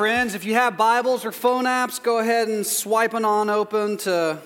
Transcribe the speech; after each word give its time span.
Friends, 0.00 0.34
if 0.34 0.46
you 0.46 0.54
have 0.54 0.78
Bibles 0.78 1.26
or 1.26 1.30
phone 1.30 1.66
apps, 1.66 2.02
go 2.02 2.20
ahead 2.20 2.48
and 2.48 2.66
swipe 2.66 3.12
it 3.12 3.22
on 3.22 3.50
open 3.50 3.98
to 3.98 4.38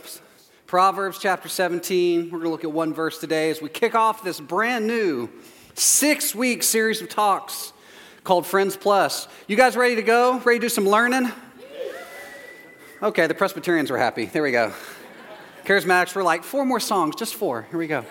Proverbs 0.67 1.21
chapter 1.21 1.49
17. 1.49 2.25
We're 2.25 2.31
going 2.31 2.43
to 2.43 2.49
look 2.49 2.65
at 2.65 2.73
one 2.73 2.93
verse 2.93 3.21
today 3.21 3.51
as 3.51 3.63
we 3.63 3.69
kick 3.69 3.95
off 3.95 4.25
this 4.25 4.41
brand 4.41 4.89
new 4.89 5.29
six 5.75 6.35
week 6.35 6.65
series 6.65 7.01
of 7.01 7.09
talks 7.09 7.73
called 8.25 8.47
Friends 8.47 8.77
Plus. 8.77 9.29
You 9.47 9.55
guys 9.55 9.77
ready 9.77 9.95
to 9.95 10.03
go? 10.03 10.41
Ready 10.41 10.59
to 10.59 10.65
do 10.65 10.69
some 10.69 10.89
learning? 10.89 11.31
Okay, 13.01 13.29
the 13.29 13.35
Presbyterians 13.35 13.93
were 13.93 13.99
happy. 13.99 14.25
There 14.25 14.43
we 14.43 14.51
go. 14.51 14.73
Charismatics 15.65 16.17
were 16.17 16.25
like, 16.25 16.43
four 16.43 16.65
more 16.65 16.81
songs, 16.81 17.15
just 17.15 17.37
four. 17.37 17.69
Here 17.71 17.79
we 17.79 17.87
go. 17.87 18.05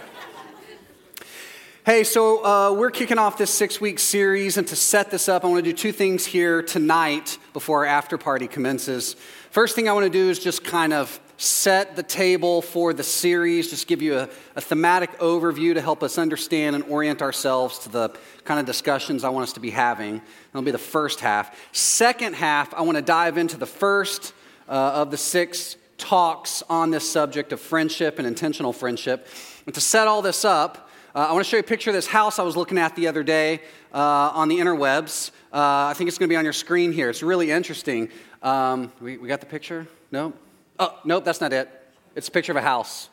Hey, 1.85 2.05
so 2.05 2.45
uh, 2.45 2.71
we're 2.71 2.91
kicking 2.91 3.17
off 3.17 3.37
this 3.37 3.51
six 3.51 3.81
week 3.81 3.99
series, 3.99 4.55
and 4.55 4.65
to 4.69 4.75
set 4.77 5.11
this 5.11 5.27
up, 5.27 5.43
I 5.43 5.49
want 5.49 5.65
to 5.65 5.69
do 5.69 5.75
two 5.75 5.91
things 5.91 6.25
here 6.25 6.61
tonight 6.61 7.37
before 7.51 7.79
our 7.79 7.85
after 7.85 8.17
party 8.17 8.47
commences. 8.47 9.17
First 9.51 9.75
thing 9.75 9.89
I 9.89 9.91
want 9.91 10.05
to 10.05 10.09
do 10.09 10.29
is 10.29 10.39
just 10.39 10.63
kind 10.63 10.93
of 10.93 11.19
set 11.35 11.97
the 11.97 12.03
table 12.03 12.61
for 12.61 12.93
the 12.93 13.03
series, 13.03 13.69
just 13.69 13.87
give 13.87 14.01
you 14.01 14.17
a, 14.17 14.29
a 14.55 14.61
thematic 14.61 15.11
overview 15.19 15.73
to 15.73 15.81
help 15.81 16.03
us 16.03 16.17
understand 16.17 16.77
and 16.77 16.85
orient 16.85 17.21
ourselves 17.21 17.79
to 17.79 17.89
the 17.89 18.11
kind 18.45 18.61
of 18.61 18.65
discussions 18.65 19.25
I 19.25 19.29
want 19.29 19.43
us 19.43 19.51
to 19.51 19.59
be 19.59 19.71
having. 19.71 20.21
That'll 20.53 20.63
be 20.63 20.71
the 20.71 20.77
first 20.77 21.20
half. 21.20 21.53
Second 21.73 22.35
half, 22.35 22.73
I 22.73 22.84
want 22.84 22.95
to 22.95 23.01
dive 23.01 23.37
into 23.37 23.57
the 23.57 23.65
first 23.65 24.34
uh, 24.70 24.71
of 24.71 25.12
the 25.12 25.18
six 25.18 25.75
talks 25.97 26.63
on 26.70 26.91
this 26.91 27.12
subject 27.12 27.51
of 27.51 27.59
friendship 27.59 28.20
and 28.20 28.25
intentional 28.25 28.71
friendship. 28.71 29.27
And 29.65 29.75
to 29.75 29.81
set 29.81 30.07
all 30.07 30.21
this 30.21 30.45
up, 30.45 30.90
uh, 31.15 31.19
I 31.19 31.31
want 31.31 31.45
to 31.45 31.49
show 31.49 31.57
you 31.57 31.61
a 31.61 31.63
picture 31.63 31.91
of 31.91 31.95
this 31.95 32.07
house 32.07 32.39
I 32.39 32.43
was 32.43 32.57
looking 32.57 32.79
at 32.79 32.95
the 32.95 33.07
other 33.07 33.21
day 33.21 33.61
uh, 33.93 34.31
on 34.33 34.47
the 34.47 34.57
interwebs. 34.57 35.29
Uh, 35.51 35.85
I 35.89 35.93
think 35.95 36.07
it's 36.07 36.17
going 36.17 36.27
to 36.27 36.33
be 36.33 36.37
on 36.37 36.43
your 36.43 36.53
screen 36.53 36.91
here. 36.91 37.09
It's 37.09 37.21
really 37.21 37.51
interesting. 37.51 38.09
Um, 38.41 38.91
we, 38.99 39.17
we 39.17 39.27
got 39.27 39.39
the 39.39 39.45
picture? 39.45 39.87
No? 40.11 40.34
Oh, 40.79 40.99
nope, 41.05 41.23
that's 41.23 41.39
not 41.39 41.53
it. 41.53 41.69
It's 42.15 42.29
a 42.29 42.31
picture 42.31 42.51
of 42.51 42.55
a 42.55 42.61
house. 42.61 43.09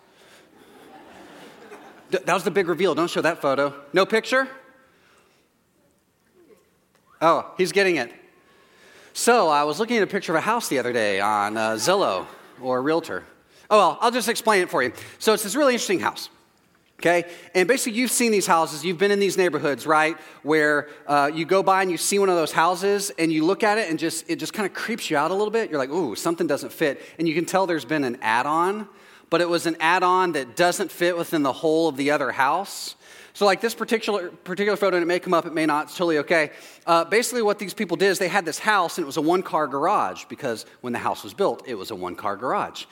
D- 2.11 2.19
that 2.25 2.33
was 2.33 2.43
the 2.43 2.51
big 2.51 2.69
reveal. 2.69 2.95
Don't 2.95 3.11
show 3.11 3.21
that 3.21 3.43
photo. 3.43 3.75
No 3.93 4.07
picture? 4.07 4.49
Oh, 7.21 7.53
he's 7.59 7.73
getting 7.73 7.97
it. 7.97 8.11
So 9.13 9.49
I 9.49 9.65
was 9.65 9.79
looking 9.79 9.99
at 9.99 10.03
a 10.03 10.07
picture 10.07 10.33
of 10.33 10.37
a 10.37 10.41
house 10.41 10.69
the 10.69 10.79
other 10.79 10.95
day 10.95 11.21
on 11.21 11.59
uh, 11.59 11.73
Zillow 11.73 12.27
or 12.63 12.81
Realtor. 12.81 13.25
Oh, 13.69 13.77
well, 13.77 13.99
I'll 14.01 14.11
just 14.11 14.31
explain 14.31 14.63
it 14.63 14.71
for 14.71 14.83
you. 14.83 14.95
So 15.19 15.35
it's 15.35 15.43
this 15.43 15.55
really 15.55 15.75
interesting 15.75 16.01
house. 16.01 16.31
Okay? 17.01 17.25
And 17.55 17.67
basically, 17.67 17.99
you've 17.99 18.11
seen 18.11 18.31
these 18.31 18.47
houses, 18.47 18.85
you've 18.85 18.99
been 18.99 19.11
in 19.11 19.21
these 19.21 19.39
neighborhoods, 19.39 19.87
right? 19.87 20.19
Where 20.43 20.87
uh, 21.07 21.31
you 21.33 21.47
go 21.47 21.63
by 21.63 21.81
and 21.81 21.91
you 21.91 21.97
see 21.97 22.19
one 22.19 22.29
of 22.29 22.37
those 22.37 22.53
houses 22.53 23.11
and 23.19 23.33
you 23.33 23.47
look 23.47 23.63
at 23.63 23.79
it 23.79 23.89
and 23.89 23.99
just 23.99 24.29
it 24.29 24.37
just 24.37 24.53
kind 24.53 24.67
of 24.67 24.75
creeps 24.75 25.09
you 25.09 25.17
out 25.17 25.31
a 25.31 25.35
little 25.35 25.51
bit. 25.51 25.71
You're 25.71 25.79
like, 25.79 25.89
ooh, 25.89 26.15
something 26.15 26.47
doesn't 26.47 26.75
fit. 26.75 27.01
And 27.19 27.27
you 27.27 27.35
can 27.35 27.47
tell 27.47 27.67
there's 27.67 27.87
been 27.87 28.05
an 28.05 28.19
add 28.21 28.45
on, 28.45 28.87
but 29.31 29.41
it 29.41 29.49
was 29.49 29.65
an 29.65 29.79
add 29.81 30.03
on 30.03 30.33
that 30.33 30.57
doesn't 30.57 30.93
fit 30.93 31.17
within 31.17 31.43
the 31.43 31.55
whole 31.55 31.89
of 31.89 31.97
the 31.97 32.11
other 32.11 32.33
house. 32.33 32.97
So, 33.33 33.47
like 33.47 33.63
this 33.63 33.75
particular, 33.75 34.29
particular 34.29 34.77
photo, 34.77 34.97
and 34.99 35.03
it 35.03 35.07
may 35.07 35.21
come 35.21 35.33
up, 35.33 35.47
it 35.47 35.55
may 35.55 35.65
not, 35.65 35.87
it's 35.87 35.97
totally 35.97 36.19
okay. 36.19 36.51
Uh, 36.87 37.05
basically, 37.07 37.41
what 37.41 37.59
these 37.59 37.73
people 37.73 37.97
did 37.97 38.09
is 38.09 38.19
they 38.19 38.29
had 38.29 38.45
this 38.45 38.59
house 38.59 38.99
and 38.99 39.05
it 39.05 39.07
was 39.07 39.17
a 39.17 39.23
one 39.23 39.43
car 39.43 39.67
garage 39.67 40.25
because 40.29 40.67
when 40.83 40.93
the 40.93 40.99
house 40.99 41.25
was 41.25 41.33
built, 41.33 41.67
it 41.67 41.77
was 41.77 41.91
a 41.91 41.97
one 41.97 42.15
car 42.15 42.37
garage. 42.37 42.85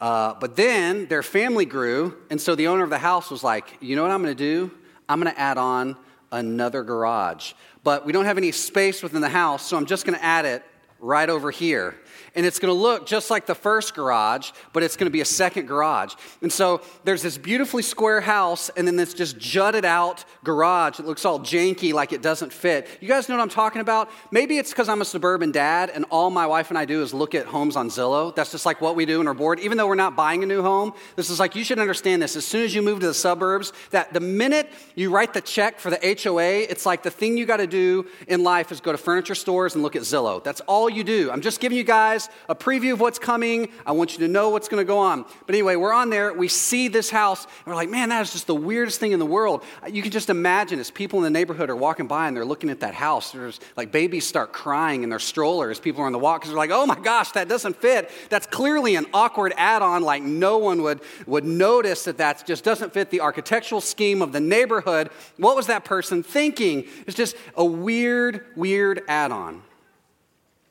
Uh, 0.00 0.34
but 0.40 0.56
then 0.56 1.06
their 1.06 1.22
family 1.22 1.66
grew, 1.66 2.16
and 2.30 2.40
so 2.40 2.54
the 2.54 2.68
owner 2.68 2.82
of 2.82 2.90
the 2.90 2.98
house 2.98 3.30
was 3.30 3.44
like, 3.44 3.76
you 3.80 3.96
know 3.96 4.02
what 4.02 4.10
I'm 4.10 4.22
going 4.22 4.34
to 4.34 4.42
do? 4.42 4.70
I'm 5.08 5.20
going 5.20 5.32
to 5.32 5.38
add 5.38 5.58
on 5.58 5.96
another 6.32 6.82
garage. 6.82 7.52
But 7.84 8.06
we 8.06 8.12
don't 8.12 8.24
have 8.24 8.38
any 8.38 8.52
space 8.52 9.02
within 9.02 9.20
the 9.20 9.28
house, 9.28 9.66
so 9.66 9.76
I'm 9.76 9.86
just 9.86 10.06
going 10.06 10.18
to 10.18 10.24
add 10.24 10.46
it 10.46 10.62
right 11.00 11.28
over 11.28 11.50
here 11.50 11.96
and 12.34 12.46
it's 12.46 12.58
going 12.58 12.72
to 12.72 12.80
look 12.80 13.06
just 13.06 13.30
like 13.30 13.46
the 13.46 13.54
first 13.54 13.94
garage, 13.94 14.50
but 14.72 14.82
it's 14.82 14.96
going 14.96 15.06
to 15.06 15.12
be 15.12 15.20
a 15.20 15.24
second 15.24 15.66
garage. 15.66 16.14
And 16.42 16.52
so 16.52 16.80
there's 17.04 17.22
this 17.22 17.38
beautifully 17.38 17.82
square 17.82 18.20
house, 18.20 18.70
and 18.76 18.86
then 18.86 18.96
this 18.96 19.14
just 19.14 19.38
jutted 19.38 19.84
out 19.84 20.24
garage. 20.44 21.00
It 21.00 21.06
looks 21.06 21.24
all 21.24 21.40
janky, 21.40 21.92
like 21.92 22.12
it 22.12 22.22
doesn't 22.22 22.52
fit. 22.52 22.86
You 23.00 23.08
guys 23.08 23.28
know 23.28 23.36
what 23.36 23.42
I'm 23.42 23.48
talking 23.48 23.80
about? 23.80 24.10
Maybe 24.30 24.58
it's 24.58 24.70
because 24.70 24.88
I'm 24.88 25.00
a 25.00 25.04
suburban 25.04 25.52
dad, 25.52 25.90
and 25.90 26.04
all 26.10 26.30
my 26.30 26.46
wife 26.46 26.70
and 26.70 26.78
I 26.78 26.84
do 26.84 27.02
is 27.02 27.12
look 27.12 27.34
at 27.34 27.46
homes 27.46 27.76
on 27.76 27.88
Zillow. 27.88 28.34
That's 28.34 28.52
just 28.52 28.66
like 28.66 28.80
what 28.80 28.96
we 28.96 29.06
do 29.06 29.20
in 29.20 29.28
our 29.28 29.34
board. 29.34 29.60
Even 29.60 29.78
though 29.78 29.86
we're 29.86 29.94
not 29.94 30.16
buying 30.16 30.42
a 30.42 30.46
new 30.46 30.62
home, 30.62 30.92
this 31.16 31.30
is 31.30 31.40
like 31.40 31.56
you 31.56 31.64
should 31.64 31.78
understand 31.78 32.22
this. 32.22 32.36
As 32.36 32.46
soon 32.46 32.62
as 32.62 32.74
you 32.74 32.82
move 32.82 33.00
to 33.00 33.06
the 33.06 33.14
suburbs, 33.14 33.72
that 33.90 34.12
the 34.12 34.20
minute 34.20 34.70
you 34.94 35.10
write 35.10 35.34
the 35.34 35.40
check 35.40 35.78
for 35.78 35.90
the 35.90 36.18
HOA, 36.22 36.66
it's 36.68 36.86
like 36.86 37.02
the 37.02 37.10
thing 37.10 37.36
you 37.36 37.46
got 37.46 37.58
to 37.58 37.66
do 37.66 38.06
in 38.28 38.42
life 38.42 38.72
is 38.72 38.80
go 38.80 38.92
to 38.92 38.98
furniture 38.98 39.34
stores 39.34 39.74
and 39.74 39.82
look 39.82 39.96
at 39.96 40.02
Zillow. 40.02 40.42
That's 40.42 40.60
all 40.62 40.88
you 40.88 41.04
do. 41.04 41.30
I'm 41.30 41.40
just 41.40 41.60
giving 41.60 41.78
you 41.78 41.84
guys 41.84 42.19
guys 42.20 42.34
a 42.48 42.54
preview 42.54 42.92
of 42.92 43.00
what's 43.00 43.18
coming. 43.18 43.68
I 43.86 43.92
want 43.92 44.12
you 44.12 44.26
to 44.26 44.28
know 44.28 44.50
what's 44.50 44.68
going 44.68 44.80
to 44.80 44.86
go 44.86 44.98
on. 44.98 45.24
But 45.46 45.54
anyway, 45.54 45.76
we're 45.76 45.92
on 45.92 46.10
there. 46.10 46.32
We 46.32 46.48
see 46.48 46.88
this 46.88 47.10
house, 47.10 47.44
and 47.44 47.66
we're 47.66 47.74
like, 47.74 47.88
man, 47.88 48.08
that 48.10 48.22
is 48.22 48.32
just 48.32 48.46
the 48.46 48.54
weirdest 48.54 49.00
thing 49.00 49.12
in 49.12 49.18
the 49.18 49.26
world. 49.26 49.62
You 49.88 50.02
can 50.02 50.10
just 50.10 50.30
imagine 50.30 50.78
as 50.78 50.90
people 50.90 51.18
in 51.20 51.24
the 51.24 51.30
neighborhood 51.30 51.70
are 51.70 51.76
walking 51.76 52.06
by 52.06 52.28
and 52.28 52.36
they're 52.36 52.44
looking 52.44 52.70
at 52.70 52.80
that 52.80 52.94
house, 52.94 53.32
there's 53.32 53.60
like 53.76 53.92
babies 53.92 54.26
start 54.26 54.52
crying 54.52 55.02
in 55.02 55.10
their 55.10 55.18
strollers. 55.18 55.80
People 55.80 56.02
are 56.02 56.06
on 56.06 56.12
the 56.12 56.18
walk 56.18 56.40
because 56.40 56.50
they're 56.50 56.58
like, 56.58 56.70
oh 56.70 56.86
my 56.86 56.98
gosh, 56.98 57.32
that 57.32 57.48
doesn't 57.48 57.76
fit. 57.76 58.10
That's 58.28 58.46
clearly 58.46 58.96
an 58.96 59.06
awkward 59.12 59.52
add 59.56 59.82
on, 59.82 60.02
like 60.02 60.22
no 60.22 60.58
one 60.58 60.82
would, 60.82 61.00
would 61.26 61.44
notice 61.44 62.04
that 62.04 62.18
that 62.18 62.46
just 62.46 62.64
doesn't 62.64 62.92
fit 62.92 63.10
the 63.10 63.20
architectural 63.20 63.80
scheme 63.80 64.22
of 64.22 64.32
the 64.32 64.40
neighborhood. 64.40 65.10
What 65.36 65.56
was 65.56 65.66
that 65.66 65.84
person 65.84 66.22
thinking? 66.22 66.86
It's 67.06 67.16
just 67.16 67.36
a 67.56 67.64
weird, 67.64 68.44
weird 68.56 69.02
add 69.08 69.32
on. 69.32 69.62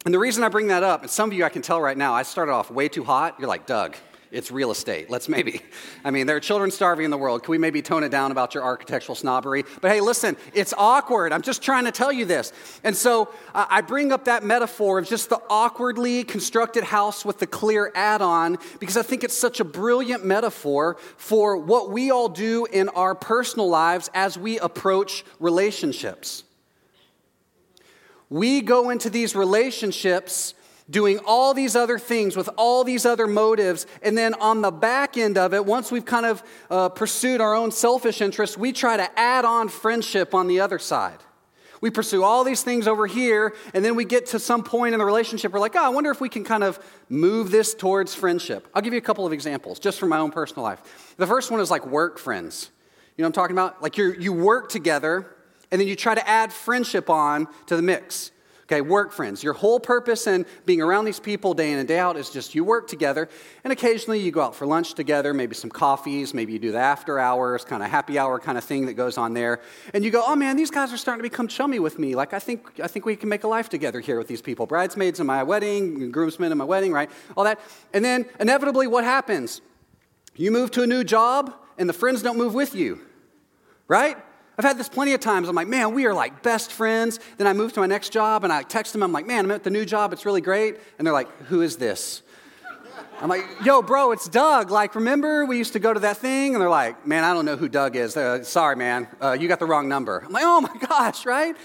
And 0.06 0.14
the 0.14 0.20
reason 0.20 0.46
I 0.46 0.50
bring 0.50 0.68
that 0.68 0.82
up, 0.82 1.02
and 1.02 1.12
some 1.12 1.30
of 1.30 1.38
you 1.38 1.44
I 1.44 1.50
can 1.50 1.62
tell 1.62 1.82
right 1.82 1.98
now, 1.98 2.14
I 2.14 2.24
started 2.24 2.54
off 2.54 2.72
way 2.72 2.88
too 2.88 3.04
hot. 3.04 3.36
You're 3.38 3.50
like, 3.50 3.66
Doug, 3.66 3.98
it's 4.32 4.50
real 4.50 4.72
estate. 4.72 5.10
Let's 5.10 5.28
maybe, 5.30 5.62
I 6.06 6.12
mean, 6.12 6.26
there 6.26 6.38
are 6.38 6.40
children 6.40 6.72
starving 6.72 7.04
in 7.04 7.12
the 7.12 7.18
world. 7.18 7.44
Can 7.44 7.52
we 7.52 7.58
maybe 7.58 7.82
tone 7.82 8.06
it 8.06 8.10
down 8.10 8.32
about 8.32 8.54
your 8.54 8.64
architectural 8.64 9.16
snobbery? 9.16 9.66
But 9.82 9.92
hey, 9.92 10.00
listen, 10.00 10.38
it's 10.54 10.74
awkward. 10.78 11.34
I'm 11.34 11.42
just 11.42 11.62
trying 11.62 11.84
to 11.84 11.92
tell 11.92 12.14
you 12.14 12.24
this. 12.24 12.54
And 12.86 12.96
so 12.96 13.30
uh, 13.54 13.66
I 13.70 13.82
bring 13.82 14.14
up 14.14 14.24
that 14.24 14.42
metaphor 14.42 15.00
of 15.00 15.08
just 15.08 15.30
the 15.30 15.42
awkwardly 15.50 16.24
constructed 16.24 16.86
house 16.86 17.26
with 17.26 17.40
the 17.40 17.48
clear 17.48 17.92
add 17.94 18.22
on 18.22 18.58
because 18.80 18.96
I 18.96 19.02
think 19.02 19.26
it's 19.26 19.38
such 19.38 19.60
a 19.60 19.66
brilliant 19.66 20.24
metaphor 20.24 20.96
for 21.18 21.58
what 21.58 21.92
we 21.92 22.10
all 22.10 22.30
do 22.30 22.66
in 22.72 22.88
our 22.90 23.16
personal 23.16 23.68
lives 23.68 24.10
as 24.14 24.38
we 24.38 24.60
approach 24.60 25.26
relationships. 25.40 26.46
We 28.30 28.62
go 28.62 28.90
into 28.90 29.10
these 29.10 29.36
relationships 29.36 30.54
doing 30.90 31.20
all 31.26 31.54
these 31.54 31.76
other 31.76 32.00
things 32.00 32.36
with 32.36 32.50
all 32.58 32.84
these 32.84 33.06
other 33.06 33.28
motives. 33.28 33.86
And 34.02 34.18
then 34.18 34.34
on 34.36 34.62
the 34.62 34.72
back 34.72 35.18
end 35.18 35.38
of 35.38 35.54
it, 35.54 35.66
once 35.66 35.92
we've 35.92 36.06
kind 36.06 36.26
of 36.26 36.44
uh, 36.70 36.90
pursued 36.90 37.42
our 37.42 37.54
own 37.54 37.72
selfish 37.72 38.22
interests, 38.22 38.58
we 38.58 38.72
try 38.72 38.98
to 38.98 39.20
add 39.20 39.46
on 39.46 39.70
friendship 39.70 40.34
on 40.34 40.48
the 40.48 40.60
other 40.60 40.80
side. 40.80 41.20
We 41.82 41.90
pursue 41.90 42.24
all 42.24 42.44
these 42.44 42.62
things 42.62 42.88
over 42.88 43.08
here, 43.08 43.56
and 43.74 43.86
then 43.86 43.96
we 43.96 44.04
get 44.04 44.26
to 44.28 44.40
some 44.40 44.64
point 44.64 44.94
in 44.94 45.00
the 45.00 45.06
relationship, 45.06 45.54
we're 45.54 45.62
like, 45.62 45.78
oh, 45.78 45.84
I 45.84 45.90
wonder 45.90 46.12
if 46.12 46.20
we 46.20 46.28
can 46.28 46.44
kind 46.44 46.64
of 46.64 46.78
move 47.08 47.52
this 47.52 47.74
towards 47.74 48.14
friendship. 48.14 48.68
I'll 48.74 48.82
give 48.82 48.92
you 48.92 49.00
a 49.00 49.02
couple 49.04 49.26
of 49.26 49.32
examples 49.32 49.80
just 49.80 49.98
from 49.98 50.10
my 50.10 50.18
own 50.18 50.32
personal 50.32 50.64
life. 50.64 51.14
The 51.18 51.28
first 51.28 51.52
one 51.52 51.62
is 51.62 51.72
like 51.72 51.86
work 51.88 52.20
friends. 52.20 52.70
You 53.16 53.24
know 53.24 53.28
what 53.28 53.38
I'm 53.38 53.44
talking 53.44 53.56
about? 53.56 53.82
Like 53.82 53.98
you 53.98 54.14
you 54.14 54.34
work 54.34 54.70
together, 54.70 55.28
and 55.72 55.80
then 55.80 55.88
you 55.88 55.96
try 55.96 56.16
to 56.16 56.28
add 56.28 56.52
friendship 56.52 57.10
on 57.10 57.48
to 57.68 57.76
the 57.76 57.82
mix. 57.82 58.32
Okay, 58.72 58.82
work 58.82 59.12
friends. 59.12 59.44
Your 59.44 59.54
whole 59.54 59.80
purpose 59.80 60.28
in 60.28 60.46
being 60.68 60.80
around 60.80 61.06
these 61.06 61.20
people 61.20 61.56
day 61.56 61.72
in 61.72 61.80
and 61.80 61.88
day 61.88 61.98
out 61.98 62.18
is 62.18 62.30
just 62.30 62.54
you 62.54 62.64
work 62.64 62.88
together, 62.88 63.28
and 63.64 63.74
occasionally 63.74 64.20
you 64.20 64.32
go 64.32 64.42
out 64.42 64.54
for 64.54 64.68
lunch 64.68 64.94
together, 64.94 65.34
maybe 65.34 65.56
some 65.56 65.72
coffees, 65.72 66.36
maybe 66.36 66.54
you 66.54 66.60
do 66.60 66.72
the 66.72 66.78
after 66.78 67.18
hours, 67.18 67.66
kind 67.66 67.82
of 67.82 67.90
happy 67.90 68.20
hour 68.20 68.40
kind 68.40 68.60
of 68.60 68.64
thing 68.64 68.86
that 68.86 68.94
goes 68.94 69.18
on 69.18 69.34
there. 69.34 69.60
And 69.92 70.06
you 70.06 70.12
go, 70.12 70.22
oh 70.24 70.36
man, 70.36 70.56
these 70.56 70.70
guys 70.70 70.94
are 70.94 70.98
starting 70.98 71.24
to 71.24 71.28
become 71.28 71.48
chummy 71.48 71.80
with 71.80 71.98
me. 71.98 72.14
Like, 72.14 72.32
I 72.32 72.38
think, 72.38 72.80
I 72.80 72.86
think 72.86 73.08
we 73.08 73.16
can 73.16 73.28
make 73.28 73.44
a 73.44 73.48
life 73.48 73.70
together 73.70 74.02
here 74.02 74.20
with 74.20 74.28
these 74.28 74.44
people. 74.44 74.68
Bridesmaids 74.68 75.20
in 75.20 75.26
my 75.26 75.42
wedding, 75.42 76.12
groomsmen 76.12 76.52
in 76.52 76.58
my 76.60 76.64
wedding, 76.64 76.92
right? 76.92 77.10
All 77.36 77.46
that. 77.46 77.60
And 77.92 78.06
then 78.06 78.28
inevitably, 78.40 78.86
what 78.86 79.04
happens? 79.04 79.62
You 80.36 80.52
move 80.52 80.70
to 80.72 80.84
a 80.84 80.88
new 80.88 81.04
job, 81.04 81.56
and 81.80 81.90
the 81.90 81.94
friends 81.94 82.22
don't 82.22 82.38
move 82.38 82.54
with 82.54 82.76
you, 82.76 83.00
right? 83.88 84.16
I've 84.60 84.66
had 84.66 84.78
this 84.78 84.90
plenty 84.90 85.14
of 85.14 85.22
times. 85.22 85.48
I'm 85.48 85.56
like, 85.56 85.70
man, 85.70 85.94
we 85.94 86.06
are 86.06 86.14
like 86.14 86.44
best 86.44 86.74
friends. 86.74 87.22
Then 87.38 87.48
I 87.48 87.54
move 87.54 87.72
to 87.72 87.80
my 87.80 87.86
next 87.86 88.10
job 88.10 88.44
and 88.44 88.52
I 88.52 88.62
text 88.62 88.92
them. 88.92 89.02
I'm 89.02 89.14
like, 89.14 89.26
man, 89.26 89.46
I'm 89.46 89.52
at 89.52 89.64
the 89.64 89.70
new 89.70 89.86
job. 89.86 90.12
It's 90.12 90.26
really 90.26 90.42
great. 90.42 90.76
And 90.98 91.08
they're 91.08 91.14
like, 91.14 91.34
who 91.44 91.62
is 91.62 91.78
this? 91.78 92.24
I'm 93.22 93.30
like, 93.30 93.46
yo, 93.64 93.82
bro, 93.82 94.12
it's 94.12 94.28
Doug. 94.28 94.70
Like, 94.70 94.96
remember 94.96 95.46
we 95.46 95.58
used 95.58 95.72
to 95.74 95.80
go 95.80 95.94
to 95.94 96.02
that 96.02 96.18
thing? 96.18 96.56
And 96.56 96.62
they're 96.62 96.70
like, 96.70 97.08
man, 97.08 97.24
I 97.24 97.34
don't 97.34 97.46
know 97.46 97.56
who 97.56 97.70
Doug 97.70 97.96
is. 97.96 98.18
Uh, 98.18 98.44
sorry, 98.44 98.76
man, 98.76 99.08
uh, 99.22 99.32
you 99.32 99.48
got 99.48 99.60
the 99.60 99.66
wrong 99.66 99.88
number. 99.88 100.22
I'm 100.26 100.34
like, 100.34 100.44
oh 100.46 100.60
my 100.60 100.76
gosh, 100.90 101.26
right? 101.26 101.56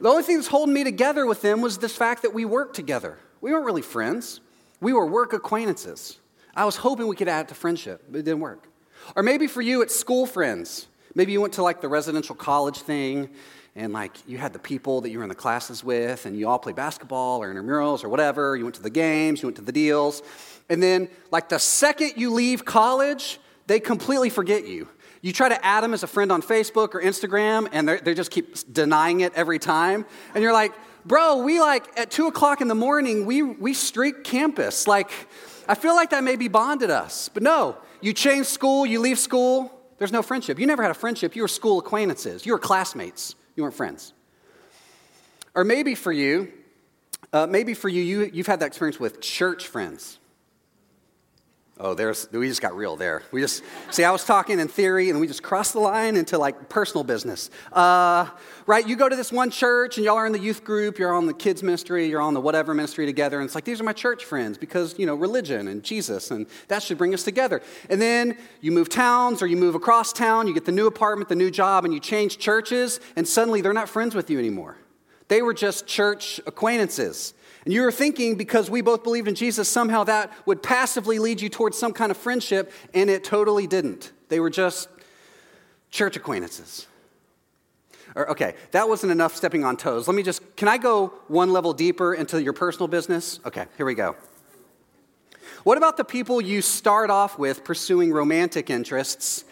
The 0.00 0.08
only 0.08 0.22
thing 0.22 0.36
that's 0.36 0.48
holding 0.48 0.72
me 0.72 0.82
together 0.82 1.26
with 1.26 1.42
them 1.42 1.60
was 1.60 1.76
this 1.76 1.94
fact 1.94 2.22
that 2.22 2.32
we 2.32 2.46
worked 2.46 2.74
together. 2.74 3.18
We 3.42 3.52
weren't 3.52 3.66
really 3.66 3.82
friends, 3.82 4.40
we 4.80 4.94
were 4.94 5.04
work 5.04 5.34
acquaintances. 5.34 6.20
I 6.56 6.64
was 6.64 6.76
hoping 6.76 7.06
we 7.06 7.16
could 7.16 7.28
add 7.28 7.44
it 7.44 7.48
to 7.48 7.54
friendship, 7.54 8.02
but 8.08 8.20
it 8.20 8.22
didn't 8.22 8.40
work. 8.40 8.66
Or 9.14 9.22
maybe 9.22 9.46
for 9.46 9.60
you, 9.60 9.82
it's 9.82 9.94
school 9.94 10.24
friends. 10.24 10.88
Maybe 11.14 11.32
you 11.32 11.40
went 11.40 11.54
to 11.54 11.62
like 11.62 11.80
the 11.80 11.88
residential 11.88 12.34
college 12.34 12.78
thing 12.78 13.30
and 13.76 13.92
like 13.92 14.16
you 14.26 14.38
had 14.38 14.52
the 14.52 14.58
people 14.58 15.00
that 15.00 15.10
you 15.10 15.18
were 15.18 15.24
in 15.24 15.28
the 15.28 15.34
classes 15.34 15.82
with, 15.82 16.26
and 16.26 16.38
you 16.38 16.48
all 16.48 16.58
played 16.58 16.76
basketball 16.76 17.42
or 17.42 17.52
intramurals 17.52 18.04
or 18.04 18.08
whatever. 18.08 18.56
You 18.56 18.64
went 18.64 18.76
to 18.76 18.82
the 18.82 18.90
games, 18.90 19.42
you 19.42 19.48
went 19.48 19.56
to 19.56 19.62
the 19.62 19.72
deals. 19.72 20.22
And 20.68 20.82
then, 20.82 21.08
like 21.30 21.48
the 21.48 21.58
second 21.58 22.12
you 22.16 22.32
leave 22.32 22.64
college, 22.64 23.40
they 23.66 23.80
completely 23.80 24.30
forget 24.30 24.66
you. 24.66 24.88
You 25.22 25.32
try 25.32 25.48
to 25.48 25.64
add 25.64 25.82
them 25.82 25.94
as 25.94 26.02
a 26.02 26.06
friend 26.06 26.30
on 26.30 26.42
Facebook 26.42 26.94
or 26.94 27.00
Instagram, 27.00 27.68
and 27.72 27.88
they 27.88 28.14
just 28.14 28.30
keep 28.30 28.72
denying 28.72 29.20
it 29.20 29.32
every 29.34 29.58
time. 29.58 30.04
And 30.34 30.42
you're 30.42 30.52
like, 30.52 30.72
bro, 31.04 31.38
we 31.38 31.60
like 31.60 31.98
at 31.98 32.10
two 32.10 32.26
o'clock 32.26 32.60
in 32.60 32.68
the 32.68 32.74
morning, 32.74 33.24
we, 33.24 33.42
we 33.42 33.74
streak 33.74 34.22
campus. 34.22 34.86
Like, 34.86 35.10
I 35.66 35.74
feel 35.74 35.94
like 35.94 36.10
that 36.10 36.22
maybe 36.24 36.48
bonded 36.48 36.90
us. 36.90 37.30
But 37.30 37.42
no, 37.42 37.78
you 38.02 38.12
change 38.12 38.46
school, 38.46 38.84
you 38.84 39.00
leave 39.00 39.18
school, 39.18 39.73
there's 39.98 40.12
no 40.12 40.22
friendship. 40.22 40.58
You 40.58 40.66
never 40.66 40.82
had 40.82 40.90
a 40.90 40.94
friendship. 40.94 41.36
You 41.36 41.42
were 41.42 41.48
school 41.48 41.78
acquaintances, 41.78 42.46
you 42.46 42.52
were 42.52 42.58
classmates, 42.58 43.34
you 43.56 43.62
weren't 43.62 43.74
friends. 43.74 44.12
Or 45.54 45.64
maybe 45.64 45.94
for 45.94 46.12
you, 46.12 46.52
uh, 47.32 47.46
maybe 47.46 47.74
for 47.74 47.88
you, 47.88 48.02
you, 48.02 48.30
you've 48.32 48.46
had 48.46 48.60
that 48.60 48.66
experience 48.66 48.98
with 48.98 49.20
church 49.20 49.68
friends. 49.68 50.18
Oh, 51.80 51.92
there's, 51.92 52.28
we 52.30 52.46
just 52.46 52.62
got 52.62 52.76
real 52.76 52.94
there. 52.94 53.24
We 53.32 53.40
just, 53.40 53.64
see, 53.90 54.04
I 54.04 54.12
was 54.12 54.24
talking 54.24 54.60
in 54.60 54.68
theory 54.68 55.10
and 55.10 55.18
we 55.18 55.26
just 55.26 55.42
crossed 55.42 55.72
the 55.72 55.80
line 55.80 56.14
into 56.14 56.38
like 56.38 56.68
personal 56.68 57.02
business. 57.02 57.50
Uh, 57.72 58.28
right? 58.66 58.86
You 58.86 58.94
go 58.94 59.08
to 59.08 59.16
this 59.16 59.32
one 59.32 59.50
church 59.50 59.96
and 59.96 60.04
y'all 60.04 60.14
are 60.14 60.24
in 60.24 60.32
the 60.32 60.38
youth 60.38 60.62
group, 60.62 61.00
you're 61.00 61.12
on 61.12 61.26
the 61.26 61.34
kids' 61.34 61.64
ministry, 61.64 62.06
you're 62.06 62.20
on 62.20 62.32
the 62.32 62.40
whatever 62.40 62.74
ministry 62.74 63.06
together, 63.06 63.40
and 63.40 63.46
it's 63.46 63.56
like, 63.56 63.64
these 63.64 63.80
are 63.80 63.84
my 63.84 63.92
church 63.92 64.24
friends 64.24 64.56
because, 64.56 64.96
you 65.00 65.06
know, 65.06 65.16
religion 65.16 65.66
and 65.66 65.82
Jesus, 65.82 66.30
and 66.30 66.46
that 66.68 66.80
should 66.80 66.96
bring 66.96 67.12
us 67.12 67.24
together. 67.24 67.60
And 67.90 68.00
then 68.00 68.38
you 68.60 68.70
move 68.70 68.88
towns 68.88 69.42
or 69.42 69.48
you 69.48 69.56
move 69.56 69.74
across 69.74 70.12
town, 70.12 70.46
you 70.46 70.54
get 70.54 70.66
the 70.66 70.72
new 70.72 70.86
apartment, 70.86 71.28
the 71.28 71.34
new 71.34 71.50
job, 71.50 71.84
and 71.84 71.92
you 71.92 71.98
change 71.98 72.38
churches, 72.38 73.00
and 73.16 73.26
suddenly 73.26 73.62
they're 73.62 73.72
not 73.72 73.88
friends 73.88 74.14
with 74.14 74.30
you 74.30 74.38
anymore. 74.38 74.76
They 75.26 75.42
were 75.42 75.54
just 75.54 75.88
church 75.88 76.40
acquaintances. 76.46 77.34
And 77.64 77.72
you 77.72 77.82
were 77.82 77.92
thinking 77.92 78.36
because 78.36 78.68
we 78.68 78.82
both 78.82 79.02
believed 79.02 79.28
in 79.28 79.34
Jesus, 79.34 79.68
somehow 79.68 80.04
that 80.04 80.32
would 80.46 80.62
passively 80.62 81.18
lead 81.18 81.40
you 81.40 81.48
towards 81.48 81.78
some 81.78 81.92
kind 81.92 82.10
of 82.10 82.16
friendship, 82.16 82.72
and 82.92 83.08
it 83.08 83.24
totally 83.24 83.66
didn't. 83.66 84.12
They 84.28 84.40
were 84.40 84.50
just 84.50 84.88
church 85.90 86.16
acquaintances. 86.16 86.86
Or, 88.14 88.30
okay, 88.30 88.54
that 88.72 88.88
wasn't 88.88 89.12
enough 89.12 89.34
stepping 89.34 89.64
on 89.64 89.76
toes. 89.76 90.06
Let 90.06 90.14
me 90.14 90.22
just, 90.22 90.56
can 90.56 90.68
I 90.68 90.78
go 90.78 91.14
one 91.28 91.52
level 91.52 91.72
deeper 91.72 92.14
into 92.14 92.40
your 92.42 92.52
personal 92.52 92.86
business? 92.86 93.40
Okay, 93.44 93.66
here 93.76 93.86
we 93.86 93.94
go. 93.94 94.14
What 95.64 95.78
about 95.78 95.96
the 95.96 96.04
people 96.04 96.40
you 96.40 96.60
start 96.62 97.10
off 97.10 97.38
with 97.38 97.64
pursuing 97.64 98.12
romantic 98.12 98.70
interests? 98.70 99.44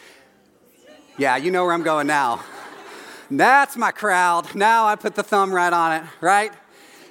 Yeah, 1.18 1.36
you 1.36 1.50
know 1.50 1.64
where 1.64 1.72
I'm 1.72 1.82
going 1.82 2.06
now. 2.06 2.44
That's 3.30 3.76
my 3.76 3.90
crowd. 3.90 4.54
Now 4.54 4.86
I 4.86 4.96
put 4.96 5.14
the 5.14 5.22
thumb 5.22 5.52
right 5.52 5.72
on 5.72 6.02
it, 6.02 6.08
right? 6.20 6.52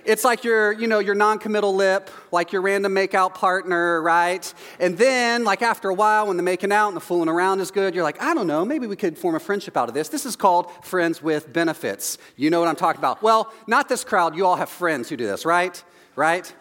It's 0.04 0.24
like 0.24 0.44
your, 0.44 0.72
you 0.72 0.88
know, 0.88 1.00
your 1.00 1.14
non-committal 1.14 1.76
lip, 1.76 2.10
like 2.32 2.52
your 2.52 2.62
random 2.62 2.94
makeout 2.96 3.36
partner, 3.36 4.02
right? 4.02 4.52
And 4.80 4.98
then, 4.98 5.44
like 5.44 5.62
after 5.62 5.90
a 5.90 5.94
while, 5.94 6.28
when 6.28 6.38
the 6.38 6.44
making 6.44 6.72
out 6.72 6.88
and 6.88 6.98
the 6.98 7.02
fooling 7.02 7.30
around 7.30 7.60
is 7.60 7.70
good, 7.70 7.94
you're 7.94 8.04
like, 8.04 8.22
I 8.22 8.34
don't 8.34 8.48
know, 8.48 8.66
maybe 8.66 8.88
we 8.88 8.96
could 8.96 9.18
form 9.18 9.36
a 9.36 9.40
friendship 9.40 9.78
out 9.78 9.90
of 9.90 9.94
this. 9.94 10.10
This 10.10 10.26
is 10.26 10.36
called 10.36 10.72
friends 10.84 11.22
with 11.22 11.54
benefits. 11.54 12.18
You 12.36 12.50
know 12.50 12.60
what 12.60 12.68
I'm 12.68 12.76
talking 12.76 13.00
about? 13.00 13.22
Well, 13.22 13.54
not 13.68 13.90
this 13.90 14.04
crowd. 14.04 14.36
You 14.36 14.46
all 14.46 14.56
have 14.56 14.70
friends 14.70 15.10
who 15.10 15.18
do 15.18 15.28
this, 15.28 15.46
right? 15.46 15.84
Right? 16.16 16.52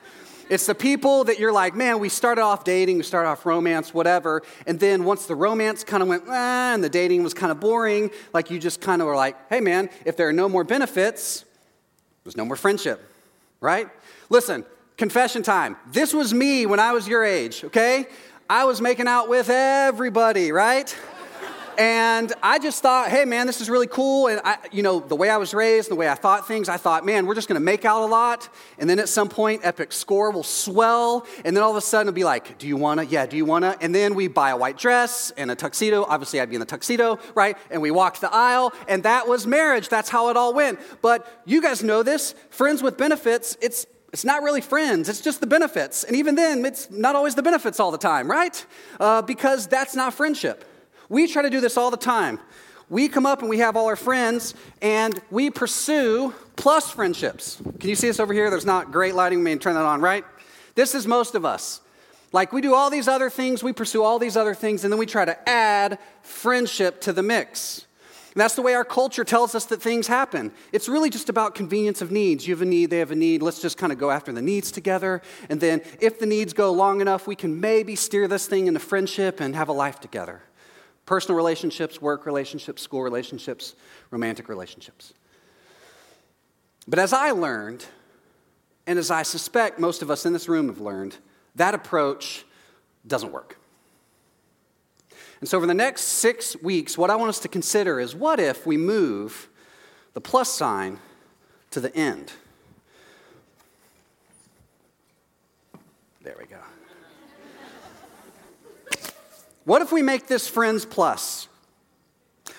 It's 0.50 0.66
the 0.66 0.74
people 0.74 1.24
that 1.24 1.38
you're 1.38 1.52
like, 1.52 1.76
man, 1.76 2.00
we 2.00 2.08
started 2.08 2.42
off 2.42 2.64
dating, 2.64 2.96
we 2.96 3.04
started 3.04 3.28
off 3.28 3.46
romance, 3.46 3.94
whatever. 3.94 4.42
And 4.66 4.80
then 4.80 5.04
once 5.04 5.26
the 5.26 5.36
romance 5.36 5.84
kind 5.84 6.02
of 6.02 6.08
went, 6.08 6.24
ah, 6.28 6.74
and 6.74 6.82
the 6.82 6.88
dating 6.88 7.22
was 7.22 7.34
kind 7.34 7.52
of 7.52 7.60
boring, 7.60 8.10
like 8.34 8.50
you 8.50 8.58
just 8.58 8.80
kind 8.80 9.00
of 9.00 9.06
were 9.06 9.14
like, 9.14 9.36
hey, 9.48 9.60
man, 9.60 9.88
if 10.04 10.16
there 10.16 10.28
are 10.28 10.32
no 10.32 10.48
more 10.48 10.64
benefits, 10.64 11.44
there's 12.24 12.36
no 12.36 12.44
more 12.44 12.56
friendship 12.56 13.09
right? 13.60 13.88
Listen, 14.28 14.64
confession 14.96 15.42
time. 15.42 15.76
This 15.92 16.12
was 16.12 16.32
me 16.34 16.66
when 16.66 16.80
I 16.80 16.92
was 16.92 17.08
your 17.08 17.24
age, 17.24 17.64
okay? 17.64 18.06
I 18.48 18.64
was 18.64 18.80
making 18.80 19.06
out 19.06 19.28
with 19.28 19.48
everybody, 19.48 20.52
right? 20.52 20.96
And 21.80 22.34
I 22.42 22.58
just 22.58 22.82
thought, 22.82 23.08
hey 23.08 23.24
man, 23.24 23.46
this 23.46 23.62
is 23.62 23.70
really 23.70 23.86
cool. 23.86 24.26
And 24.26 24.38
I, 24.44 24.58
you 24.70 24.82
know, 24.82 25.00
the 25.00 25.16
way 25.16 25.30
I 25.30 25.38
was 25.38 25.54
raised, 25.54 25.90
the 25.90 25.94
way 25.94 26.10
I 26.10 26.14
thought 26.14 26.46
things, 26.46 26.68
I 26.68 26.76
thought, 26.76 27.06
man, 27.06 27.24
we're 27.24 27.34
just 27.34 27.48
gonna 27.48 27.58
make 27.58 27.86
out 27.86 28.02
a 28.02 28.04
lot. 28.04 28.50
And 28.78 28.88
then 28.90 28.98
at 28.98 29.08
some 29.08 29.30
point, 29.30 29.62
Epic 29.64 29.90
Score 29.90 30.30
will 30.30 30.42
swell. 30.42 31.26
And 31.42 31.56
then 31.56 31.64
all 31.64 31.70
of 31.70 31.78
a 31.78 31.80
sudden 31.80 32.08
it'll 32.08 32.14
be 32.14 32.24
like, 32.24 32.58
do 32.58 32.68
you 32.68 32.76
wanna? 32.76 33.04
Yeah, 33.04 33.24
do 33.24 33.38
you 33.38 33.46
wanna? 33.46 33.78
And 33.80 33.94
then 33.94 34.14
we 34.14 34.28
buy 34.28 34.50
a 34.50 34.58
white 34.58 34.76
dress 34.76 35.32
and 35.38 35.50
a 35.50 35.54
tuxedo. 35.54 36.04
Obviously, 36.04 36.38
I'd 36.42 36.50
be 36.50 36.56
in 36.56 36.60
the 36.60 36.66
tuxedo, 36.66 37.18
right? 37.34 37.56
And 37.70 37.80
we 37.80 37.90
walk 37.90 38.20
the 38.20 38.30
aisle. 38.30 38.74
And 38.86 39.02
that 39.04 39.26
was 39.26 39.46
marriage. 39.46 39.88
That's 39.88 40.10
how 40.10 40.28
it 40.28 40.36
all 40.36 40.52
went. 40.52 40.80
But 41.00 41.26
you 41.46 41.62
guys 41.62 41.82
know 41.82 42.02
this 42.02 42.34
friends 42.50 42.82
with 42.82 42.98
benefits, 42.98 43.56
it's 43.62 43.86
it's 44.12 44.24
not 44.26 44.42
really 44.42 44.60
friends, 44.60 45.08
it's 45.08 45.22
just 45.22 45.40
the 45.40 45.46
benefits. 45.46 46.04
And 46.04 46.14
even 46.14 46.34
then, 46.34 46.66
it's 46.66 46.90
not 46.90 47.16
always 47.16 47.36
the 47.36 47.42
benefits 47.42 47.80
all 47.80 47.90
the 47.90 47.96
time, 47.96 48.30
right? 48.30 48.66
Uh, 48.98 49.22
because 49.22 49.66
that's 49.66 49.94
not 49.94 50.12
friendship. 50.12 50.66
We 51.10 51.26
try 51.26 51.42
to 51.42 51.50
do 51.50 51.60
this 51.60 51.76
all 51.76 51.90
the 51.90 51.96
time. 51.98 52.38
We 52.88 53.08
come 53.08 53.26
up 53.26 53.40
and 53.40 53.50
we 53.50 53.58
have 53.58 53.76
all 53.76 53.86
our 53.86 53.96
friends 53.96 54.54
and 54.80 55.20
we 55.30 55.50
pursue 55.50 56.32
plus 56.56 56.90
friendships. 56.90 57.60
Can 57.78 57.90
you 57.90 57.96
see 57.96 58.08
us 58.08 58.20
over 58.20 58.32
here? 58.32 58.48
There's 58.48 58.64
not 58.64 58.92
great 58.92 59.14
lighting. 59.14 59.40
We 59.40 59.44
may 59.44 59.56
turn 59.56 59.74
that 59.74 59.84
on, 59.84 60.00
right? 60.00 60.24
This 60.76 60.94
is 60.94 61.06
most 61.06 61.34
of 61.34 61.44
us. 61.44 61.80
Like 62.32 62.52
we 62.52 62.60
do 62.60 62.74
all 62.74 62.90
these 62.90 63.08
other 63.08 63.28
things, 63.28 63.62
we 63.62 63.72
pursue 63.72 64.04
all 64.04 64.20
these 64.20 64.36
other 64.36 64.54
things, 64.54 64.84
and 64.84 64.92
then 64.92 64.98
we 64.98 65.06
try 65.06 65.24
to 65.24 65.48
add 65.48 65.98
friendship 66.22 67.00
to 67.02 67.12
the 67.12 67.24
mix. 67.24 67.86
And 68.32 68.40
that's 68.40 68.54
the 68.54 68.62
way 68.62 68.74
our 68.74 68.84
culture 68.84 69.24
tells 69.24 69.56
us 69.56 69.64
that 69.66 69.82
things 69.82 70.06
happen. 70.06 70.52
It's 70.70 70.88
really 70.88 71.10
just 71.10 71.28
about 71.28 71.56
convenience 71.56 72.00
of 72.00 72.12
needs. 72.12 72.46
You 72.46 72.54
have 72.54 72.62
a 72.62 72.66
need, 72.66 72.90
they 72.90 73.00
have 73.00 73.10
a 73.10 73.16
need. 73.16 73.42
Let's 73.42 73.60
just 73.60 73.76
kind 73.76 73.92
of 73.92 73.98
go 73.98 74.12
after 74.12 74.32
the 74.32 74.42
needs 74.42 74.70
together. 74.70 75.22
And 75.48 75.60
then 75.60 75.82
if 76.00 76.20
the 76.20 76.26
needs 76.26 76.52
go 76.52 76.70
long 76.72 77.00
enough, 77.00 77.26
we 77.26 77.34
can 77.34 77.60
maybe 77.60 77.96
steer 77.96 78.28
this 78.28 78.46
thing 78.46 78.68
into 78.68 78.78
friendship 78.78 79.40
and 79.40 79.56
have 79.56 79.68
a 79.68 79.72
life 79.72 79.98
together 79.98 80.42
personal 81.10 81.36
relationships, 81.36 82.00
work 82.00 82.24
relationships, 82.24 82.80
school 82.80 83.02
relationships, 83.02 83.74
romantic 84.12 84.48
relationships. 84.48 85.12
But 86.86 87.00
as 87.00 87.12
I 87.12 87.32
learned, 87.32 87.84
and 88.86 88.96
as 88.96 89.10
I 89.10 89.24
suspect 89.24 89.80
most 89.80 90.02
of 90.02 90.10
us 90.12 90.24
in 90.24 90.32
this 90.32 90.48
room 90.48 90.68
have 90.68 90.80
learned, 90.80 91.16
that 91.56 91.74
approach 91.74 92.44
doesn't 93.04 93.32
work. 93.32 93.58
And 95.40 95.48
so, 95.48 95.56
over 95.56 95.66
the 95.66 95.74
next 95.74 96.02
six 96.02 96.56
weeks, 96.62 96.96
what 96.96 97.10
I 97.10 97.16
want 97.16 97.30
us 97.30 97.40
to 97.40 97.48
consider 97.48 97.98
is 97.98 98.14
what 98.14 98.38
if 98.38 98.64
we 98.64 98.76
move 98.76 99.48
the 100.14 100.20
plus 100.20 100.48
sign 100.48 101.00
to 101.72 101.80
the 101.80 101.92
end? 101.96 102.32
There 106.22 106.36
we 106.38 106.46
go. 106.46 106.69
What 109.64 109.82
if 109.82 109.92
we 109.92 110.02
make 110.02 110.26
this 110.26 110.48
friends 110.48 110.84
plus? 110.84 111.48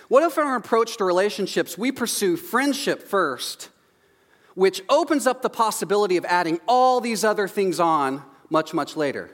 What 0.07 0.23
if 0.23 0.37
in 0.37 0.43
our 0.43 0.55
approach 0.55 0.97
to 0.97 1.05
relationships 1.05 1.77
we 1.77 1.91
pursue 1.91 2.37
friendship 2.37 3.01
first, 3.01 3.69
which 4.55 4.81
opens 4.89 5.25
up 5.25 5.41
the 5.41 5.49
possibility 5.49 6.17
of 6.17 6.25
adding 6.25 6.59
all 6.67 7.01
these 7.01 7.23
other 7.23 7.47
things 7.47 7.79
on 7.79 8.23
much, 8.49 8.73
much 8.73 8.95
later? 8.95 9.31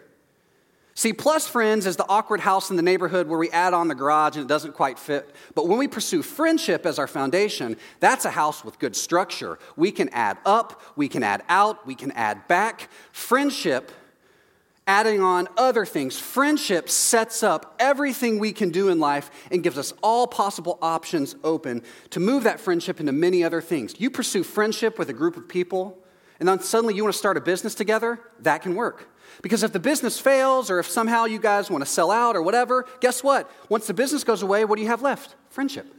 See, 0.93 1.13
plus 1.13 1.47
friends 1.47 1.85
is 1.85 1.95
the 1.95 2.07
awkward 2.09 2.39
house 2.39 2.71
in 2.71 2.75
the 2.75 2.81
neighborhood 2.81 3.27
where 3.27 3.37
we 3.37 3.51
add 3.51 3.75
on 3.75 3.87
the 3.87 3.93
garage 3.93 4.35
and 4.35 4.45
it 4.45 4.47
doesn't 4.47 4.73
quite 4.73 4.97
fit. 4.97 5.29
But 5.53 5.67
when 5.67 5.77
we 5.77 5.87
pursue 5.87 6.23
friendship 6.23 6.87
as 6.87 6.97
our 6.97 7.05
foundation, 7.05 7.77
that's 7.99 8.25
a 8.25 8.31
house 8.31 8.65
with 8.65 8.79
good 8.79 8.95
structure. 8.95 9.59
We 9.75 9.91
can 9.91 10.09
add 10.09 10.39
up, 10.43 10.81
we 10.95 11.07
can 11.07 11.21
add 11.21 11.43
out, 11.49 11.85
we 11.85 11.93
can 11.93 12.11
add 12.13 12.47
back. 12.47 12.89
Friendship 13.11 13.91
adding 14.87 15.21
on 15.21 15.47
other 15.57 15.85
things. 15.85 16.17
Friendship 16.17 16.89
sets 16.89 17.43
up 17.43 17.75
everything 17.77 18.39
we 18.39 18.53
can 18.53 18.69
do 18.69 18.89
in 18.89 18.99
life 18.99 19.29
and 19.51 19.61
gives 19.61 19.77
us 19.77 19.93
all 20.01 20.25
possible 20.25 20.79
options 20.81 21.35
open 21.43 21.83
to 22.09 22.19
move 22.19 22.45
that 22.45 22.59
friendship 22.59 22.99
into 22.99 23.11
many 23.11 23.43
other 23.43 23.61
things. 23.61 23.99
You 23.99 24.09
pursue 24.09 24.43
friendship 24.43 24.97
with 24.97 25.09
a 25.09 25.13
group 25.13 25.37
of 25.37 25.47
people, 25.47 25.99
and 26.39 26.47
then 26.47 26.61
suddenly 26.61 26.95
you 26.95 27.03
want 27.03 27.13
to 27.13 27.19
start 27.19 27.37
a 27.37 27.41
business 27.41 27.75
together, 27.75 28.19
that 28.39 28.61
can 28.61 28.75
work. 28.75 29.09
Because 29.41 29.61
if 29.61 29.73
the 29.73 29.79
business 29.79 30.19
fails, 30.19 30.71
or 30.71 30.79
if 30.79 30.87
somehow 30.87 31.25
you 31.25 31.37
guys 31.37 31.69
want 31.69 31.83
to 31.83 31.89
sell 31.89 32.09
out 32.09 32.35
or 32.35 32.41
whatever, 32.41 32.85
guess 33.01 33.23
what? 33.23 33.51
Once 33.69 33.85
the 33.87 33.93
business 33.93 34.23
goes 34.23 34.41
away, 34.41 34.63
what 34.63 34.77
do 34.77 34.81
you 34.81 34.87
have 34.87 35.01
left? 35.01 35.35
Friendship. 35.49 35.93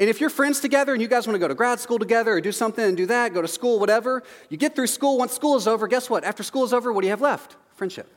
And 0.00 0.08
if 0.08 0.18
you're 0.18 0.30
friends 0.30 0.60
together 0.60 0.94
and 0.94 1.02
you 1.02 1.08
guys 1.08 1.26
want 1.26 1.34
to 1.34 1.38
go 1.38 1.46
to 1.46 1.54
grad 1.54 1.78
school 1.78 1.98
together 1.98 2.32
or 2.32 2.40
do 2.40 2.52
something 2.52 2.82
and 2.82 2.96
do 2.96 3.04
that, 3.06 3.34
go 3.34 3.42
to 3.42 3.48
school, 3.48 3.78
whatever, 3.78 4.22
you 4.48 4.56
get 4.56 4.74
through 4.74 4.86
school. 4.86 5.18
Once 5.18 5.34
school 5.34 5.56
is 5.56 5.68
over, 5.68 5.86
guess 5.86 6.08
what? 6.08 6.24
After 6.24 6.42
school 6.42 6.64
is 6.64 6.72
over, 6.72 6.90
what 6.90 7.02
do 7.02 7.06
you 7.06 7.10
have 7.12 7.20
left? 7.20 7.56
Friendship. 7.74 8.10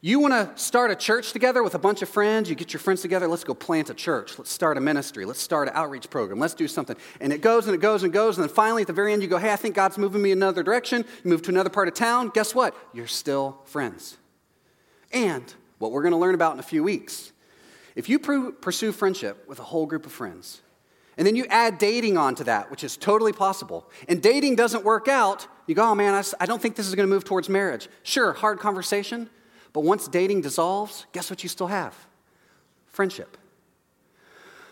You 0.00 0.20
want 0.20 0.32
to 0.32 0.62
start 0.62 0.92
a 0.92 0.94
church 0.94 1.32
together 1.32 1.62
with 1.62 1.74
a 1.74 1.78
bunch 1.78 2.02
of 2.02 2.08
friends, 2.08 2.48
you 2.48 2.54
get 2.54 2.72
your 2.72 2.80
friends 2.80 3.02
together, 3.02 3.28
let's 3.28 3.44
go 3.44 3.52
plant 3.52 3.90
a 3.90 3.94
church, 3.94 4.38
let's 4.38 4.50
start 4.50 4.78
a 4.78 4.80
ministry, 4.80 5.26
let's 5.26 5.40
start 5.40 5.68
an 5.68 5.74
outreach 5.74 6.08
program, 6.08 6.38
let's 6.38 6.54
do 6.54 6.66
something. 6.68 6.96
And 7.20 7.34
it 7.34 7.42
goes 7.42 7.66
and 7.66 7.74
it 7.74 7.82
goes 7.82 8.02
and 8.02 8.10
goes, 8.10 8.38
and 8.38 8.48
then 8.48 8.54
finally 8.54 8.82
at 8.82 8.86
the 8.86 8.94
very 8.94 9.12
end 9.12 9.22
you 9.22 9.28
go, 9.28 9.36
hey, 9.36 9.52
I 9.52 9.56
think 9.56 9.74
God's 9.74 9.98
moving 9.98 10.22
me 10.22 10.30
another 10.32 10.62
direction. 10.62 11.04
You 11.22 11.30
move 11.30 11.42
to 11.42 11.50
another 11.50 11.68
part 11.68 11.88
of 11.88 11.94
town, 11.94 12.30
guess 12.32 12.54
what? 12.54 12.74
You're 12.94 13.08
still 13.08 13.58
friends. 13.64 14.16
And 15.12 15.52
what 15.78 15.90
we're 15.90 16.02
going 16.02 16.12
to 16.12 16.18
learn 16.18 16.34
about 16.34 16.54
in 16.54 16.60
a 16.60 16.62
few 16.62 16.84
weeks 16.84 17.29
if 18.00 18.08
you 18.08 18.18
pursue 18.18 18.92
friendship 18.92 19.46
with 19.46 19.58
a 19.58 19.62
whole 19.62 19.84
group 19.84 20.06
of 20.06 20.12
friends, 20.12 20.62
And 21.18 21.26
then 21.26 21.36
you 21.36 21.44
add 21.50 21.76
dating 21.76 22.16
onto 22.16 22.44
that, 22.44 22.70
which 22.70 22.82
is 22.82 22.96
totally 22.96 23.34
possible. 23.34 23.90
And 24.08 24.22
dating 24.22 24.56
doesn't 24.56 24.84
work 24.84 25.06
out, 25.06 25.46
you 25.66 25.74
go, 25.74 25.90
oh 25.90 25.94
man, 25.94 26.14
I, 26.14 26.46
don't 26.46 26.62
think 26.62 26.76
this 26.76 26.86
is 26.86 26.94
to 26.94 27.06
move 27.06 27.24
towards 27.24 27.50
marriage. 27.50 27.90
Sure, 28.02 28.32
hard 28.32 28.58
conversation, 28.58 29.28
but 29.74 29.82
once 29.82 30.08
dating 30.08 30.40
dissolves, 30.40 31.04
guess 31.12 31.28
what 31.28 31.42
you 31.42 31.50
still 31.50 31.66
have? 31.66 31.94
Friendship. 32.86 33.36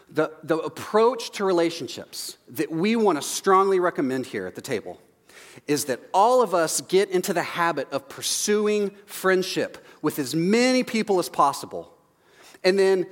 The, 0.09 0.33
the 0.43 0.57
approach 0.57 1.33
to 1.33 1.45
relationships 1.45 2.39
that 2.49 2.71
we 2.71 2.97
want 2.97 3.21
to 3.21 3.29
strongly 3.29 3.79
recommend 3.79 4.25
here 4.25 4.47
at 4.47 4.55
the 4.55 4.63
table 4.63 4.99
is 5.67 5.85
that 5.85 6.01
all 6.15 6.41
of 6.41 6.55
us 6.55 6.81
get 6.81 7.11
into 7.11 7.35
the 7.35 7.43
habit 7.43 7.93
of 7.93 8.09
pursuing 8.09 8.93
friendship 9.05 9.85
with 10.01 10.19
as 10.19 10.35
many 10.35 10.83
people 10.83 11.19
as 11.19 11.29
possible. 11.29 11.98
And 12.65 12.79
then 12.79 13.07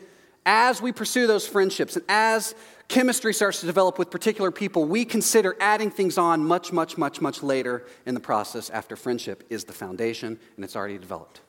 as 0.45 0.81
we 0.81 0.93
pursue 0.93 1.27
those 1.27 1.47
friendships 1.47 1.97
and 1.97 2.05
as 2.09 2.55
chemistry 2.89 3.35
starts 3.35 3.61
to 3.61 3.67
develop 3.67 3.99
with 3.99 4.11
particular 4.11 4.51
people, 4.51 4.85
we 4.85 5.05
consider 5.05 5.57
adding 5.61 5.91
things 5.91 6.19
on 6.19 6.45
much, 6.45 6.73
much, 6.73 6.97
much, 6.97 7.21
much 7.21 7.43
later 7.43 7.85
in 8.07 8.15
the 8.15 8.21
process 8.21 8.71
after 8.71 8.97
friendship 8.97 9.45
is 9.51 9.65
the 9.65 9.73
foundation 9.73 10.39
and 10.55 10.65
it's 10.65 10.77
already 10.77 10.99
developed. 10.99 11.41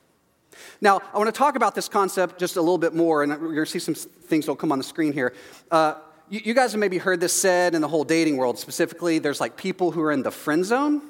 Now, 0.80 1.00
I 1.14 1.18
want 1.18 1.32
to 1.32 1.38
talk 1.38 1.54
about 1.54 1.76
this 1.76 1.88
concept 1.88 2.40
just 2.40 2.56
a 2.56 2.60
little 2.60 2.78
bit 2.78 2.92
more, 2.92 3.22
and 3.22 3.30
we're 3.32 3.54
going 3.54 3.64
to 3.64 3.66
see 3.66 3.78
some 3.78 3.94
things 3.94 4.46
that 4.46 4.50
will 4.50 4.56
come 4.56 4.72
on 4.72 4.78
the 4.78 4.84
screen 4.84 5.12
here. 5.12 5.32
Uh, 5.70 5.94
you, 6.28 6.40
you 6.46 6.54
guys 6.54 6.72
have 6.72 6.80
maybe 6.80 6.98
heard 6.98 7.20
this 7.20 7.32
said 7.32 7.76
in 7.76 7.80
the 7.80 7.88
whole 7.88 8.02
dating 8.02 8.36
world 8.36 8.58
specifically. 8.58 9.20
There's 9.20 9.40
like 9.40 9.56
people 9.56 9.92
who 9.92 10.00
are 10.00 10.10
in 10.10 10.22
the 10.22 10.32
friend 10.32 10.64
zone 10.64 11.02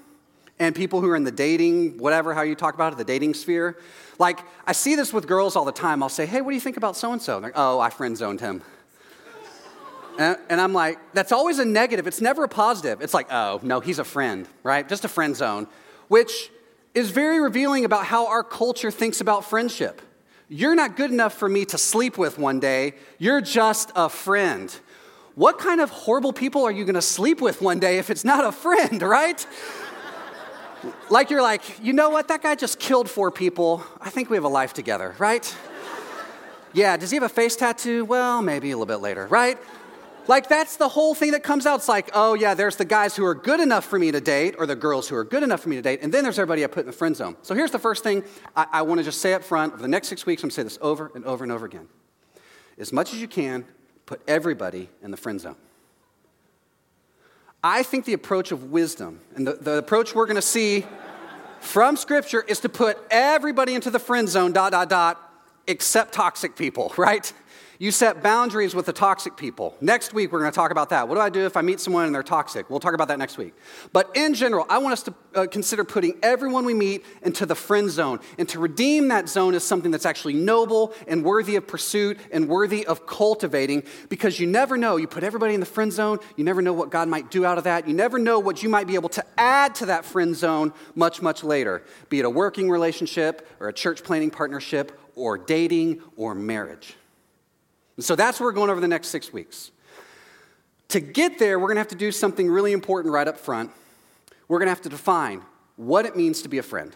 and 0.59 0.75
people 0.75 1.01
who 1.01 1.09
are 1.09 1.17
in 1.17 1.25
the 1.25 1.31
dating, 1.31 1.99
whatever, 1.99 2.35
how 2.35 2.43
you 2.43 2.55
talk 2.55 2.75
about 2.75 2.93
it, 2.93 2.97
the 2.97 3.05
dating 3.05 3.35
sphere. 3.35 3.77
Like, 4.19 4.41
I 4.67 4.73
see 4.73 4.95
this 4.95 5.13
with 5.13 5.27
girls 5.27 5.57
all 5.57 5.65
the 5.65 5.73
time. 5.73 6.03
I'll 6.03 6.09
say, 6.09 6.27
hey, 6.27 6.41
what 6.41 6.51
do 6.51 6.55
you 6.55 6.61
think 6.61 6.77
about 6.77 6.97
so 6.97 7.13
and 7.13 7.23
so? 7.23 7.39
Like, 7.39 7.53
oh, 7.55 7.79
I 7.79 7.91
friend 7.91 8.17
zoned 8.17 8.41
him. 8.41 8.63
and, 10.19 10.37
and 10.49 10.61
I'm 10.61 10.73
like, 10.73 10.99
that's 11.15 11.31
always 11.31 11.59
a 11.59 11.65
negative. 11.65 12.07
It's 12.07 12.21
never 12.21 12.45
a 12.45 12.49
positive. 12.49 13.01
It's 13.01 13.15
like, 13.15 13.33
oh, 13.33 13.61
no, 13.63 13.81
he's 13.81 13.99
a 13.99 14.05
friend, 14.05 14.49
right? 14.63 14.89
Just 14.89 15.05
a 15.05 15.09
friend 15.09 15.37
zone, 15.37 15.69
which 16.09 16.51
is 16.95 17.11
very 17.11 17.39
revealing 17.39 17.85
about 17.85 18.07
how 18.07 18.27
our 18.27 18.43
culture 18.43 18.91
thinks 18.91 19.21
about 19.21 19.45
friendship. 19.45 20.03
You're 20.49 20.75
not 20.75 20.97
good 20.97 21.11
enough 21.11 21.35
for 21.35 21.49
me 21.49 21.65
to 21.67 21.79
sleep 21.79 22.17
with 22.17 22.39
one 22.39 22.59
day. 22.59 22.95
You're 23.19 23.43
just 23.43 23.93
a 23.95 24.09
friend. 24.09 24.75
What 25.35 25.59
kind 25.59 25.81
of 25.81 25.91
horrible 25.91 26.33
people 26.33 26.65
are 26.65 26.73
you 26.73 26.85
going 26.85 26.95
to 26.97 27.03
sleep 27.03 27.41
with 27.41 27.61
one 27.61 27.79
day 27.79 27.99
if 27.99 28.11
it's 28.11 28.25
not 28.25 28.45
a 28.45 28.51
friend, 28.51 29.01
right? 29.17 29.47
Like 31.11 31.31
you're 31.31 31.43
like, 31.43 31.63
you 31.83 31.93
know 31.93 32.11
what? 32.11 32.29
That 32.29 32.43
guy 32.43 32.55
just 32.55 32.79
killed 32.79 33.11
four 33.11 33.31
people. 33.31 33.85
I 34.01 34.11
think 34.11 34.31
we 34.31 34.37
have 34.37 34.45
a 34.45 34.49
life 34.49 34.73
together, 34.73 35.15
right? 35.19 35.57
yeah, 36.73 36.97
does 36.97 37.11
he 37.11 37.17
have 37.17 37.23
a 37.25 37.29
face 37.29 37.57
tattoo? 37.57 38.05
Well, 38.05 38.43
maybe 38.43 38.71
a 38.71 38.77
little 38.77 38.87
bit 38.87 39.01
later, 39.01 39.27
right? 39.27 39.59
Like, 40.29 40.49
that's 40.49 40.77
the 40.77 40.89
whole 40.89 41.15
thing 41.15 41.31
that 41.31 41.43
comes 41.43 41.65
out. 41.65 41.77
It's 41.77 41.89
like, 41.89 42.11
oh, 42.13 42.35
yeah, 42.35 42.53
there's 42.53 42.77
the 42.77 42.85
guys 42.85 43.17
who 43.17 43.25
are 43.25 43.35
good 43.35 43.61
enough 43.61 43.87
for 43.87 43.99
me 43.99 44.13
to 44.13 44.21
date, 44.21 44.57
or 44.59 44.67
the 44.67 44.77
girls 44.77 45.09
who 45.09 45.17
are 45.17 45.25
good 45.25 45.43
enough 45.43 45.61
for 45.61 45.71
me 45.71 45.77
to 45.77 45.83
date, 45.83 46.01
and 46.03 46.13
then 46.13 46.23
there's 46.23 46.39
everybody 46.39 46.65
I 46.65 46.67
put 46.67 46.81
in 46.81 46.87
the 46.87 46.93
friend 46.93 47.17
zone. 47.17 47.37
So 47.41 47.55
here's 47.55 47.71
the 47.71 47.79
first 47.79 48.05
thing 48.05 48.23
I, 48.55 48.67
I 48.73 48.83
want 48.83 48.99
to 48.99 49.05
just 49.05 49.23
say 49.23 49.33
up 49.33 49.43
front. 49.43 49.73
Over 49.73 49.81
the 49.81 49.89
next 49.89 50.09
six 50.09 50.27
weeks, 50.27 50.43
I'm 50.43 50.49
going 50.49 50.51
to 50.51 50.55
say 50.57 50.63
this 50.65 50.79
over 50.83 51.11
and 51.15 51.25
over 51.25 51.45
and 51.45 51.53
over 51.53 51.65
again. 51.65 51.89
As 52.77 52.93
much 52.93 53.15
as 53.15 53.21
you 53.23 53.27
can, 53.27 53.65
put 54.05 54.21
everybody 54.29 54.91
in 55.03 55.11
the 55.11 55.17
friend 55.17 55.41
zone. 55.41 55.57
I 57.63 57.83
think 57.83 58.05
the 58.05 58.13
approach 58.13 58.53
of 58.53 58.71
wisdom, 58.71 59.21
and 59.35 59.47
the, 59.47 59.55
the 59.55 59.79
approach 59.79 60.15
we're 60.15 60.27
going 60.27 60.37
to 60.37 60.43
see 60.43 60.87
from 61.61 61.97
Scripture, 61.97 62.43
is 62.43 62.61
to 62.61 62.69
put 62.69 62.99
everybody 63.11 63.75
into 63.75 63.91
the 63.91 63.99
friend 63.99 64.29
zone, 64.29 64.53
dot, 64.53 64.73
dot, 64.73 64.89
dot, 64.89 65.33
except 65.67 66.13
toxic 66.13 66.55
people, 66.55 66.93
right? 66.97 67.33
You 67.81 67.93
set 67.93 68.25
boundaries 68.25 68.75
with 68.75 68.87
the 68.87 68.93
toxic 68.93 69.37
people. 69.37 69.77
Next 69.81 70.13
week, 70.13 70.33
we're 70.33 70.41
going 70.41 70.51
to 70.51 70.55
talk 70.55 70.73
about 70.73 70.89
that. 70.89 71.07
What 71.07 71.15
do 71.15 71.21
I 71.21 71.29
do 71.29 71.47
if 71.47 71.57
I 71.57 71.63
meet 71.63 71.79
someone 71.79 72.07
and 72.07 72.15
they're 72.15 72.25
toxic? 72.25 72.69
We'll 72.69 72.81
talk 72.81 72.93
about 72.93 73.07
that 73.07 73.21
next 73.21 73.39
week. 73.39 73.55
But 73.93 74.11
in 74.17 74.35
general, 74.35 74.67
I 74.69 74.79
want 74.79 74.95
us 74.95 75.05
to 75.05 75.15
uh, 75.37 75.47
consider 75.47 75.85
putting 75.85 76.19
everyone 76.21 76.65
we 76.65 76.75
meet 76.75 77.05
into 77.23 77.47
the 77.47 77.55
friend 77.55 77.89
zone. 77.89 78.19
And 78.37 78.49
to 78.49 78.59
redeem 78.59 79.07
that 79.09 79.29
zone 79.29 79.55
is 79.55 79.63
something 79.63 79.93
that's 79.93 80.07
actually 80.07 80.35
noble 80.35 80.93
and 81.07 81.23
worthy 81.23 81.55
of 81.55 81.69
pursuit 81.69 82.19
and 82.33 82.49
worthy 82.49 82.85
of 82.85 83.07
cultivating 83.07 83.85
because 84.09 84.41
you 84.41 84.49
never 84.49 84.77
know. 84.77 84.97
You 84.97 85.07
put 85.07 85.23
everybody 85.23 85.55
in 85.55 85.61
the 85.61 85.67
friend 85.67 85.93
zone, 85.93 86.19
you 86.35 86.43
never 86.43 86.61
know 86.61 86.73
what 86.73 86.91
God 86.91 87.07
might 87.07 87.31
do 87.31 87.45
out 87.45 87.59
of 87.59 87.65
that. 87.65 87.87
You 87.87 87.95
never 87.95 88.19
know 88.19 88.41
what 88.41 88.61
you 88.61 88.69
might 88.69 88.89
be 88.89 88.97
able 88.97 89.11
to 89.11 89.25
add 89.37 89.77
to 89.77 89.87
that 89.87 90.05
friend 90.05 90.35
zone 90.35 90.73
much, 90.97 91.23
much 91.23 91.45
later, 91.45 91.85
be 92.09 92.19
it 92.19 92.25
a 92.25 92.31
working 92.31 92.69
relationship 92.69 93.47
or 93.61 93.69
a 93.69 93.73
church 93.73 94.03
planning 94.03 94.31
partnership 94.31 95.01
or 95.15 95.39
dating 95.39 96.03
or 96.17 96.35
marriage. 96.35 96.97
And 97.99 98.05
so 98.05 98.15
that's 98.15 98.39
where 98.39 98.49
we're 98.49 98.53
going 98.53 98.71
over 98.71 98.81
the 98.81 98.87
next 98.87 99.09
six 99.09 99.33
weeks. 99.33 99.73
To 100.91 101.01
get 101.01 101.41
there, 101.41 101.59
we're 101.59 101.67
going 101.67 101.75
to 101.75 101.81
have 101.81 101.89
to 101.89 101.97
do 101.97 102.13
something 102.13 102.49
really 102.49 102.71
important 102.71 103.13
right 103.13 103.27
up 103.27 103.37
front. 103.37 103.73
We're 104.47 104.61
going 104.61 104.69
to 104.69 104.71
have 104.71 104.83
to 104.83 104.89
define 104.89 105.43
what 105.75 106.07
it 106.07 106.17
means 106.17 106.43
to 106.43 106.49
be 106.49 106.59
a 106.59 106.63
friend. 106.63 106.95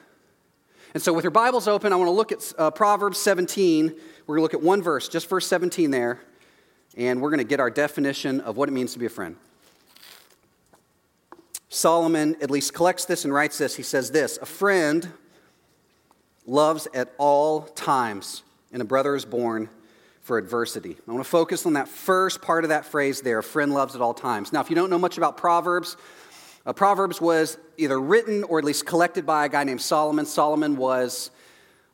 And 0.94 1.02
so, 1.02 1.12
with 1.12 1.25
your 1.25 1.32
Bibles 1.32 1.66
open, 1.66 1.92
I 1.92 1.97
want 1.97 2.06
to 2.06 2.12
look 2.12 2.30
at 2.30 2.52
uh, 2.56 2.71
Proverbs 2.71 3.18
17. 3.18 3.87
We're 4.26 4.37
going 4.37 4.38
to 4.38 4.42
look 4.42 4.54
at 4.54 4.62
one 4.62 4.80
verse, 4.80 5.09
just 5.09 5.28
verse 5.28 5.44
17 5.49 5.90
there, 5.90 6.21
and 6.97 7.21
we're 7.21 7.30
going 7.30 7.38
to 7.38 7.44
get 7.44 7.59
our 7.59 7.71
definition 7.71 8.40
of 8.40 8.56
what 8.56 8.68
it 8.68 8.73
means 8.73 8.92
to 8.92 9.00
be 9.00 9.06
a 9.06 9.11
friend. 9.11 9.35
Solomon 11.68 12.37
at 12.40 12.49
least 12.49 12.75
collects 12.75 13.06
this 13.06 13.25
and 13.25 13.35
writes 13.35 13.59
this. 13.59 13.75
He 13.75 13.82
says 13.82 14.12
this 14.12 14.38
A 14.40 14.47
friend 14.47 15.12
loves 16.47 16.87
at 16.94 17.12
all 17.18 17.62
times, 17.62 18.44
and 18.73 18.80
a 18.80 18.85
brother 18.85 19.16
is 19.16 19.25
born 19.25 19.68
for 20.23 20.38
adversity. 20.38 20.97
I 21.07 21.12
want 21.12 21.25
to 21.25 21.31
focus 21.31 21.67
on 21.67 21.73
that 21.75 21.88
first 21.88 22.41
part 22.41 22.64
of 22.64 22.71
that 22.71 22.85
phrase 22.85 23.21
there 23.21 23.38
a 23.38 23.43
friend 23.43 23.75
loves 23.75 23.95
at 23.95 24.00
all 24.00 24.14
times. 24.14 24.52
Now, 24.52 24.61
if 24.61 24.71
you 24.71 24.76
don't 24.76 24.88
know 24.88 24.99
much 24.99 25.19
about 25.19 25.37
Proverbs, 25.37 25.97
uh, 26.64 26.73
Proverbs 26.73 27.21
was 27.21 27.59
either 27.76 28.00
written 28.00 28.45
or 28.45 28.59
at 28.59 28.64
least 28.64 28.87
collected 28.87 29.26
by 29.26 29.47
a 29.47 29.49
guy 29.49 29.64
named 29.64 29.81
Solomon. 29.81 30.25
Solomon 30.25 30.76
was 30.76 31.33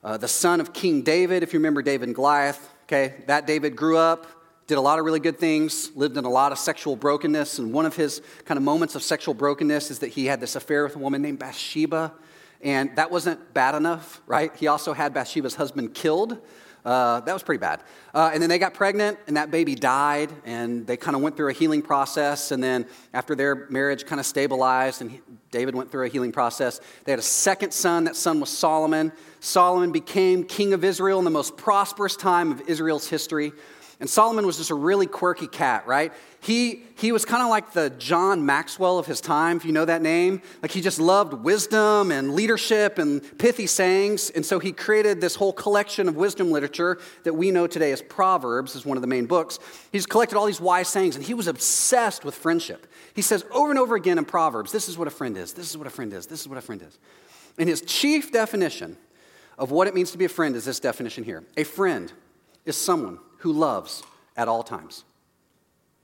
uh, 0.04 0.18
the 0.18 0.28
son 0.28 0.60
of 0.60 0.74
King 0.74 1.02
David, 1.02 1.42
if 1.42 1.54
you 1.54 1.58
remember 1.58 1.80
David 1.80 2.08
and 2.08 2.14
Goliath. 2.14 2.68
Okay, 2.84 3.14
that 3.26 3.46
David 3.46 3.76
grew 3.76 3.98
up, 3.98 4.26
did 4.66 4.78
a 4.78 4.80
lot 4.80 4.98
of 4.98 5.04
really 5.04 5.20
good 5.20 5.38
things, 5.38 5.90
lived 5.94 6.16
in 6.16 6.24
a 6.24 6.30
lot 6.30 6.52
of 6.52 6.58
sexual 6.58 6.96
brokenness, 6.96 7.58
and 7.58 7.72
one 7.72 7.84
of 7.84 7.96
his 7.96 8.22
kind 8.44 8.56
of 8.56 8.64
moments 8.64 8.94
of 8.94 9.02
sexual 9.02 9.34
brokenness 9.34 9.90
is 9.90 9.98
that 9.98 10.08
he 10.08 10.26
had 10.26 10.40
this 10.40 10.56
affair 10.56 10.84
with 10.84 10.96
a 10.96 10.98
woman 10.98 11.20
named 11.20 11.38
Bathsheba. 11.38 12.12
And 12.60 12.96
that 12.96 13.10
wasn't 13.10 13.54
bad 13.54 13.74
enough, 13.74 14.20
right? 14.26 14.54
He 14.56 14.66
also 14.66 14.92
had 14.92 15.14
Bathsheba's 15.14 15.54
husband 15.54 15.94
killed. 15.94 16.38
Uh, 16.84 17.20
that 17.20 17.32
was 17.32 17.42
pretty 17.42 17.60
bad. 17.60 17.82
Uh, 18.14 18.30
and 18.32 18.42
then 18.42 18.48
they 18.48 18.58
got 18.58 18.74
pregnant, 18.74 19.18
and 19.26 19.36
that 19.36 19.50
baby 19.50 19.74
died, 19.74 20.32
and 20.44 20.86
they 20.86 20.96
kind 20.96 21.16
of 21.16 21.22
went 21.22 21.36
through 21.36 21.50
a 21.50 21.52
healing 21.52 21.82
process. 21.82 22.50
And 22.50 22.62
then 22.62 22.86
after 23.12 23.34
their 23.34 23.66
marriage 23.68 24.06
kind 24.06 24.20
of 24.20 24.26
stabilized, 24.26 25.02
and 25.02 25.10
he, 25.10 25.20
David 25.50 25.74
went 25.74 25.90
through 25.90 26.06
a 26.06 26.08
healing 26.08 26.32
process, 26.32 26.80
they 27.04 27.12
had 27.12 27.18
a 27.18 27.22
second 27.22 27.72
son. 27.72 28.04
That 28.04 28.16
son 28.16 28.40
was 28.40 28.50
Solomon. 28.50 29.12
Solomon 29.40 29.92
became 29.92 30.44
king 30.44 30.72
of 30.72 30.84
Israel 30.84 31.18
in 31.18 31.24
the 31.24 31.30
most 31.30 31.56
prosperous 31.56 32.16
time 32.16 32.52
of 32.52 32.62
Israel's 32.68 33.08
history. 33.08 33.52
And 34.00 34.08
Solomon 34.08 34.46
was 34.46 34.58
just 34.58 34.70
a 34.70 34.76
really 34.76 35.06
quirky 35.06 35.48
cat, 35.48 35.84
right? 35.84 36.12
He, 36.40 36.84
he 36.96 37.10
was 37.10 37.24
kind 37.24 37.42
of 37.42 37.48
like 37.48 37.72
the 37.72 37.90
John 37.90 38.46
Maxwell 38.46 38.96
of 38.96 39.06
his 39.06 39.20
time, 39.20 39.56
if 39.56 39.64
you 39.64 39.72
know 39.72 39.84
that 39.84 40.02
name. 40.02 40.40
Like 40.62 40.70
he 40.70 40.80
just 40.80 41.00
loved 41.00 41.32
wisdom 41.32 42.12
and 42.12 42.36
leadership 42.36 42.98
and 42.98 43.20
pithy 43.38 43.66
sayings. 43.66 44.30
And 44.30 44.46
so 44.46 44.60
he 44.60 44.70
created 44.70 45.20
this 45.20 45.34
whole 45.34 45.52
collection 45.52 46.08
of 46.08 46.14
wisdom 46.14 46.52
literature 46.52 47.00
that 47.24 47.34
we 47.34 47.50
know 47.50 47.66
today 47.66 47.90
as 47.90 48.00
Proverbs, 48.00 48.76
is 48.76 48.86
one 48.86 48.96
of 48.96 49.00
the 49.00 49.08
main 49.08 49.26
books. 49.26 49.58
He's 49.90 50.06
collected 50.06 50.38
all 50.38 50.46
these 50.46 50.60
wise 50.60 50.86
sayings, 50.86 51.16
and 51.16 51.24
he 51.24 51.34
was 51.34 51.48
obsessed 51.48 52.24
with 52.24 52.36
friendship. 52.36 52.86
He 53.14 53.22
says 53.22 53.44
over 53.50 53.70
and 53.70 53.80
over 53.80 53.96
again 53.96 54.16
in 54.16 54.24
Proverbs, 54.24 54.70
this 54.70 54.88
is 54.88 54.96
what 54.96 55.08
a 55.08 55.12
friend 55.12 55.36
is, 55.36 55.54
this 55.54 55.70
is 55.70 55.76
what 55.76 55.88
a 55.88 55.90
friend 55.90 56.12
is, 56.12 56.28
this 56.28 56.40
is 56.40 56.48
what 56.48 56.58
a 56.58 56.62
friend 56.62 56.82
is. 56.82 56.96
And 57.58 57.68
his 57.68 57.80
chief 57.80 58.30
definition 58.30 58.96
of 59.58 59.72
what 59.72 59.88
it 59.88 59.94
means 59.94 60.12
to 60.12 60.18
be 60.18 60.24
a 60.24 60.28
friend 60.28 60.54
is 60.54 60.64
this 60.64 60.78
definition 60.78 61.24
here 61.24 61.42
a 61.56 61.64
friend 61.64 62.12
is 62.64 62.76
someone 62.76 63.18
who 63.38 63.52
loves 63.52 64.02
at 64.36 64.48
all 64.48 64.62
times. 64.62 65.04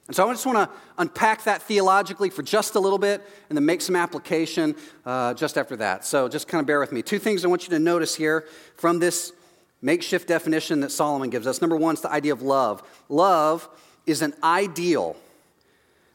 And 0.07 0.15
so 0.15 0.29
I 0.29 0.33
just 0.33 0.45
want 0.45 0.59
to 0.59 0.77
unpack 0.99 1.45
that 1.45 1.63
theologically 1.63 2.29
for 2.29 2.43
just 2.43 2.75
a 2.75 2.81
little 2.81 2.99
bit 2.99 3.23
and 3.49 3.57
then 3.57 3.65
make 3.65 3.81
some 3.81 3.97
application 3.97 4.77
uh, 5.07 5.33
just 5.33 5.57
after 5.57 5.77
that. 5.77 6.05
So 6.05 6.29
just 6.29 6.47
kind 6.47 6.61
of 6.61 6.67
bear 6.67 6.79
with 6.79 6.93
me. 6.93 7.01
Two 7.01 7.19
things 7.19 7.45
I 7.45 7.49
want 7.49 7.63
you 7.63 7.71
to 7.71 7.79
notice 7.79 8.15
here 8.15 8.45
from 8.77 8.99
this 8.99 9.33
makeshift 9.81 10.29
definition 10.29 10.81
that 10.81 10.93
Solomon 10.93 11.31
gives 11.31 11.47
us. 11.47 11.61
Number 11.61 11.77
one 11.77 11.95
is 11.95 12.03
the 12.03 12.11
idea 12.11 12.33
of 12.33 12.43
love. 12.43 12.83
Love 13.09 13.69
is 14.07 14.21
an 14.21 14.35
ideal 14.43 15.17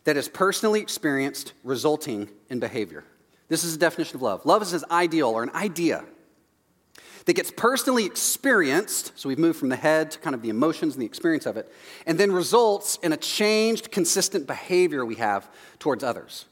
that 0.03 0.17
is 0.17 0.29
personally 0.29 0.81
experienced, 0.81 1.53
resulting 1.63 2.29
in 2.49 2.59
behavior. 2.59 3.03
This 3.47 3.63
is 3.63 3.73
the 3.73 3.79
definition 3.79 4.17
of 4.17 4.21
love. 4.21 4.45
Love 4.45 4.61
is 4.61 4.73
an 4.73 4.83
ideal 4.91 5.29
or 5.29 5.41
an 5.41 5.51
idea 5.51 6.05
that 7.29 7.35
gets 7.35 7.51
personally 7.51 8.05
experienced, 8.05 9.11
so 9.15 9.29
we've 9.29 9.37
moved 9.37 9.59
from 9.59 9.69
the 9.69 9.75
head 9.75 10.11
to 10.11 10.19
kind 10.19 10.33
of 10.33 10.41
the 10.41 10.49
emotions 10.49 10.95
and 10.95 11.01
the 11.01 11.05
experience 11.05 11.45
of 11.45 11.57
it, 11.57 11.71
and 12.05 12.19
then 12.19 12.31
results 12.31 12.97
in 13.03 13.13
a 13.13 13.17
changed, 13.17 13.91
consistent 13.91 14.47
behavior 14.47 15.05
we 15.05 15.15
have 15.15 15.47
towards 15.77 16.03
others. 16.03 16.45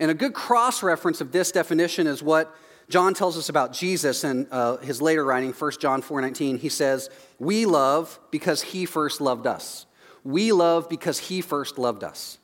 And 0.00 0.10
a 0.10 0.14
good 0.14 0.34
cross 0.34 0.82
reference 0.82 1.20
of 1.20 1.30
this 1.30 1.52
definition 1.52 2.06
is 2.06 2.22
what 2.22 2.54
John 2.88 3.14
tells 3.14 3.36
us 3.36 3.48
about 3.48 3.72
Jesus 3.72 4.24
in 4.24 4.46
uh, 4.50 4.78
his 4.78 5.02
later 5.02 5.24
writing, 5.24 5.52
1 5.52 5.72
John 5.78 6.02
4:19. 6.02 6.58
He 6.58 6.68
says, 6.68 7.10
"We 7.38 7.66
love 7.66 8.18
because 8.30 8.62
he 8.62 8.86
first 8.86 9.20
loved 9.20 9.46
us." 9.46 9.86
we 10.26 10.50
love 10.50 10.88
because 10.88 11.18
he 11.18 11.40
first 11.40 11.78
loved 11.78 12.02
us. 12.02 12.38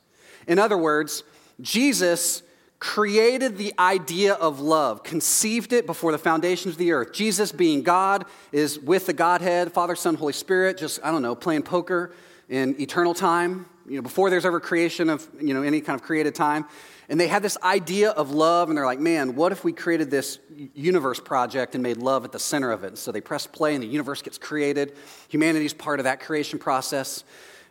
In 0.47 0.59
other 0.59 0.79
words, 0.79 1.25
Jesus 1.61 2.43
created 2.83 3.59
the 3.59 3.73
idea 3.79 4.35
of 4.35 4.59
love, 4.59 5.05
conceived 5.05 5.73
it 5.73 5.87
before 5.87 6.11
the 6.11 6.19
foundations 6.19 6.75
of 6.75 6.79
the 6.79 6.91
earth. 6.91 7.13
Jesus, 7.13 7.53
being 7.53 7.81
God, 7.81 8.25
is 8.51 8.77
with 8.77 9.07
the 9.07 9.13
Godhead, 9.13 9.73
Father, 9.73 9.95
Son, 9.95 10.17
Holy 10.17 10.33
Spirit, 10.33 10.79
just, 10.79 10.99
I 11.05 11.13
don't 11.13 11.23
know, 11.23 11.37
playing 11.37 11.63
poker 11.63 12.13
in 12.49 12.75
eternal 12.81 13.15
time, 13.15 13.67
you 13.87 13.95
know, 13.95 14.03
before 14.03 14.31
there's 14.31 14.45
ever 14.45 14.59
creation 14.59 15.11
of, 15.11 15.29
you 15.41 15.55
know, 15.55 15.63
any 15.63 15.81
kind 15.81 15.95
of 15.95 16.05
created 16.05 16.35
time. 16.35 16.65
And 17.09 17.21
they 17.21 17.29
had 17.29 17.41
this 17.41 17.57
idea 17.63 18.11
of 18.11 18.33
love, 18.33 18.69
and 18.69 18.77
they're 18.77 18.85
like, 18.85 18.99
man, 18.99 19.37
what 19.37 19.53
if 19.53 19.63
we 19.63 19.73
created 19.73 20.11
this 20.11 20.41
universe 20.75 21.21
project 21.21 21.75
and 21.77 21.85
made 21.85 21.99
love 21.99 22.25
at 22.25 22.33
the 22.33 22.41
center 22.41 22.73
of 22.73 22.83
it? 22.83 22.89
And 22.89 22.99
So 22.99 23.13
they 23.13 23.21
press 23.21 23.47
play, 23.47 23.75
and 23.75 23.83
the 23.85 23.87
universe 23.87 24.23
gets 24.23 24.39
created. 24.39 24.97
Humanity's 25.29 25.73
part 25.73 26.01
of 26.01 26.05
that 26.05 26.19
creation 26.19 26.59
process. 26.59 27.23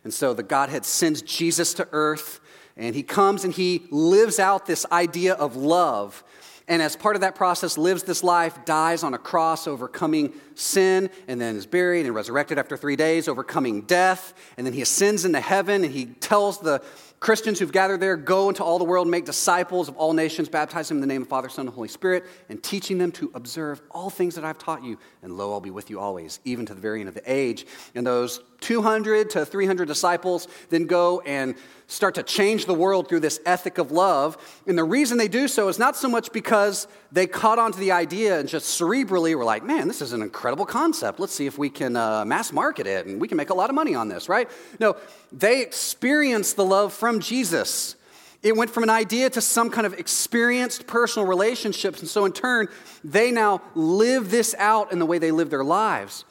And 0.04 0.14
so 0.14 0.32
the 0.32 0.42
Godhead 0.42 0.86
sends 0.86 1.20
Jesus 1.20 1.74
to 1.74 1.86
earth 1.92 2.40
and 2.76 2.94
he 2.94 3.02
comes 3.02 3.44
and 3.44 3.52
he 3.52 3.86
lives 3.90 4.38
out 4.38 4.66
this 4.66 4.86
idea 4.90 5.34
of 5.34 5.56
love. 5.56 6.24
And 6.68 6.80
as 6.80 6.96
part 6.96 7.16
of 7.16 7.22
that 7.22 7.34
process, 7.34 7.76
lives 7.76 8.04
this 8.04 8.22
life, 8.22 8.64
dies 8.64 9.02
on 9.02 9.14
a 9.14 9.18
cross, 9.18 9.66
overcoming 9.66 10.32
sin, 10.54 11.10
and 11.26 11.40
then 11.40 11.56
is 11.56 11.66
buried 11.66 12.06
and 12.06 12.14
resurrected 12.14 12.58
after 12.58 12.76
three 12.76 12.96
days, 12.96 13.26
overcoming 13.26 13.82
death. 13.82 14.32
And 14.56 14.66
then 14.66 14.72
he 14.72 14.80
ascends 14.80 15.24
into 15.24 15.40
heaven 15.40 15.84
and 15.84 15.92
he 15.92 16.06
tells 16.06 16.60
the 16.60 16.82
Christians 17.22 17.60
who've 17.60 17.70
gathered 17.70 18.00
there, 18.00 18.16
go 18.16 18.48
into 18.48 18.64
all 18.64 18.78
the 18.78 18.84
world, 18.84 19.06
make 19.06 19.24
disciples 19.24 19.88
of 19.88 19.96
all 19.96 20.12
nations, 20.12 20.48
baptize 20.48 20.88
them 20.88 20.96
in 20.96 21.00
the 21.00 21.06
name 21.06 21.22
of 21.22 21.28
Father, 21.28 21.48
Son, 21.48 21.66
and 21.66 21.74
Holy 21.74 21.86
Spirit, 21.86 22.24
and 22.48 22.60
teaching 22.60 22.98
them 22.98 23.12
to 23.12 23.30
observe 23.34 23.80
all 23.92 24.10
things 24.10 24.34
that 24.34 24.44
I've 24.44 24.58
taught 24.58 24.82
you. 24.82 24.98
And 25.22 25.36
lo, 25.36 25.52
I'll 25.52 25.60
be 25.60 25.70
with 25.70 25.88
you 25.88 26.00
always, 26.00 26.40
even 26.44 26.66
to 26.66 26.74
the 26.74 26.80
very 26.80 26.98
end 26.98 27.08
of 27.08 27.14
the 27.14 27.32
age. 27.32 27.64
And 27.94 28.04
those 28.04 28.40
200 28.60 29.30
to 29.30 29.46
300 29.46 29.86
disciples 29.86 30.48
then 30.68 30.86
go 30.86 31.20
and 31.20 31.54
start 31.92 32.14
to 32.14 32.22
change 32.22 32.66
the 32.66 32.74
world 32.74 33.08
through 33.08 33.20
this 33.20 33.38
ethic 33.44 33.78
of 33.78 33.92
love. 33.92 34.38
And 34.66 34.78
the 34.78 34.84
reason 34.84 35.18
they 35.18 35.28
do 35.28 35.46
so 35.46 35.68
is 35.68 35.78
not 35.78 35.94
so 35.94 36.08
much 36.08 36.32
because 36.32 36.88
they 37.12 37.26
caught 37.26 37.58
on 37.58 37.72
to 37.72 37.78
the 37.78 37.92
idea 37.92 38.40
and 38.40 38.48
just 38.48 38.80
cerebrally 38.80 39.34
were 39.36 39.44
like, 39.44 39.62
man, 39.62 39.88
this 39.88 40.00
is 40.00 40.12
an 40.12 40.22
incredible 40.22 40.64
concept. 40.64 41.20
Let's 41.20 41.34
see 41.34 41.46
if 41.46 41.58
we 41.58 41.68
can 41.68 41.96
uh, 41.96 42.24
mass 42.24 42.52
market 42.52 42.86
it 42.86 43.06
and 43.06 43.20
we 43.20 43.28
can 43.28 43.36
make 43.36 43.50
a 43.50 43.54
lot 43.54 43.68
of 43.68 43.76
money 43.76 43.94
on 43.94 44.08
this, 44.08 44.28
right? 44.28 44.50
No, 44.80 44.96
they 45.30 45.60
experienced 45.60 46.56
the 46.56 46.64
love 46.64 46.92
from 46.92 47.20
Jesus. 47.20 47.96
It 48.42 48.56
went 48.56 48.70
from 48.70 48.82
an 48.82 48.90
idea 48.90 49.30
to 49.30 49.40
some 49.40 49.70
kind 49.70 49.86
of 49.86 49.94
experienced 49.94 50.86
personal 50.86 51.28
relationships. 51.28 52.00
And 52.00 52.08
so, 52.08 52.24
in 52.24 52.32
turn, 52.32 52.68
they 53.04 53.30
now 53.30 53.62
live 53.76 54.32
this 54.32 54.54
out 54.58 54.90
in 54.90 54.98
the 54.98 55.06
way 55.06 55.18
they 55.18 55.30
live 55.30 55.48
their 55.50 55.62
lives. 55.62 56.24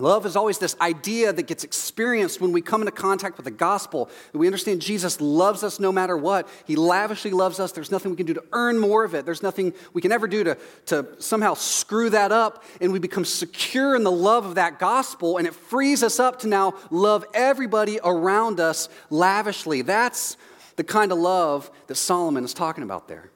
Love 0.00 0.24
is 0.24 0.34
always 0.34 0.58
this 0.58 0.74
idea 0.80 1.30
that 1.30 1.42
gets 1.42 1.62
experienced 1.62 2.40
when 2.40 2.52
we 2.52 2.62
come 2.62 2.80
into 2.80 2.90
contact 2.90 3.36
with 3.36 3.44
the 3.44 3.50
gospel. 3.50 4.08
We 4.32 4.46
understand 4.46 4.80
Jesus 4.80 5.20
loves 5.20 5.62
us 5.62 5.78
no 5.78 5.92
matter 5.92 6.16
what. 6.16 6.48
He 6.66 6.74
lavishly 6.74 7.32
loves 7.32 7.60
us. 7.60 7.72
There's 7.72 7.90
nothing 7.90 8.10
we 8.10 8.16
can 8.16 8.24
do 8.24 8.34
to 8.34 8.44
earn 8.52 8.78
more 8.78 9.04
of 9.04 9.14
it. 9.14 9.26
There's 9.26 9.42
nothing 9.42 9.74
we 9.92 10.00
can 10.00 10.10
ever 10.10 10.26
do 10.26 10.42
to, 10.44 10.56
to 10.86 11.06
somehow 11.18 11.52
screw 11.52 12.08
that 12.10 12.32
up. 12.32 12.64
And 12.80 12.92
we 12.92 12.98
become 12.98 13.26
secure 13.26 13.94
in 13.94 14.02
the 14.02 14.10
love 14.10 14.46
of 14.46 14.54
that 14.54 14.78
gospel, 14.78 15.36
and 15.36 15.46
it 15.46 15.54
frees 15.54 16.02
us 16.02 16.18
up 16.18 16.38
to 16.40 16.48
now 16.48 16.74
love 16.90 17.26
everybody 17.34 18.00
around 18.02 18.58
us 18.58 18.88
lavishly. 19.10 19.82
That's 19.82 20.38
the 20.76 20.84
kind 20.84 21.12
of 21.12 21.18
love 21.18 21.70
that 21.88 21.96
Solomon 21.96 22.42
is 22.42 22.54
talking 22.54 22.84
about 22.84 23.06
there. 23.06 23.30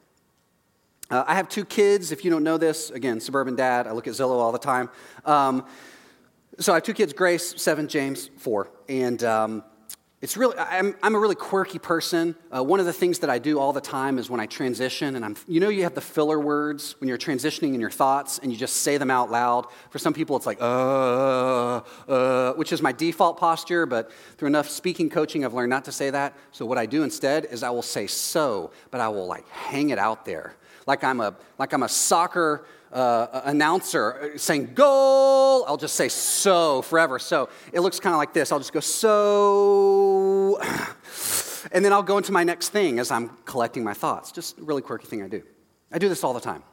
Uh, 1.11 1.23
I 1.27 1.35
have 1.35 1.47
two 1.47 1.65
kids. 1.65 2.11
If 2.11 2.25
you 2.25 2.31
don't 2.31 2.43
know 2.43 2.57
this, 2.57 2.89
again, 2.89 3.19
suburban 3.19 3.55
dad. 3.55 3.85
I 3.85 3.91
look 3.91 4.07
at 4.07 4.13
Zillow 4.13 4.39
all 4.39 4.51
the 4.51 4.57
time. 4.57 4.89
Um, 5.23 5.63
so 6.59 6.71
I 6.71 6.77
have 6.77 6.83
two 6.83 6.93
kids, 6.93 7.13
Grace, 7.13 7.61
seven, 7.61 7.87
James, 7.87 8.29
four. 8.37 8.69
And 8.87 9.23
um, 9.23 9.63
it's 10.21 10.37
really, 10.37 10.57
I'm, 10.57 10.95
I'm 11.03 11.13
a 11.13 11.19
really 11.19 11.35
quirky 11.35 11.79
person. 11.79 12.35
Uh, 12.49 12.63
one 12.63 12.79
of 12.79 12.85
the 12.85 12.93
things 12.93 13.19
that 13.19 13.29
I 13.29 13.39
do 13.39 13.59
all 13.59 13.73
the 13.73 13.81
time 13.81 14.17
is 14.17 14.29
when 14.29 14.39
I 14.39 14.45
transition, 14.45 15.15
and 15.15 15.25
I'm, 15.25 15.35
you 15.47 15.59
know, 15.59 15.69
you 15.69 15.83
have 15.83 15.93
the 15.93 16.01
filler 16.01 16.39
words 16.39 16.95
when 16.99 17.09
you're 17.09 17.17
transitioning 17.17 17.73
in 17.73 17.81
your 17.81 17.91
thoughts 17.91 18.39
and 18.39 18.51
you 18.51 18.57
just 18.57 18.77
say 18.77 18.97
them 18.97 19.11
out 19.11 19.29
loud. 19.29 19.67
For 19.89 19.99
some 19.99 20.13
people, 20.13 20.37
it's 20.37 20.45
like, 20.45 20.59
uh, 20.61 21.81
uh, 22.07 22.53
which 22.53 22.71
is 22.71 22.81
my 22.81 22.93
default 22.93 23.37
posture, 23.37 23.85
but 23.85 24.11
through 24.37 24.47
enough 24.47 24.69
speaking 24.69 25.09
coaching, 25.09 25.43
I've 25.43 25.53
learned 25.53 25.69
not 25.69 25.85
to 25.85 25.91
say 25.91 26.09
that. 26.09 26.33
So 26.51 26.65
what 26.65 26.77
I 26.77 26.85
do 26.85 27.03
instead 27.03 27.45
is 27.51 27.63
I 27.63 27.69
will 27.69 27.81
say 27.81 28.07
so, 28.07 28.71
but 28.91 29.01
I 29.01 29.09
will 29.09 29.27
like 29.27 29.47
hang 29.49 29.89
it 29.89 29.99
out 29.99 30.25
there. 30.25 30.55
Like 30.87 31.03
I'm 31.03 31.19
a, 31.19 31.35
like 31.59 31.73
I'm 31.73 31.83
a 31.83 31.89
soccer 31.89 32.65
uh, 32.95 33.41
announcer 33.43 34.31
saying 34.37 34.73
goal, 34.73 35.65
I'll 35.67 35.77
just 35.77 35.95
say 35.95 36.07
so 36.07 36.81
forever. 36.81 37.19
So 37.19 37.49
it 37.73 37.81
looks 37.81 37.99
kind 37.99 38.13
of 38.13 38.17
like 38.17 38.33
this. 38.33 38.53
I'll 38.53 38.59
just 38.59 38.71
go 38.73 38.79
so, 38.79 40.57
and 41.73 41.83
then 41.83 41.91
I'll 41.91 42.03
go 42.03 42.17
into 42.17 42.31
my 42.31 42.45
next 42.45 42.69
thing 42.69 42.97
as 42.99 43.11
I'm 43.11 43.29
collecting 43.43 43.83
my 43.83 43.93
thoughts. 43.93 44.31
Just 44.31 44.57
a 44.59 44.63
really 44.63 44.81
quirky 44.81 45.07
thing 45.07 45.21
I 45.21 45.27
do. 45.27 45.43
I 45.91 45.99
do 45.99 46.07
this 46.07 46.23
all 46.23 46.33
the 46.33 46.39
time. 46.39 46.63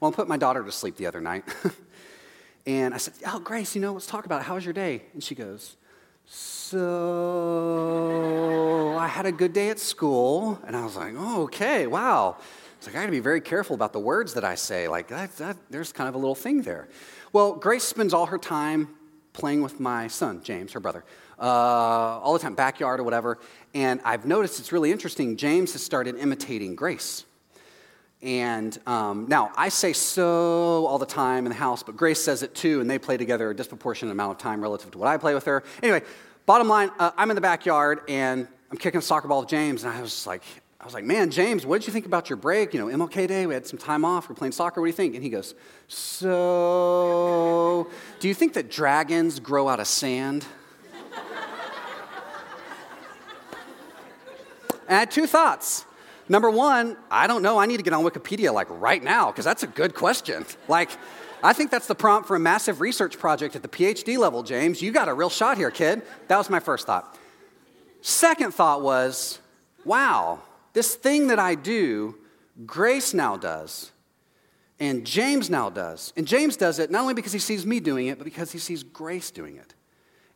Well, 0.00 0.12
I 0.12 0.14
put 0.14 0.28
my 0.28 0.36
daughter 0.36 0.62
to 0.62 0.70
sleep 0.70 0.96
the 0.96 1.06
other 1.06 1.20
night, 1.20 1.44
and 2.66 2.94
I 2.94 2.98
said, 2.98 3.14
"Oh, 3.26 3.40
Grace, 3.40 3.74
you 3.74 3.80
know, 3.80 3.94
let's 3.94 4.06
talk 4.06 4.26
about 4.26 4.42
it. 4.42 4.44
How 4.44 4.54
was 4.54 4.64
your 4.64 4.74
day?" 4.74 5.02
And 5.12 5.24
she 5.24 5.34
goes, 5.34 5.76
"So 6.24 6.86
I 8.96 9.08
had 9.08 9.26
a 9.26 9.32
good 9.32 9.52
day 9.52 9.70
at 9.70 9.80
school," 9.80 10.60
and 10.66 10.76
I 10.76 10.84
was 10.84 10.94
like, 10.94 11.14
"Oh, 11.16 11.42
okay, 11.44 11.88
wow." 11.88 12.36
It's 12.78 12.86
like, 12.86 12.94
I 12.94 13.00
gotta 13.00 13.10
be 13.10 13.18
very 13.18 13.40
careful 13.40 13.74
about 13.74 13.92
the 13.92 13.98
words 13.98 14.34
that 14.34 14.44
I 14.44 14.54
say. 14.54 14.86
Like, 14.86 15.08
that, 15.08 15.36
that, 15.38 15.56
there's 15.68 15.92
kind 15.92 16.08
of 16.08 16.14
a 16.14 16.18
little 16.18 16.36
thing 16.36 16.62
there. 16.62 16.88
Well, 17.32 17.54
Grace 17.54 17.82
spends 17.82 18.14
all 18.14 18.26
her 18.26 18.38
time 18.38 18.88
playing 19.32 19.62
with 19.62 19.80
my 19.80 20.06
son, 20.06 20.42
James, 20.44 20.72
her 20.74 20.80
brother, 20.80 21.04
uh, 21.40 21.42
all 21.42 22.32
the 22.32 22.38
time, 22.38 22.54
backyard 22.54 23.00
or 23.00 23.02
whatever. 23.02 23.38
And 23.74 24.00
I've 24.04 24.26
noticed 24.26 24.60
it's 24.60 24.70
really 24.70 24.92
interesting. 24.92 25.36
James 25.36 25.72
has 25.72 25.82
started 25.82 26.16
imitating 26.16 26.76
Grace. 26.76 27.24
And 28.22 28.78
um, 28.86 29.26
now 29.28 29.50
I 29.56 29.70
say 29.70 29.92
so 29.92 30.86
all 30.86 30.98
the 30.98 31.06
time 31.06 31.46
in 31.46 31.50
the 31.50 31.58
house, 31.58 31.82
but 31.82 31.96
Grace 31.96 32.22
says 32.22 32.44
it 32.44 32.54
too, 32.54 32.80
and 32.80 32.88
they 32.88 32.98
play 32.98 33.16
together 33.16 33.50
a 33.50 33.56
disproportionate 33.56 34.12
amount 34.12 34.32
of 34.32 34.38
time 34.38 34.60
relative 34.60 34.92
to 34.92 34.98
what 34.98 35.08
I 35.08 35.16
play 35.16 35.34
with 35.34 35.46
her. 35.46 35.64
Anyway, 35.82 36.02
bottom 36.46 36.68
line, 36.68 36.90
uh, 37.00 37.10
I'm 37.16 37.30
in 37.30 37.34
the 37.34 37.40
backyard 37.40 38.02
and 38.08 38.46
I'm 38.70 38.78
kicking 38.78 38.98
a 38.98 39.02
soccer 39.02 39.26
ball 39.26 39.40
with 39.40 39.48
James, 39.48 39.82
and 39.82 39.92
I 39.92 40.00
was 40.00 40.26
like, 40.26 40.42
I 40.80 40.84
was 40.84 40.94
like, 40.94 41.04
man, 41.04 41.30
James, 41.30 41.66
what 41.66 41.80
did 41.80 41.88
you 41.88 41.92
think 41.92 42.06
about 42.06 42.30
your 42.30 42.36
break? 42.36 42.72
You 42.72 42.78
know, 42.78 42.86
MLK 42.86 43.26
Day, 43.26 43.46
we 43.46 43.54
had 43.54 43.66
some 43.66 43.80
time 43.80 44.04
off, 44.04 44.28
we're 44.28 44.36
playing 44.36 44.52
soccer, 44.52 44.80
what 44.80 44.86
do 44.86 44.90
you 44.90 44.94
think? 44.94 45.16
And 45.16 45.24
he 45.24 45.28
goes, 45.28 45.56
so, 45.88 47.90
do 48.20 48.28
you 48.28 48.34
think 48.34 48.52
that 48.52 48.70
dragons 48.70 49.40
grow 49.40 49.68
out 49.68 49.80
of 49.80 49.88
sand? 49.88 50.46
and 54.86 54.96
I 54.96 55.00
had 55.00 55.10
two 55.10 55.26
thoughts. 55.26 55.84
Number 56.28 56.48
one, 56.48 56.96
I 57.10 57.26
don't 57.26 57.42
know, 57.42 57.58
I 57.58 57.66
need 57.66 57.78
to 57.78 57.82
get 57.82 57.92
on 57.92 58.04
Wikipedia 58.04 58.54
like 58.54 58.68
right 58.70 59.02
now, 59.02 59.32
because 59.32 59.44
that's 59.44 59.64
a 59.64 59.68
good 59.68 59.96
question. 59.96 60.46
Like, 60.68 60.90
I 61.42 61.54
think 61.54 61.72
that's 61.72 61.88
the 61.88 61.96
prompt 61.96 62.28
for 62.28 62.36
a 62.36 62.40
massive 62.40 62.80
research 62.80 63.18
project 63.18 63.56
at 63.56 63.62
the 63.62 63.68
PhD 63.68 64.16
level, 64.16 64.44
James. 64.44 64.80
You 64.80 64.92
got 64.92 65.08
a 65.08 65.14
real 65.14 65.30
shot 65.30 65.56
here, 65.56 65.72
kid. 65.72 66.02
That 66.28 66.38
was 66.38 66.48
my 66.48 66.60
first 66.60 66.86
thought. 66.86 67.18
Second 68.00 68.54
thought 68.54 68.80
was, 68.80 69.40
wow, 69.84 70.42
this 70.78 70.94
thing 70.94 71.26
that 71.26 71.40
I 71.40 71.56
do, 71.56 72.14
Grace 72.64 73.12
now 73.12 73.36
does, 73.36 73.90
and 74.78 75.04
James 75.04 75.50
now 75.50 75.68
does. 75.68 76.12
And 76.16 76.24
James 76.24 76.56
does 76.56 76.78
it 76.78 76.88
not 76.88 77.00
only 77.00 77.14
because 77.14 77.32
he 77.32 77.40
sees 77.40 77.66
me 77.66 77.80
doing 77.80 78.06
it, 78.06 78.16
but 78.16 78.22
because 78.22 78.52
he 78.52 78.60
sees 78.60 78.84
Grace 78.84 79.32
doing 79.32 79.56
it. 79.56 79.74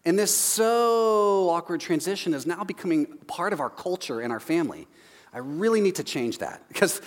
And 0.05 0.18
this 0.18 0.37
so 0.37 1.48
awkward 1.48 1.81
transition 1.81 2.35
is 2.35 2.44
now 2.44 2.64
becoming 2.64 3.07
part 3.28 3.52
of 3.52 3.61
our 3.61 3.70
culture 3.70 4.18
and 4.18 4.33
our 4.33 4.40
family. 4.40 4.88
I 5.33 5.38
really 5.38 5.81
need 5.81 5.94
to 5.94 6.05
change 6.05 6.38
that 6.38 6.64
because 6.68 7.00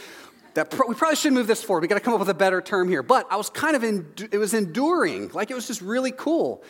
that 0.54 0.71
pro- 0.71 0.88
we 0.88 0.95
probably 0.95 1.17
should 1.17 1.34
move 1.34 1.48
this 1.48 1.62
forward. 1.62 1.82
We 1.82 1.89
got 1.89 1.95
to 1.95 2.06
come 2.06 2.13
up 2.13 2.21
with 2.21 2.30
a 2.30 2.34
better 2.34 2.62
term 2.62 2.88
here. 2.88 3.04
But 3.04 3.28
I 3.30 3.36
was 3.36 3.50
kind 3.50 3.76
of 3.76 3.84
in, 3.84 4.13
it 4.32 4.38
was 4.38 4.54
enduring, 4.54 5.28
like 5.34 5.52
it 5.52 5.56
was 5.56 5.67
just 5.67 5.82
really 5.82 6.13
cool. 6.13 6.63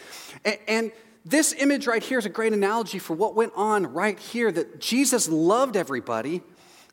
And, 0.43 0.57
and 0.67 0.91
this 1.25 1.53
image 1.53 1.85
right 1.85 2.01
here 2.01 2.17
is 2.17 2.25
a 2.25 2.29
great 2.29 2.53
analogy 2.53 2.97
for 2.97 3.13
what 3.13 3.35
went 3.35 3.53
on 3.55 3.93
right 3.93 4.17
here 4.17 4.51
that 4.51 4.79
Jesus 4.81 5.29
loved 5.29 5.77
everybody 5.77 6.41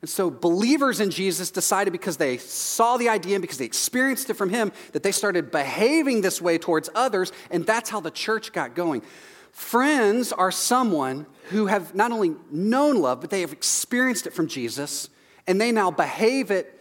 and 0.03 0.09
so 0.09 0.29
believers 0.29 0.99
in 0.99 1.11
Jesus 1.11 1.49
decided 1.49 1.91
because 1.91 2.17
they 2.17 2.35
saw 2.35 2.97
the 2.97 3.07
idea 3.07 3.35
and 3.35 3.41
because 3.41 3.57
they 3.57 3.63
experienced 3.63 4.29
it 4.29 4.33
from 4.33 4.49
him 4.49 4.73
that 4.91 5.01
they 5.01 5.13
started 5.13 5.49
behaving 5.49 6.19
this 6.19 6.41
way 6.41 6.57
towards 6.57 6.89
others, 6.93 7.31
and 7.49 7.65
that's 7.65 7.89
how 7.89 8.01
the 8.01 8.11
church 8.11 8.51
got 8.51 8.75
going. 8.75 9.01
Friends 9.53 10.33
are 10.33 10.51
someone 10.51 11.25
who 11.51 11.67
have 11.67 11.95
not 11.95 12.11
only 12.11 12.35
known 12.51 12.97
love, 12.97 13.21
but 13.21 13.29
they 13.29 13.39
have 13.39 13.53
experienced 13.53 14.27
it 14.27 14.33
from 14.33 14.47
Jesus, 14.47 15.07
and 15.47 15.61
they 15.61 15.71
now 15.71 15.89
behave 15.89 16.51
it 16.51 16.77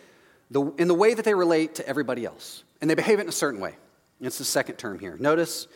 in 0.76 0.88
the 0.88 0.94
way 0.94 1.14
that 1.14 1.24
they 1.24 1.34
relate 1.34 1.76
to 1.76 1.86
everybody 1.86 2.24
else. 2.24 2.64
And 2.80 2.90
they 2.90 2.96
behave 2.96 3.20
it 3.20 3.22
in 3.22 3.28
a 3.28 3.30
certain 3.30 3.60
way. 3.60 3.76
It's 4.20 4.38
the 4.38 4.44
second 4.44 4.78
term 4.78 4.98
here. 4.98 5.16
Notice 5.20 5.68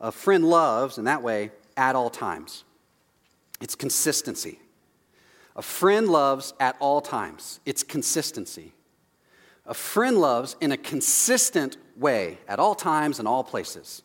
a 0.00 0.10
friend 0.10 0.42
loves 0.42 0.96
in 0.96 1.04
that 1.04 1.22
way 1.22 1.50
at 1.76 1.96
all 1.96 2.08
times. 2.08 2.64
It's 3.60 3.74
consistency. 3.74 4.58
A 5.56 5.62
friend 5.62 6.08
loves 6.08 6.52
at 6.58 6.76
all 6.80 7.00
times, 7.00 7.60
it's 7.64 7.82
consistency. 7.82 8.72
A 9.66 9.74
friend 9.74 10.18
loves 10.18 10.56
in 10.60 10.72
a 10.72 10.76
consistent 10.76 11.78
way 11.96 12.38
at 12.48 12.58
all 12.58 12.74
times 12.74 13.18
and 13.18 13.26
all 13.26 13.42
places. 13.42 14.02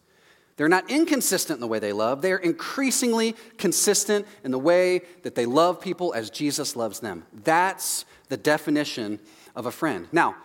They're 0.55 0.69
not 0.69 0.89
inconsistent 0.89 1.57
in 1.57 1.61
the 1.61 1.67
way 1.67 1.79
they 1.79 1.93
love. 1.93 2.21
They're 2.21 2.37
increasingly 2.37 3.35
consistent 3.57 4.25
in 4.43 4.51
the 4.51 4.59
way 4.59 5.01
that 5.23 5.35
they 5.35 5.45
love 5.45 5.81
people 5.81 6.13
as 6.13 6.29
Jesus 6.29 6.75
loves 6.75 6.99
them. 6.99 7.25
That's 7.43 8.05
the 8.27 8.37
definition 8.37 9.19
of 9.55 9.65
a 9.65 9.71
friend. 9.71 10.07
Now, 10.11 10.35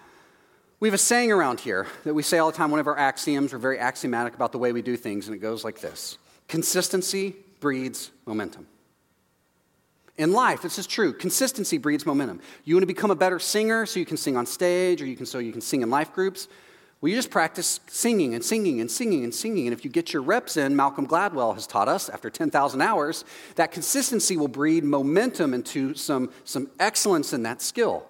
we 0.80 0.88
have 0.88 0.94
a 0.94 0.98
saying 0.98 1.32
around 1.32 1.60
here 1.60 1.86
that 2.04 2.14
we 2.14 2.22
say 2.22 2.38
all 2.38 2.50
the 2.50 2.56
time, 2.56 2.70
one 2.70 2.80
of 2.80 2.86
our 2.86 2.98
axioms. 2.98 3.52
We're 3.52 3.58
very 3.58 3.78
axiomatic 3.78 4.34
about 4.34 4.52
the 4.52 4.58
way 4.58 4.72
we 4.72 4.82
do 4.82 4.96
things, 4.96 5.26
and 5.26 5.36
it 5.36 5.40
goes 5.40 5.64
like 5.64 5.80
this 5.80 6.18
Consistency 6.48 7.36
breeds 7.60 8.10
momentum. 8.26 8.66
In 10.16 10.32
life, 10.32 10.62
this 10.62 10.78
is 10.78 10.86
true. 10.86 11.12
Consistency 11.12 11.76
breeds 11.76 12.06
momentum. 12.06 12.40
You 12.64 12.76
want 12.76 12.82
to 12.82 12.86
become 12.86 13.10
a 13.10 13.16
better 13.16 13.38
singer 13.38 13.84
so 13.84 13.98
you 13.98 14.06
can 14.06 14.16
sing 14.16 14.36
on 14.36 14.46
stage 14.46 15.02
or 15.02 15.06
you 15.06 15.16
can 15.16 15.26
so 15.26 15.38
you 15.38 15.52
can 15.52 15.60
sing 15.60 15.82
in 15.82 15.90
life 15.90 16.12
groups. 16.12 16.46
Well, 17.00 17.10
you 17.10 17.16
just 17.16 17.30
practice 17.30 17.80
singing 17.88 18.34
and 18.34 18.42
singing 18.42 18.80
and 18.80 18.90
singing 18.90 19.24
and 19.24 19.34
singing. 19.34 19.66
And 19.66 19.76
if 19.76 19.84
you 19.84 19.90
get 19.90 20.12
your 20.12 20.22
reps 20.22 20.56
in, 20.56 20.74
Malcolm 20.76 21.06
Gladwell 21.06 21.52
has 21.54 21.66
taught 21.66 21.88
us 21.88 22.08
after 22.08 22.30
10,000 22.30 22.80
hours, 22.80 23.24
that 23.56 23.72
consistency 23.72 24.36
will 24.36 24.48
breed 24.48 24.84
momentum 24.84 25.52
into 25.52 25.94
some, 25.94 26.30
some 26.44 26.70
excellence 26.78 27.32
in 27.32 27.42
that 27.42 27.60
skill. 27.60 28.06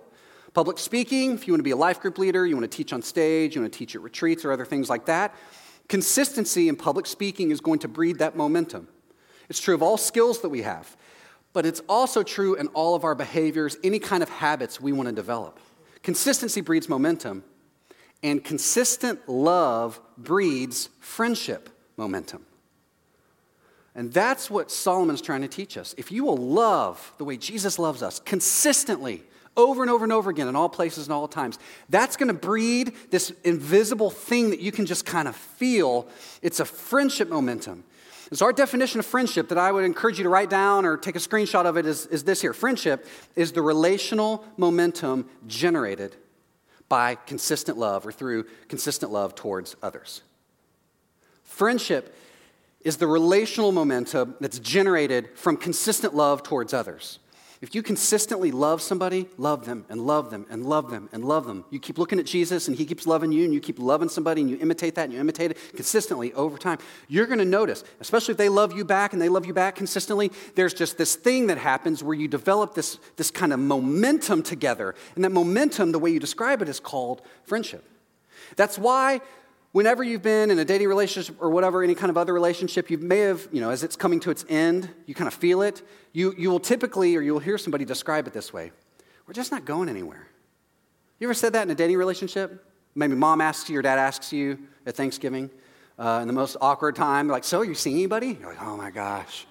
Public 0.53 0.79
speaking, 0.79 1.33
if 1.33 1.49
you 1.49 1.53
want 1.53 1.59
to 1.59 1.65
be 1.65 1.73
a 1.73 1.77
life 1.77 2.01
group 2.01 2.19
leader, 2.19 2.47
you 2.47 2.55
want 2.55 2.71
to 2.71 2.77
teach 2.77 2.93
on 2.93 3.03
stage, 3.03 3.57
you 3.57 3.63
want 3.63 3.73
to 3.73 3.77
teach 3.77 3.97
at 3.97 4.03
retreats 4.03 4.45
or 4.45 4.53
other 4.53 4.65
things 4.65 4.89
like 4.89 5.07
that, 5.07 5.35
consistency 5.89 6.69
in 6.69 6.77
public 6.77 7.07
speaking 7.07 7.51
is 7.51 7.61
going 7.61 7.81
to 7.81 7.89
breed 7.89 8.21
that 8.21 8.37
momentum. 8.37 8.87
It's 9.49 9.59
true 9.59 9.75
of 9.75 9.83
all 9.83 9.97
skills 9.97 10.43
that 10.43 10.51
we 10.51 10.63
have, 10.63 10.97
but 11.55 11.65
it's 11.65 11.81
also 11.89 12.23
true 12.23 12.57
in 12.57 12.67
all 12.69 12.95
of 12.95 13.05
our 13.05 13.15
behaviors, 13.15 13.79
any 13.83 13.99
kind 13.99 14.23
of 14.23 14.29
habits 14.29 14.79
we 14.81 14.93
want 14.93 15.09
to 15.09 15.15
develop. 15.15 15.59
Consistency 16.03 16.61
breeds 16.61 16.89
momentum, 16.89 17.43
and 18.23 18.45
consistent 18.45 19.27
love 19.27 19.99
breeds 20.19 20.91
friendship 21.01 21.71
momentum. 21.97 22.45
And 23.95 24.13
that's 24.13 24.51
what 24.51 24.71
Solomon's 24.71 25.23
trying 25.23 25.43
to 25.43 25.49
teach 25.49 25.79
us. 25.79 25.95
If 25.97 26.11
you 26.11 26.25
will 26.25 26.37
love 26.37 27.13
the 27.17 27.25
way 27.25 27.37
Jesus 27.37 27.79
loves 27.79 28.03
us 28.03 28.19
consistently, 28.19 29.23
over 29.57 29.83
and 29.83 29.91
over 29.91 30.05
and 30.05 30.13
over 30.13 30.31
again 30.31 30.49
in 30.49 30.57
all 30.57 30.69
places 30.69 31.07
and 31.07 31.15
all 31.15 31.29
times, 31.29 31.61
that's 31.89 32.17
going 32.17 32.27
to 32.27 32.35
breed 32.35 32.93
this 33.11 33.33
invisible 33.45 34.11
thing 34.11 34.51
that 34.51 34.59
you 34.59 34.73
can 34.73 34.85
just 34.85 35.07
kind 35.07 35.29
of 35.29 35.37
feel. 35.37 36.09
It's 36.43 36.59
a 36.59 36.65
friendship 36.65 37.29
momentum. 37.29 37.85
So, 38.35 38.47
our 38.47 38.53
definition 38.53 38.99
of 38.99 39.07
friendship 39.07 39.49
that 39.51 39.59
I 39.59 39.71
would 39.71 39.85
encourage 39.85 40.19
you 40.19 40.25
to 40.25 40.29
write 40.29 40.51
down 40.51 40.85
or 40.85 40.97
take 40.97 41.15
a 41.15 41.21
screenshot 41.21 41.67
of 41.67 41.77
it 41.77 41.87
is, 41.87 42.07
is 42.07 42.25
this 42.25 42.41
here 42.41 42.53
Friendship 42.53 43.07
is 43.37 43.53
the 43.53 43.63
relational 43.63 44.45
momentum 44.57 45.29
generated 45.47 46.17
by 46.89 47.15
consistent 47.15 47.79
love 47.79 48.05
or 48.07 48.13
through 48.13 48.47
consistent 48.69 49.13
love 49.13 49.37
towards 49.37 49.77
others. 49.83 50.23
Friendship 51.45 52.17
is 52.81 52.97
the 52.97 53.07
relational 53.07 53.71
momentum 53.71 54.35
that's 54.41 54.59
generated 54.59 55.31
from 55.37 55.57
consistent 55.57 56.15
love 56.15 56.43
towards 56.43 56.75
others. 56.75 57.21
If 57.61 57.75
you 57.75 57.83
consistently 57.83 58.51
love 58.51 58.83
somebody, 58.83 59.29
love 59.39 59.65
them 59.65 59.87
and 59.89 60.01
love 60.01 60.31
them 60.31 60.47
and 60.51 60.67
love 60.67 60.91
them 60.91 61.09
and 61.13 61.25
love 61.25 61.47
them. 61.47 61.65
You 61.71 61.79
keep 61.79 61.99
looking 61.99 62.19
at 62.19 62.27
Jesus 62.27 62.69
and 62.69 62.77
he 62.77 62.85
keeps 62.85 63.07
loving 63.07 63.33
you, 63.33 63.45
and 63.45 63.55
you 63.55 63.61
keep 63.61 63.79
loving 63.79 64.09
somebody 64.09 64.41
and 64.41 64.51
you 64.51 64.59
imitate 64.61 64.97
that 64.97 65.05
and 65.05 65.13
you 65.13 65.21
imitate 65.21 65.53
it 65.53 65.59
consistently 65.75 66.33
over 66.35 66.59
time. 66.59 66.79
You're 67.09 67.27
going 67.27 67.39
to 67.39 67.45
notice, 67.45 67.85
especially 68.01 68.33
if 68.33 68.39
they 68.39 68.49
love 68.49 68.77
you 68.77 68.85
back 68.85 69.13
and 69.13 69.23
they 69.23 69.29
love 69.29 69.47
you 69.47 69.55
back 69.55 69.77
consistently, 69.77 70.31
there's 70.55 70.75
just 70.75 70.99
this 70.99 71.15
thing 71.15 71.47
that 71.47 71.59
happens 71.59 72.03
where 72.03 72.15
you 72.15 72.29
develop 72.29 72.75
this, 72.75 72.99
this 73.17 73.31
kind 73.31 73.53
of 73.53 73.61
momentum 73.61 74.43
together. 74.43 74.95
And 75.15 75.25
that 75.25 75.33
momentum, 75.33 75.93
the 75.93 75.99
way 75.99 76.11
you 76.11 76.21
describe 76.21 76.61
it, 76.61 76.69
is 76.69 76.81
called 76.81 77.23
friendship. 77.45 77.85
That's 78.57 78.79
why 78.79 79.21
whenever 79.75 80.05
you've 80.05 80.23
been 80.23 80.53
in 80.53 80.59
a 80.61 80.65
dating 80.65 80.87
relationship 80.87 81.35
or 81.41 81.51
whatever, 81.51 81.83
any 81.83 81.97
kind 81.97 82.09
of 82.09 82.17
other 82.17 82.33
relationship, 82.33 82.91
you 82.91 82.97
may 82.97 83.19
have, 83.19 83.49
you 83.51 83.61
know, 83.61 83.71
as 83.71 83.83
it's 83.83 83.97
coming 83.97 84.21
to 84.21 84.31
its 84.31 84.45
end, 84.49 84.89
you 85.05 85.17
kind 85.17 85.27
of 85.27 85.35
feel 85.35 85.63
it. 85.63 85.83
You, 86.13 86.33
you 86.39 86.49
will 86.49 86.61
typically, 86.61 87.17
or 87.17 87.21
you'll 87.21 87.41
hear 87.41 87.59
somebody 87.59 87.85
describe 87.85 88.29
it 88.29 88.33
this 88.33 88.53
way 88.53 88.71
We're 89.27 89.35
just 89.35 89.51
not 89.51 89.65
going 89.65 89.89
anywhere. 89.89 90.29
You 91.19 91.27
ever 91.27 91.35
said 91.35 91.55
that 91.55 91.65
in 91.65 91.71
a 91.71 91.75
dating 91.75 91.97
relationship? 91.97 92.65
Maybe 92.95 93.17
mom 93.17 93.41
asks 93.41 93.69
you, 93.69 93.73
your 93.73 93.83
dad 93.83 93.99
asks 93.99 94.33
you 94.33 94.61
at 94.87 94.95
Thanksgiving 94.95 95.51
uh, 95.99 96.21
in 96.23 96.29
the 96.29 96.35
most 96.35 96.57
awkward 96.61 96.95
time, 96.95 97.27
like, 97.27 97.43
So, 97.43 97.59
are 97.59 97.65
you 97.65 97.75
seeing 97.75 97.97
anybody? 97.97 98.39
You're 98.41 98.51
like, 98.51 98.63
Oh 98.63 98.77
my 98.77 98.93
gosh. 98.93 99.45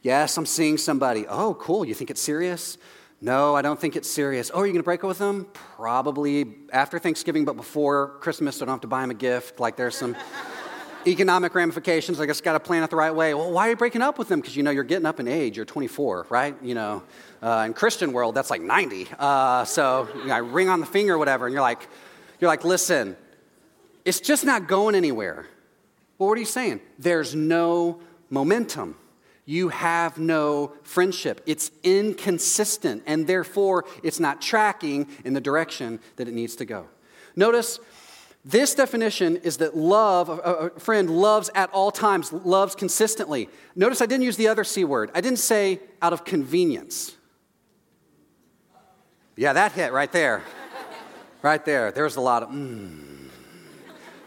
Yes, 0.00 0.38
I'm 0.38 0.46
seeing 0.46 0.78
somebody. 0.78 1.26
Oh, 1.28 1.52
cool. 1.54 1.84
You 1.84 1.92
think 1.92 2.08
it's 2.08 2.22
serious? 2.22 2.78
No, 3.20 3.56
I 3.56 3.62
don't 3.62 3.80
think 3.80 3.96
it's 3.96 4.08
serious. 4.08 4.50
Oh, 4.54 4.60
are 4.60 4.66
you 4.66 4.72
going 4.72 4.80
to 4.80 4.84
break 4.84 5.02
up 5.02 5.08
with 5.08 5.18
them? 5.18 5.48
Probably 5.52 6.54
after 6.72 7.00
Thanksgiving, 7.00 7.44
but 7.44 7.56
before 7.56 8.18
Christmas, 8.20 8.56
so 8.56 8.64
I 8.64 8.66
don't 8.66 8.74
have 8.74 8.80
to 8.82 8.86
buy 8.86 9.02
him 9.02 9.10
a 9.10 9.14
gift. 9.14 9.58
Like 9.58 9.74
there's 9.74 9.96
some 9.96 10.16
economic 11.06 11.52
ramifications. 11.52 12.20
I 12.20 12.26
guess 12.26 12.40
got 12.40 12.52
to 12.52 12.60
plan 12.60 12.84
it 12.84 12.90
the 12.90 12.96
right 12.96 13.12
way. 13.12 13.34
Well, 13.34 13.50
why 13.50 13.66
are 13.66 13.70
you 13.70 13.76
breaking 13.76 14.02
up 14.02 14.18
with 14.18 14.28
them? 14.28 14.40
Because 14.40 14.56
you 14.56 14.62
know 14.62 14.70
you're 14.70 14.84
getting 14.84 15.06
up 15.06 15.18
in 15.18 15.26
age. 15.26 15.56
You're 15.56 15.66
24, 15.66 16.28
right? 16.30 16.54
You 16.62 16.76
know, 16.76 17.02
uh, 17.42 17.64
in 17.66 17.74
Christian 17.74 18.12
world, 18.12 18.36
that's 18.36 18.50
like 18.50 18.62
90. 18.62 19.08
Uh, 19.18 19.64
so 19.64 20.08
you 20.18 20.26
know, 20.26 20.34
I 20.34 20.38
ring 20.38 20.68
on 20.68 20.78
the 20.78 20.86
finger 20.86 21.14
or 21.14 21.18
whatever, 21.18 21.46
and 21.46 21.52
you're 21.52 21.62
like, 21.62 21.88
you're 22.38 22.48
like, 22.48 22.64
listen, 22.64 23.16
it's 24.04 24.20
just 24.20 24.44
not 24.44 24.68
going 24.68 24.94
anywhere. 24.94 25.44
Well, 26.18 26.28
what 26.28 26.36
are 26.36 26.40
you 26.40 26.46
saying? 26.46 26.80
There's 27.00 27.34
no 27.34 27.98
momentum 28.30 28.94
you 29.48 29.70
have 29.70 30.18
no 30.18 30.74
friendship. 30.82 31.40
It's 31.46 31.70
inconsistent, 31.82 33.02
and 33.06 33.26
therefore 33.26 33.86
it's 34.02 34.20
not 34.20 34.42
tracking 34.42 35.08
in 35.24 35.32
the 35.32 35.40
direction 35.40 36.00
that 36.16 36.28
it 36.28 36.34
needs 36.34 36.54
to 36.56 36.66
go. 36.66 36.86
Notice 37.34 37.80
this 38.44 38.74
definition 38.74 39.38
is 39.38 39.56
that 39.56 39.74
love, 39.74 40.28
a 40.28 40.68
friend 40.78 41.08
loves 41.08 41.48
at 41.54 41.70
all 41.70 41.90
times, 41.90 42.30
loves 42.30 42.74
consistently. 42.74 43.48
Notice 43.74 44.02
I 44.02 44.06
didn't 44.06 44.24
use 44.24 44.36
the 44.36 44.48
other 44.48 44.64
C 44.64 44.84
word. 44.84 45.10
I 45.14 45.22
didn't 45.22 45.38
say 45.38 45.80
out 46.02 46.12
of 46.12 46.26
convenience. 46.26 47.16
Yeah, 49.34 49.54
that 49.54 49.72
hit 49.72 49.94
right 49.94 50.12
there. 50.12 50.42
right 51.40 51.64
there. 51.64 51.90
There's 51.90 52.16
a 52.16 52.20
lot 52.20 52.42
of, 52.42 52.50
mm 52.50 53.07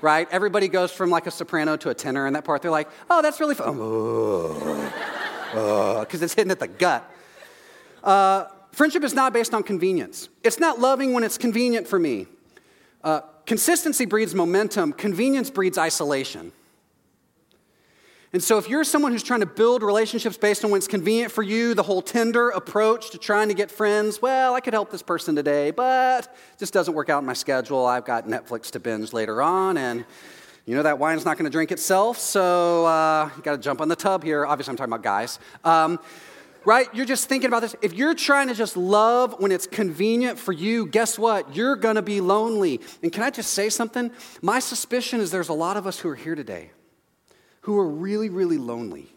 right? 0.01 0.27
Everybody 0.31 0.67
goes 0.67 0.91
from 0.91 1.09
like 1.09 1.27
a 1.27 1.31
soprano 1.31 1.77
to 1.77 1.89
a 1.89 1.93
tenor 1.93 2.27
in 2.27 2.33
that 2.33 2.43
part. 2.43 2.61
They're 2.61 2.71
like, 2.71 2.89
oh, 3.09 3.21
that's 3.21 3.39
really 3.39 3.55
fun. 3.55 3.75
Because 5.51 6.21
it's 6.21 6.33
hitting 6.33 6.51
at 6.51 6.59
the 6.59 6.67
gut. 6.67 7.09
Uh, 8.03 8.45
friendship 8.71 9.03
is 9.03 9.13
not 9.13 9.33
based 9.33 9.53
on 9.53 9.63
convenience. 9.63 10.29
It's 10.43 10.59
not 10.59 10.79
loving 10.79 11.13
when 11.13 11.23
it's 11.23 11.37
convenient 11.37 11.87
for 11.87 11.99
me. 11.99 12.27
Uh, 13.03 13.21
consistency 13.45 14.05
breeds 14.05 14.33
momentum, 14.35 14.93
convenience 14.93 15.49
breeds 15.49 15.77
isolation. 15.77 16.51
And 18.33 18.41
so, 18.41 18.57
if 18.57 18.69
you're 18.69 18.85
someone 18.85 19.11
who's 19.11 19.23
trying 19.23 19.41
to 19.41 19.45
build 19.45 19.83
relationships 19.83 20.37
based 20.37 20.63
on 20.63 20.71
when 20.71 20.77
it's 20.77 20.87
convenient 20.87 21.33
for 21.33 21.43
you, 21.43 21.73
the 21.73 21.83
whole 21.83 22.01
Tinder 22.01 22.49
approach 22.49 23.09
to 23.09 23.17
trying 23.17 23.49
to 23.49 23.53
get 23.53 23.69
friends, 23.69 24.21
well, 24.21 24.55
I 24.55 24.61
could 24.61 24.73
help 24.73 24.89
this 24.89 25.01
person 25.01 25.35
today, 25.35 25.71
but 25.71 26.33
just 26.57 26.71
doesn't 26.71 26.93
work 26.93 27.09
out 27.09 27.19
in 27.19 27.25
my 27.25 27.33
schedule. 27.33 27.85
I've 27.85 28.05
got 28.05 28.27
Netflix 28.27 28.71
to 28.71 28.79
binge 28.79 29.11
later 29.11 29.41
on, 29.41 29.75
and 29.75 30.05
you 30.65 30.75
know 30.75 30.83
that 30.83 30.97
wine's 30.97 31.25
not 31.25 31.37
going 31.37 31.43
to 31.43 31.51
drink 31.51 31.73
itself, 31.73 32.17
so 32.19 32.85
uh, 32.85 33.29
you 33.35 33.43
got 33.43 33.51
to 33.51 33.57
jump 33.57 33.81
on 33.81 33.89
the 33.89 33.97
tub 33.97 34.23
here. 34.23 34.45
Obviously, 34.45 34.71
I'm 34.71 34.77
talking 34.77 34.93
about 34.93 35.03
guys. 35.03 35.37
Um, 35.65 35.99
right? 36.63 36.87
You're 36.95 37.05
just 37.05 37.27
thinking 37.27 37.49
about 37.49 37.63
this. 37.63 37.75
If 37.81 37.95
you're 37.95 38.15
trying 38.15 38.47
to 38.47 38.53
just 38.53 38.77
love 38.77 39.35
when 39.39 39.51
it's 39.51 39.67
convenient 39.67 40.39
for 40.39 40.53
you, 40.53 40.85
guess 40.85 41.19
what? 41.19 41.53
You're 41.53 41.75
going 41.75 41.95
to 41.95 42.01
be 42.01 42.21
lonely. 42.21 42.79
And 43.03 43.11
can 43.11 43.23
I 43.23 43.29
just 43.29 43.51
say 43.51 43.67
something? 43.67 44.09
My 44.41 44.59
suspicion 44.59 45.19
is 45.19 45.31
there's 45.31 45.49
a 45.49 45.53
lot 45.53 45.75
of 45.75 45.85
us 45.85 45.99
who 45.99 46.07
are 46.07 46.15
here 46.15 46.35
today 46.35 46.71
who 47.61 47.77
are 47.77 47.87
really, 47.87 48.29
really 48.29 48.57
lonely. 48.57 49.13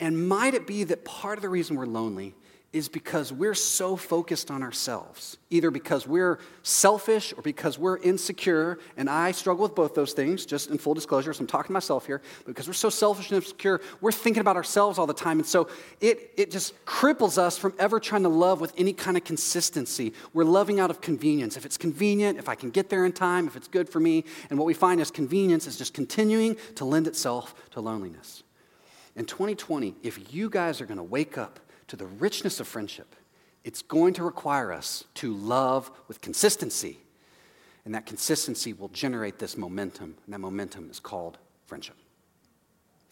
And 0.00 0.28
might 0.28 0.54
it 0.54 0.66
be 0.66 0.84
that 0.84 1.04
part 1.04 1.38
of 1.38 1.42
the 1.42 1.48
reason 1.48 1.76
we're 1.76 1.86
lonely 1.86 2.34
is 2.70 2.86
because 2.86 3.32
we're 3.32 3.54
so 3.54 3.96
focused 3.96 4.50
on 4.50 4.62
ourselves, 4.62 5.38
either 5.48 5.70
because 5.70 6.06
we're 6.06 6.38
selfish 6.62 7.32
or 7.34 7.40
because 7.40 7.78
we're 7.78 7.96
insecure. 7.96 8.78
And 8.98 9.08
I 9.08 9.32
struggle 9.32 9.62
with 9.62 9.74
both 9.74 9.94
those 9.94 10.12
things, 10.12 10.44
just 10.44 10.68
in 10.68 10.76
full 10.76 10.92
disclosure. 10.92 11.32
So 11.32 11.40
I'm 11.40 11.46
talking 11.46 11.68
to 11.68 11.72
myself 11.72 12.04
here. 12.04 12.20
Because 12.44 12.66
we're 12.66 12.74
so 12.74 12.90
selfish 12.90 13.30
and 13.30 13.36
insecure, 13.36 13.80
we're 14.02 14.12
thinking 14.12 14.42
about 14.42 14.56
ourselves 14.56 14.98
all 14.98 15.06
the 15.06 15.14
time. 15.14 15.38
And 15.38 15.48
so 15.48 15.68
it, 16.02 16.30
it 16.36 16.50
just 16.50 16.84
cripples 16.84 17.38
us 17.38 17.56
from 17.56 17.72
ever 17.78 17.98
trying 17.98 18.24
to 18.24 18.28
love 18.28 18.60
with 18.60 18.74
any 18.76 18.92
kind 18.92 19.16
of 19.16 19.24
consistency. 19.24 20.12
We're 20.34 20.44
loving 20.44 20.78
out 20.78 20.90
of 20.90 21.00
convenience. 21.00 21.56
If 21.56 21.64
it's 21.64 21.78
convenient, 21.78 22.38
if 22.38 22.50
I 22.50 22.54
can 22.54 22.68
get 22.68 22.90
there 22.90 23.06
in 23.06 23.12
time, 23.12 23.46
if 23.46 23.56
it's 23.56 23.68
good 23.68 23.88
for 23.88 23.98
me. 23.98 24.24
And 24.50 24.58
what 24.58 24.66
we 24.66 24.74
find 24.74 25.00
is 25.00 25.10
convenience 25.10 25.66
is 25.66 25.78
just 25.78 25.94
continuing 25.94 26.58
to 26.74 26.84
lend 26.84 27.06
itself 27.06 27.54
to 27.70 27.80
loneliness. 27.80 28.42
In 29.16 29.24
2020, 29.24 29.96
if 30.02 30.34
you 30.34 30.50
guys 30.50 30.82
are 30.82 30.86
going 30.86 30.98
to 30.98 31.02
wake 31.02 31.38
up 31.38 31.60
to 31.88 31.96
the 31.96 32.06
richness 32.06 32.60
of 32.60 32.68
friendship, 32.68 33.16
it's 33.64 33.82
going 33.82 34.14
to 34.14 34.22
require 34.22 34.72
us 34.72 35.04
to 35.14 35.34
love 35.34 35.90
with 36.06 36.20
consistency. 36.20 36.98
And 37.84 37.94
that 37.94 38.06
consistency 38.06 38.72
will 38.72 38.88
generate 38.88 39.38
this 39.38 39.56
momentum, 39.56 40.16
and 40.24 40.34
that 40.34 40.38
momentum 40.38 40.90
is 40.90 41.00
called 41.00 41.38
friendship. 41.66 41.96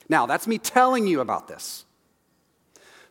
Now, 0.09 0.27
that's 0.27 0.47
me 0.47 0.59
telling 0.59 1.07
you 1.07 1.21
about 1.21 1.49
this. 1.49 1.86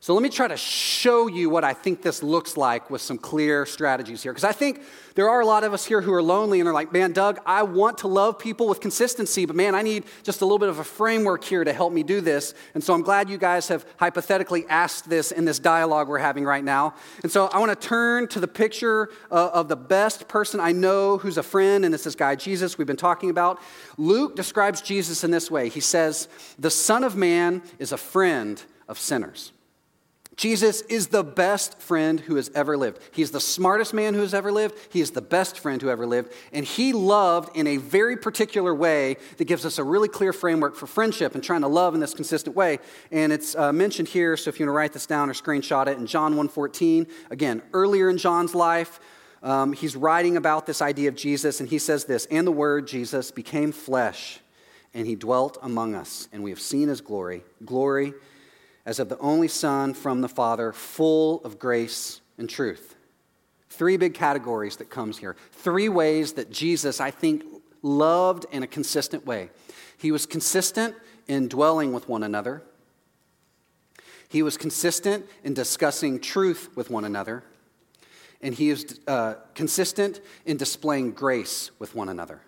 So 0.06 0.14
let 0.14 0.22
me 0.22 0.30
try 0.30 0.48
to 0.48 0.56
show 0.56 1.26
you 1.26 1.50
what 1.50 1.64
I 1.64 1.74
think 1.74 2.04
this 2.04 2.22
looks 2.22 2.58
like 2.58 2.92
with 2.92 3.02
some 3.02 3.18
clear 3.18 3.66
strategies 3.66 4.22
here. 4.22 4.34
Because 4.34 4.44
I 4.44 4.52
think 4.52 4.84
there 5.16 5.28
are 5.28 5.42
a 5.42 5.48
lot 5.48 5.64
of 5.64 5.74
us 5.74 5.84
here 5.84 6.00
who 6.00 6.14
are 6.14 6.22
lonely 6.22 6.60
and 6.60 6.70
are 6.70 6.74
like, 6.74 6.94
man, 6.94 7.12
Doug, 7.12 7.40
I 7.44 7.64
want 7.64 7.98
to 7.98 8.08
love 8.08 8.38
people 8.38 8.68
with 8.68 8.82
consistency, 8.82 9.48
but 9.48 9.56
man, 9.56 9.74
I 9.74 9.82
need 9.82 10.04
just 10.22 10.42
a 10.42 10.46
little 10.46 10.60
bit 10.60 10.70
of 10.70 10.78
a 10.78 10.84
framework 10.84 11.44
here 11.44 11.64
to 11.64 11.74
help 11.74 11.92
me 11.92 12.04
do 12.04 12.22
this. 12.22 12.54
And 12.76 12.84
so 12.84 12.94
I'm 12.94 13.02
glad 13.02 13.32
you 13.32 13.40
guys 13.40 13.68
have 13.70 13.84
hypothetically 13.98 14.68
asked 14.70 15.10
this 15.10 15.32
in 15.32 15.44
this 15.44 15.58
dialogue 15.58 16.08
we're 16.08 16.20
having 16.20 16.46
right 16.46 16.64
now. 16.64 16.94
And 17.24 17.32
so 17.32 17.48
I 17.48 17.58
want 17.58 17.72
to 17.72 17.88
turn 17.88 18.28
to 18.28 18.40
the 18.40 18.48
picture 18.48 19.10
uh, 19.32 19.50
of 19.54 19.70
the 19.70 19.76
best 19.76 20.28
person 20.28 20.60
I 20.60 20.72
know 20.72 21.18
who's 21.18 21.40
a 21.40 21.44
friend, 21.44 21.84
and 21.84 21.96
it's 21.96 22.04
this 22.04 22.14
guy, 22.14 22.36
Jesus, 22.36 22.78
we've 22.78 22.86
been 22.86 22.96
talking 22.96 23.32
about. 23.32 23.60
Luke 23.98 24.36
describes 24.36 24.82
Jesus 24.82 25.24
in 25.24 25.32
this 25.32 25.50
way 25.50 25.68
He 25.68 25.80
says, 25.80 26.28
The 26.60 26.70
Son 26.70 27.04
of 27.04 27.16
Man 27.16 27.64
is 27.80 27.92
a 27.92 27.98
friend 27.98 28.62
of 28.88 29.00
sinners. 29.00 29.52
Jesus 30.36 30.82
is 30.82 31.08
the 31.08 31.24
best 31.24 31.80
friend 31.80 32.20
who 32.20 32.36
has 32.36 32.52
ever 32.54 32.78
lived. 32.78 33.00
He's 33.12 33.32
the 33.32 33.40
smartest 33.40 33.94
man 33.94 34.14
who 34.14 34.20
has 34.20 34.34
ever 34.34 34.52
lived. 34.52 34.78
He 34.90 35.00
is 35.00 35.12
the 35.12 35.22
best 35.22 35.60
friend 35.60 35.82
who 35.82 35.90
ever 35.90 36.06
lived. 36.06 36.34
And 36.52 36.66
he 36.66 36.92
loved 36.92 37.56
in 37.56 37.68
a 37.68 37.78
very 37.78 38.18
particular 38.18 38.76
way 38.76 39.16
that 39.38 39.46
gives 39.46 39.66
us 39.66 39.78
a 39.78 39.84
really 39.84 40.10
clear 40.10 40.34
framework 40.34 40.76
for 40.76 40.88
friendship 40.88 41.36
and 41.36 41.44
trying 41.44 41.62
to 41.62 41.70
love 41.70 41.94
in 41.94 42.02
this 42.02 42.14
consistent 42.14 42.56
way. 42.56 42.80
And 43.12 43.32
it's 43.32 43.56
uh, 43.56 43.72
mentioned 43.72 44.10
here, 44.10 44.36
so 44.36 44.50
if 44.50 44.60
you 44.60 44.66
want 44.66 44.74
to 44.74 44.78
write 44.78 44.94
this 44.94 45.06
down 45.06 45.30
or 45.30 45.34
screenshot 45.34 45.88
it, 45.88 45.98
in 45.98 46.06
John 46.06 46.36
1.14, 46.36 47.10
again, 47.30 47.62
earlier 47.72 48.10
in 48.10 48.18
John's 48.18 48.54
life, 48.54 49.00
um, 49.42 49.72
he's 49.72 49.96
writing 49.96 50.36
about 50.36 50.66
this 50.66 50.82
idea 50.82 51.08
of 51.08 51.16
Jesus, 51.16 51.60
and 51.60 51.70
he 51.70 51.78
says 51.78 52.06
this, 52.06 52.26
And 52.26 52.48
the 52.48 52.52
Word, 52.52 52.88
Jesus, 52.88 53.32
became 53.32 53.72
flesh, 53.72 54.40
and 54.94 55.06
he 55.06 55.16
dwelt 55.16 55.58
among 55.62 55.94
us, 55.94 56.28
and 56.34 56.44
we 56.44 56.50
have 56.50 56.60
seen 56.60 56.90
his 56.90 57.00
glory, 57.00 57.44
glory 57.64 58.14
as 58.86 59.00
of 59.00 59.10
the 59.10 59.18
only 59.20 59.48
Son 59.48 59.94
from 59.94 60.22
the 60.22 60.30
Father, 60.30 60.72
full 60.72 61.44
of 61.44 61.58
grace 61.58 62.22
and 62.38 62.50
truth. 62.50 62.96
Three 63.70 63.98
big 63.98 64.14
categories 64.14 64.78
that 64.78 64.90
comes 64.90 65.18
here. 65.18 65.36
Three 65.52 65.90
ways 65.90 66.34
that 66.34 66.52
Jesus, 66.52 67.02
I 67.02 67.12
think, 67.12 67.44
loved 67.82 68.46
in 68.52 68.64
a 68.64 68.68
consistent 68.68 69.26
way. 69.26 69.50
He 69.98 70.12
was 70.12 70.26
consistent 70.26 70.96
in 71.28 71.48
dwelling 71.48 71.92
with 71.92 72.08
one 72.08 72.24
another. 72.24 72.62
He 74.30 74.44
was 74.44 74.58
consistent 74.58 75.26
in 75.44 75.54
discussing 75.54 76.20
truth 76.20 76.70
with 76.76 76.90
one 76.90 77.06
another. 77.06 77.44
And 78.42 78.54
he 78.54 78.70
is 78.70 79.00
uh, 79.08 79.36
consistent 79.56 80.22
in 80.46 80.58
displaying 80.58 81.12
grace 81.12 81.72
with 81.80 81.96
one 81.96 82.10
another. 82.10 82.42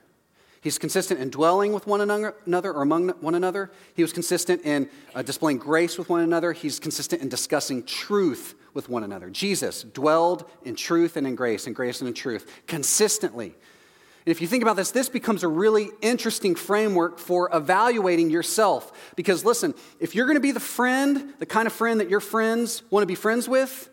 He's 0.67 0.77
consistent 0.77 1.21
in 1.21 1.30
dwelling 1.30 1.71
with 1.71 1.88
one 1.88 2.01
another 2.01 2.73
or 2.73 2.82
among 2.82 3.08
one 3.21 3.36
another. 3.36 3.71
He 3.93 4.01
was 4.01 4.12
consistent 4.12 4.63
in 4.65 4.89
uh, 5.15 5.21
displaying 5.21 5.60
grace 5.60 5.97
with 5.97 6.10
one 6.10 6.19
another. 6.19 6.51
He's 6.51 6.77
consistent 6.77 7.21
in 7.21 7.30
discussing 7.30 7.86
truth 7.86 8.53
with 8.73 8.89
one 8.89 9.06
another. 9.06 9.30
Jesus 9.30 9.84
dwelled 9.84 10.43
in 10.65 10.75
truth 10.75 11.15
and 11.15 11.25
in 11.25 11.36
grace, 11.36 11.67
in 11.67 11.73
grace 11.73 12.01
and 12.01 12.10
in 12.10 12.13
truth, 12.13 12.63
consistently. 12.67 13.45
And 13.45 14.32
if 14.32 14.41
you 14.41 14.47
think 14.47 14.62
about 14.62 14.75
this, 14.75 14.91
this 14.91 15.08
becomes 15.08 15.43
a 15.43 15.47
really 15.47 15.89
interesting 16.01 16.53
framework 16.53 17.17
for 17.17 17.49
evaluating 17.53 18.30
yourself. 18.30 19.13
Because 19.15 19.45
listen, 19.45 19.73
if 20.01 20.15
you're 20.15 20.25
going 20.25 20.36
to 20.36 20.41
be 20.41 20.51
the 20.51 20.60
friend, 20.60 21.34
the 21.39 21.45
kind 21.45 21.65
of 21.65 21.71
friend 21.71 22.01
that 22.01 22.10
your 22.10 22.19
friends 22.19 22.84
want 22.89 23.03
to 23.03 23.08
be 23.08 23.15
friends 23.15 23.47
with, 23.47 23.89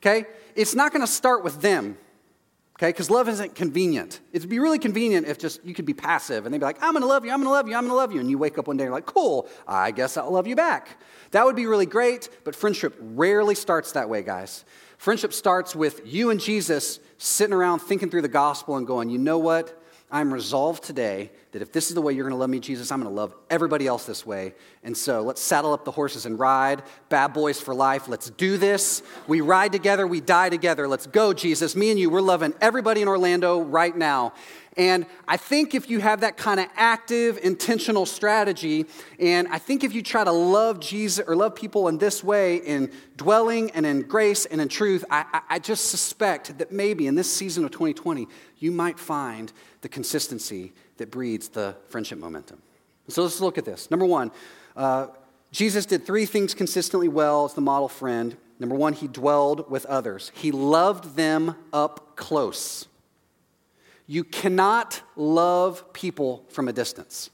okay, 0.00 0.26
it's 0.54 0.74
not 0.74 0.92
going 0.92 1.00
to 1.00 1.10
start 1.10 1.42
with 1.42 1.62
them 1.62 1.96
okay? 2.78 2.90
Because 2.90 3.10
love 3.10 3.28
isn't 3.28 3.54
convenient. 3.54 4.20
It'd 4.32 4.48
be 4.48 4.60
really 4.60 4.78
convenient 4.78 5.26
if 5.26 5.38
just 5.38 5.64
you 5.64 5.74
could 5.74 5.84
be 5.84 5.94
passive 5.94 6.46
and 6.46 6.54
they'd 6.54 6.58
be 6.58 6.64
like, 6.64 6.78
I'm 6.80 6.92
gonna 6.92 7.06
love 7.06 7.24
you, 7.24 7.32
I'm 7.32 7.40
gonna 7.40 7.50
love 7.50 7.68
you, 7.68 7.74
I'm 7.74 7.84
gonna 7.84 7.94
love 7.94 8.12
you. 8.12 8.20
And 8.20 8.30
you 8.30 8.38
wake 8.38 8.56
up 8.56 8.68
one 8.68 8.76
day 8.76 8.84
and 8.84 8.88
you're 8.88 8.94
like, 8.94 9.06
cool, 9.06 9.48
I 9.66 9.90
guess 9.90 10.16
I'll 10.16 10.30
love 10.30 10.46
you 10.46 10.56
back. 10.56 11.00
That 11.32 11.44
would 11.44 11.56
be 11.56 11.66
really 11.66 11.86
great, 11.86 12.28
but 12.44 12.54
friendship 12.54 12.96
rarely 13.00 13.54
starts 13.54 13.92
that 13.92 14.08
way, 14.08 14.22
guys. 14.22 14.64
Friendship 14.96 15.32
starts 15.32 15.76
with 15.76 16.00
you 16.04 16.30
and 16.30 16.40
Jesus 16.40 17.00
sitting 17.18 17.54
around 17.54 17.80
thinking 17.80 18.10
through 18.10 18.22
the 18.22 18.28
gospel 18.28 18.76
and 18.76 18.86
going, 18.86 19.10
you 19.10 19.18
know 19.18 19.38
what? 19.38 19.77
I'm 20.10 20.32
resolved 20.32 20.84
today 20.84 21.30
that 21.52 21.60
if 21.60 21.70
this 21.70 21.88
is 21.88 21.94
the 21.94 22.00
way 22.00 22.14
you're 22.14 22.24
going 22.24 22.34
to 22.34 22.38
love 22.38 22.48
me, 22.48 22.60
Jesus, 22.60 22.90
I'm 22.90 23.02
going 23.02 23.14
to 23.14 23.20
love 23.20 23.34
everybody 23.50 23.86
else 23.86 24.06
this 24.06 24.24
way. 24.24 24.54
And 24.82 24.96
so 24.96 25.20
let's 25.20 25.40
saddle 25.40 25.74
up 25.74 25.84
the 25.84 25.90
horses 25.90 26.24
and 26.24 26.38
ride. 26.38 26.82
Bad 27.10 27.34
boys 27.34 27.60
for 27.60 27.74
life. 27.74 28.08
Let's 28.08 28.30
do 28.30 28.56
this. 28.56 29.02
We 29.26 29.42
ride 29.42 29.72
together, 29.72 30.06
we 30.06 30.22
die 30.22 30.48
together. 30.48 30.88
Let's 30.88 31.06
go, 31.06 31.34
Jesus. 31.34 31.76
Me 31.76 31.90
and 31.90 32.00
you, 32.00 32.08
we're 32.08 32.22
loving 32.22 32.54
everybody 32.60 33.02
in 33.02 33.08
Orlando 33.08 33.60
right 33.60 33.94
now. 33.94 34.32
And 34.78 35.06
I 35.26 35.36
think 35.36 35.74
if 35.74 35.90
you 35.90 35.98
have 35.98 36.20
that 36.20 36.36
kind 36.36 36.60
of 36.60 36.66
active, 36.76 37.40
intentional 37.42 38.06
strategy, 38.06 38.86
and 39.18 39.48
I 39.48 39.58
think 39.58 39.82
if 39.82 39.92
you 39.92 40.02
try 40.02 40.22
to 40.22 40.30
love 40.30 40.78
Jesus 40.78 41.24
or 41.26 41.34
love 41.34 41.56
people 41.56 41.88
in 41.88 41.98
this 41.98 42.22
way, 42.22 42.58
in 42.58 42.92
dwelling 43.16 43.72
and 43.72 43.84
in 43.84 44.02
grace 44.02 44.46
and 44.46 44.60
in 44.60 44.68
truth, 44.68 45.04
I, 45.10 45.40
I 45.50 45.58
just 45.58 45.90
suspect 45.90 46.58
that 46.58 46.70
maybe 46.70 47.08
in 47.08 47.16
this 47.16 47.30
season 47.30 47.64
of 47.64 47.72
2020, 47.72 48.28
you 48.58 48.70
might 48.70 49.00
find 49.00 49.52
the 49.80 49.88
consistency 49.88 50.72
that 50.98 51.10
breeds 51.10 51.48
the 51.48 51.74
friendship 51.88 52.20
momentum. 52.20 52.62
So 53.08 53.22
let's 53.22 53.40
look 53.40 53.58
at 53.58 53.64
this. 53.64 53.90
Number 53.90 54.06
one, 54.06 54.30
uh, 54.76 55.08
Jesus 55.50 55.86
did 55.86 56.06
three 56.06 56.24
things 56.26 56.54
consistently 56.54 57.08
well 57.08 57.46
as 57.46 57.54
the 57.54 57.60
model 57.60 57.88
friend. 57.88 58.36
Number 58.60 58.76
one, 58.76 58.92
he 58.92 59.08
dwelled 59.08 59.68
with 59.68 59.86
others, 59.86 60.30
he 60.34 60.52
loved 60.52 61.16
them 61.16 61.56
up 61.72 62.14
close. 62.14 62.87
You 64.08 64.24
cannot 64.24 65.02
love 65.14 65.92
people 65.92 66.44
from 66.48 66.66
a 66.66 66.72
distance. 66.72 67.30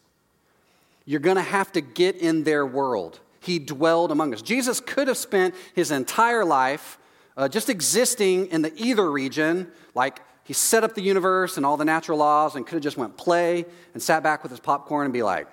You're 1.07 1.21
going 1.21 1.37
to 1.37 1.43
have 1.43 1.71
to 1.73 1.81
get 1.81 2.17
in 2.17 2.45
their 2.45 2.67
world. 2.67 3.21
He 3.41 3.59
dwelled 3.59 4.11
among 4.11 4.35
us. 4.35 4.43
Jesus 4.43 4.81
could 4.81 5.07
have 5.07 5.17
spent 5.17 5.55
his 5.75 5.91
entire 5.91 6.45
life 6.45 6.99
uh, 7.37 7.49
just 7.49 7.71
existing 7.71 8.47
in 8.49 8.63
the 8.63 8.73
either 8.77 9.11
region, 9.11 9.71
like 9.95 10.21
he 10.45 10.53
set 10.53 10.85
up 10.85 10.95
the 10.95 11.03
universe 11.03 11.57
and 11.57 11.65
all 11.65 11.77
the 11.77 11.85
natural 11.85 12.19
laws 12.19 12.57
and 12.57 12.67
could 12.67 12.75
have 12.75 12.83
just 12.83 12.97
went 12.97 13.17
play 13.17 13.65
and 13.93 14.03
sat 14.03 14.23
back 14.23 14.43
with 14.43 14.51
his 14.51 14.61
popcorn 14.61 15.05
and 15.05 15.13
be 15.13 15.23
like, 15.23 15.47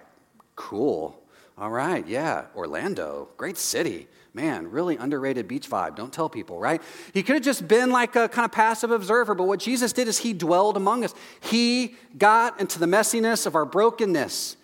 cool. 0.55 1.21
All 1.57 1.69
right, 1.69 2.05
yeah, 2.07 2.45
Orlando, 2.55 3.29
great 3.38 3.57
city. 3.57 4.07
Man, 4.33 4.71
really 4.71 4.95
underrated 4.95 5.47
beach 5.47 5.69
vibe. 5.69 5.95
Don't 5.97 6.13
tell 6.13 6.29
people, 6.29 6.57
right? 6.57 6.81
He 7.13 7.21
could 7.21 7.35
have 7.35 7.43
just 7.43 7.67
been 7.67 7.89
like 7.89 8.15
a 8.15 8.29
kind 8.29 8.45
of 8.45 8.51
passive 8.51 8.89
observer, 8.89 9.35
but 9.35 9.45
what 9.45 9.59
Jesus 9.59 9.91
did 9.91 10.07
is 10.07 10.19
he 10.19 10.31
dwelled 10.31 10.77
among 10.77 11.03
us. 11.03 11.13
He 11.41 11.95
got 12.17 12.59
into 12.61 12.79
the 12.79 12.85
messiness 12.85 13.45
of 13.45 13.55
our 13.55 13.65
brokenness. 13.65 14.55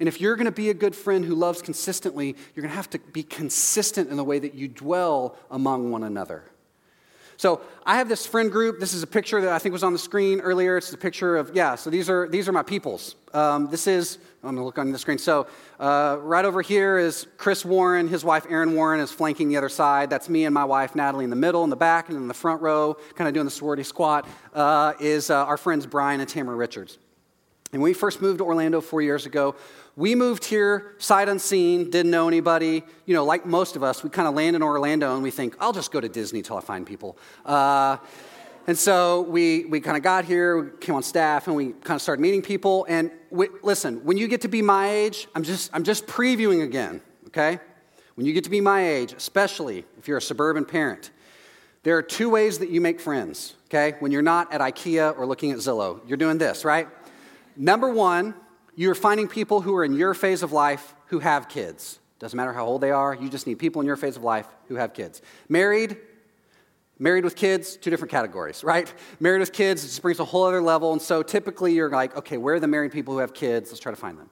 And 0.00 0.08
if 0.08 0.20
you're 0.20 0.34
going 0.34 0.46
to 0.46 0.50
be 0.50 0.70
a 0.70 0.74
good 0.74 0.96
friend 0.96 1.24
who 1.24 1.36
loves 1.36 1.62
consistently, 1.62 2.34
you're 2.54 2.62
going 2.62 2.70
to 2.70 2.76
have 2.76 2.90
to 2.90 2.98
be 2.98 3.22
consistent 3.22 4.10
in 4.10 4.16
the 4.16 4.24
way 4.24 4.40
that 4.40 4.54
you 4.54 4.66
dwell 4.66 5.36
among 5.48 5.92
one 5.92 6.02
another. 6.02 6.42
So 7.36 7.60
I 7.84 7.96
have 7.96 8.08
this 8.08 8.26
friend 8.26 8.50
group. 8.50 8.78
This 8.78 8.94
is 8.94 9.02
a 9.02 9.06
picture 9.06 9.40
that 9.40 9.52
I 9.52 9.58
think 9.58 9.72
was 9.72 9.82
on 9.82 9.92
the 9.92 9.98
screen 9.98 10.40
earlier. 10.40 10.76
It's 10.76 10.90
the 10.90 10.96
picture 10.96 11.36
of, 11.36 11.50
yeah, 11.54 11.74
so 11.74 11.90
these 11.90 12.08
are, 12.08 12.28
these 12.28 12.48
are 12.48 12.52
my 12.52 12.62
peoples. 12.62 13.16
Um, 13.34 13.68
this 13.70 13.86
is, 13.86 14.18
I'm 14.44 14.56
to 14.56 14.62
look 14.62 14.78
on 14.78 14.92
the 14.92 14.98
screen. 14.98 15.18
So 15.18 15.46
uh, 15.80 16.18
right 16.20 16.44
over 16.44 16.62
here 16.62 16.98
is 16.98 17.26
Chris 17.38 17.64
Warren. 17.64 18.08
His 18.08 18.24
wife, 18.24 18.46
Erin 18.48 18.74
Warren, 18.74 19.00
is 19.00 19.10
flanking 19.10 19.48
the 19.48 19.56
other 19.56 19.68
side. 19.68 20.10
That's 20.10 20.28
me 20.28 20.44
and 20.44 20.54
my 20.54 20.64
wife, 20.64 20.94
Natalie, 20.94 21.24
in 21.24 21.30
the 21.30 21.36
middle, 21.36 21.64
in 21.64 21.70
the 21.70 21.76
back, 21.76 22.08
and 22.08 22.16
in 22.16 22.28
the 22.28 22.34
front 22.34 22.62
row, 22.62 22.96
kind 23.14 23.28
of 23.28 23.34
doing 23.34 23.46
the 23.46 23.50
sorority 23.50 23.82
squat, 23.82 24.28
uh, 24.54 24.92
is 25.00 25.30
uh, 25.30 25.44
our 25.44 25.56
friends 25.56 25.86
Brian 25.86 26.20
and 26.20 26.28
Tamara 26.28 26.56
Richards. 26.56 26.98
And 27.72 27.80
when 27.80 27.90
we 27.90 27.94
first 27.94 28.20
moved 28.20 28.38
to 28.38 28.44
Orlando 28.44 28.82
four 28.82 29.00
years 29.00 29.24
ago, 29.24 29.54
we 29.96 30.14
moved 30.14 30.44
here 30.44 30.94
sight 30.98 31.28
unseen, 31.28 31.88
didn't 31.88 32.10
know 32.10 32.28
anybody. 32.28 32.84
You 33.06 33.14
know, 33.14 33.24
like 33.24 33.46
most 33.46 33.76
of 33.76 33.82
us, 33.82 34.04
we 34.04 34.10
kind 34.10 34.28
of 34.28 34.34
land 34.34 34.56
in 34.56 34.62
Orlando 34.62 35.14
and 35.14 35.22
we 35.22 35.30
think, 35.30 35.56
I'll 35.58 35.72
just 35.72 35.90
go 35.90 35.98
to 35.98 36.08
Disney 36.08 36.42
till 36.42 36.58
I 36.58 36.60
find 36.60 36.86
people. 36.86 37.16
Uh, 37.46 37.96
and 38.66 38.78
so 38.78 39.22
we, 39.22 39.64
we 39.64 39.80
kind 39.80 39.96
of 39.96 40.02
got 40.02 40.24
here, 40.24 40.60
we 40.60 40.70
came 40.78 40.94
on 40.94 41.02
staff, 41.02 41.48
and 41.48 41.56
we 41.56 41.72
kind 41.72 41.96
of 41.96 42.02
started 42.02 42.22
meeting 42.22 42.42
people. 42.42 42.86
And 42.88 43.10
we, 43.30 43.48
listen, 43.62 44.04
when 44.04 44.18
you 44.18 44.28
get 44.28 44.42
to 44.42 44.48
be 44.48 44.62
my 44.62 44.88
age, 44.88 45.26
I'm 45.34 45.42
just, 45.42 45.70
I'm 45.72 45.82
just 45.82 46.06
previewing 46.06 46.62
again, 46.62 47.00
okay? 47.28 47.58
When 48.14 48.26
you 48.26 48.32
get 48.32 48.44
to 48.44 48.50
be 48.50 48.60
my 48.60 48.86
age, 48.86 49.14
especially 49.14 49.84
if 49.98 50.06
you're 50.06 50.18
a 50.18 50.22
suburban 50.22 50.64
parent, 50.64 51.10
there 51.82 51.96
are 51.96 52.02
two 52.02 52.28
ways 52.28 52.58
that 52.58 52.68
you 52.68 52.80
make 52.80 53.00
friends, 53.00 53.54
okay? 53.66 53.96
When 53.98 54.12
you're 54.12 54.22
not 54.22 54.52
at 54.52 54.60
IKEA 54.60 55.18
or 55.18 55.26
looking 55.26 55.50
at 55.50 55.58
Zillow, 55.58 56.00
you're 56.06 56.18
doing 56.18 56.38
this, 56.38 56.64
right? 56.64 56.86
Number 57.56 57.88
one, 57.88 58.34
you're 58.74 58.94
finding 58.94 59.28
people 59.28 59.60
who 59.60 59.74
are 59.76 59.84
in 59.84 59.94
your 59.94 60.14
phase 60.14 60.42
of 60.42 60.52
life 60.52 60.94
who 61.06 61.18
have 61.18 61.48
kids. 61.48 61.98
Doesn't 62.18 62.36
matter 62.36 62.52
how 62.52 62.64
old 62.64 62.80
they 62.80 62.90
are, 62.90 63.14
you 63.14 63.28
just 63.28 63.46
need 63.46 63.58
people 63.58 63.80
in 63.80 63.86
your 63.86 63.96
phase 63.96 64.16
of 64.16 64.22
life 64.22 64.46
who 64.68 64.76
have 64.76 64.94
kids. 64.94 65.22
Married, 65.48 65.96
married 66.98 67.24
with 67.24 67.34
kids, 67.34 67.76
two 67.76 67.90
different 67.90 68.10
categories, 68.10 68.62
right? 68.64 68.92
Married 69.20 69.40
with 69.40 69.52
kids, 69.52 69.82
just 69.82 70.00
brings 70.00 70.20
a 70.20 70.24
whole 70.24 70.44
other 70.44 70.62
level. 70.62 70.92
And 70.92 71.02
so 71.02 71.22
typically 71.22 71.74
you're 71.74 71.90
like, 71.90 72.16
okay, 72.16 72.36
where 72.36 72.54
are 72.54 72.60
the 72.60 72.68
married 72.68 72.92
people 72.92 73.14
who 73.14 73.20
have 73.20 73.34
kids? 73.34 73.70
Let's 73.70 73.80
try 73.80 73.92
to 73.92 73.96
find 73.96 74.18
them. 74.18 74.30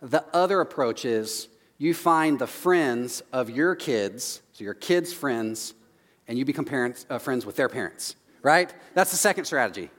The 0.00 0.24
other 0.32 0.60
approach 0.60 1.04
is 1.04 1.48
you 1.78 1.92
find 1.92 2.38
the 2.38 2.46
friends 2.46 3.22
of 3.32 3.50
your 3.50 3.74
kids, 3.74 4.42
so 4.52 4.64
your 4.64 4.74
kids' 4.74 5.12
friends, 5.12 5.74
and 6.28 6.38
you 6.38 6.44
become 6.44 6.64
parents, 6.64 7.04
uh, 7.10 7.18
friends 7.18 7.44
with 7.44 7.56
their 7.56 7.68
parents, 7.68 8.16
right? 8.42 8.72
That's 8.94 9.10
the 9.10 9.16
second 9.16 9.44
strategy. 9.46 9.90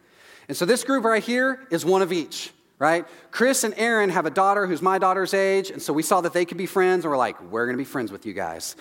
And 0.47 0.55
so 0.55 0.65
this 0.65 0.83
group 0.83 1.03
right 1.03 1.23
here 1.23 1.67
is 1.69 1.83
one 1.85 2.01
of 2.01 2.13
each. 2.13 2.51
Right? 2.77 3.07
Chris 3.31 3.63
and 3.63 3.73
Erin 3.77 4.09
have 4.09 4.25
a 4.25 4.29
daughter 4.29 4.67
who's 4.67 4.81
my 4.81 4.97
daughter's 4.97 5.33
age, 5.33 5.69
and 5.69 5.81
so 5.81 5.93
we 5.93 6.03
saw 6.03 6.19
that 6.21 6.33
they 6.33 6.43
could 6.43 6.57
be 6.57 6.65
friends, 6.65 7.05
and 7.05 7.11
we're 7.11 7.17
like, 7.17 7.41
we're 7.43 7.65
gonna 7.65 7.77
be 7.77 7.85
friends 7.85 8.11
with 8.11 8.25
you 8.25 8.33
guys. 8.33 8.75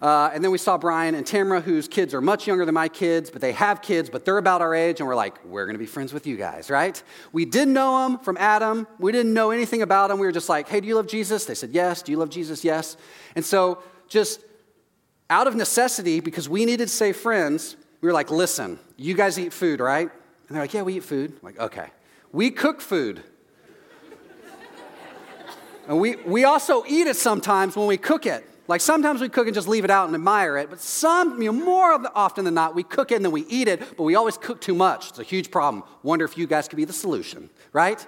Uh, 0.00 0.30
and 0.32 0.42
then 0.42 0.50
we 0.50 0.56
saw 0.56 0.78
Brian 0.78 1.14
and 1.14 1.26
Tamara, 1.26 1.60
whose 1.60 1.88
kids 1.88 2.14
are 2.14 2.20
much 2.20 2.46
younger 2.46 2.64
than 2.64 2.74
my 2.74 2.88
kids, 2.88 3.28
but 3.28 3.40
they 3.40 3.52
have 3.52 3.82
kids, 3.82 4.08
but 4.08 4.24
they're 4.24 4.38
about 4.38 4.62
our 4.62 4.74
age, 4.74 5.00
and 5.00 5.08
we're 5.08 5.16
like, 5.16 5.44
we're 5.44 5.66
gonna 5.66 5.78
be 5.78 5.86
friends 5.86 6.12
with 6.12 6.28
you 6.28 6.36
guys, 6.36 6.70
right? 6.70 7.02
We 7.32 7.44
didn't 7.44 7.74
know 7.74 8.04
them 8.04 8.20
from 8.20 8.36
Adam. 8.38 8.86
We 9.00 9.10
didn't 9.10 9.34
know 9.34 9.50
anything 9.50 9.82
about 9.82 10.10
them. 10.10 10.20
We 10.20 10.26
were 10.26 10.32
just 10.32 10.48
like, 10.48 10.68
hey, 10.68 10.80
do 10.80 10.86
you 10.86 10.94
love 10.94 11.08
Jesus? 11.08 11.44
They 11.44 11.56
said, 11.56 11.70
yes. 11.70 12.02
Do 12.02 12.12
you 12.12 12.18
love 12.18 12.30
Jesus? 12.30 12.64
Yes. 12.64 12.96
And 13.34 13.44
so, 13.44 13.82
just 14.08 14.42
out 15.28 15.46
of 15.46 15.54
necessity, 15.54 16.20
because 16.20 16.48
we 16.48 16.64
needed 16.64 16.86
to 16.88 16.94
stay 16.94 17.12
friends, 17.12 17.76
we 18.00 18.06
were 18.06 18.12
like, 18.12 18.30
listen, 18.30 18.78
you 18.96 19.14
guys 19.14 19.38
eat 19.38 19.52
food, 19.52 19.80
right? 19.80 20.08
And 20.08 20.56
they're 20.56 20.62
like, 20.62 20.72
yeah, 20.72 20.82
we 20.82 20.96
eat 20.96 21.04
food. 21.04 21.32
I'm 21.32 21.38
like, 21.42 21.58
okay. 21.58 21.88
We 22.32 22.50
cook 22.50 22.80
food. 22.80 23.22
And 25.90 25.98
we, 25.98 26.14
we 26.24 26.44
also 26.44 26.84
eat 26.86 27.08
it 27.08 27.16
sometimes 27.16 27.74
when 27.74 27.88
we 27.88 27.96
cook 27.96 28.24
it. 28.24 28.48
Like 28.68 28.80
sometimes 28.80 29.20
we 29.20 29.28
cook 29.28 29.48
and 29.48 29.54
just 29.56 29.66
leave 29.66 29.82
it 29.82 29.90
out 29.90 30.06
and 30.06 30.14
admire 30.14 30.56
it, 30.56 30.70
but 30.70 30.78
some, 30.78 31.42
you 31.42 31.50
know, 31.50 31.64
more 31.64 32.00
often 32.14 32.44
than 32.44 32.54
not, 32.54 32.76
we 32.76 32.84
cook 32.84 33.10
it 33.10 33.16
and 33.16 33.24
then 33.24 33.32
we 33.32 33.44
eat 33.46 33.66
it, 33.66 33.96
but 33.96 34.04
we 34.04 34.14
always 34.14 34.38
cook 34.38 34.60
too 34.60 34.76
much. 34.76 35.08
It's 35.08 35.18
a 35.18 35.24
huge 35.24 35.50
problem. 35.50 35.82
Wonder 36.04 36.24
if 36.24 36.38
you 36.38 36.46
guys 36.46 36.68
could 36.68 36.76
be 36.76 36.84
the 36.84 36.92
solution, 36.92 37.50
right? 37.72 38.06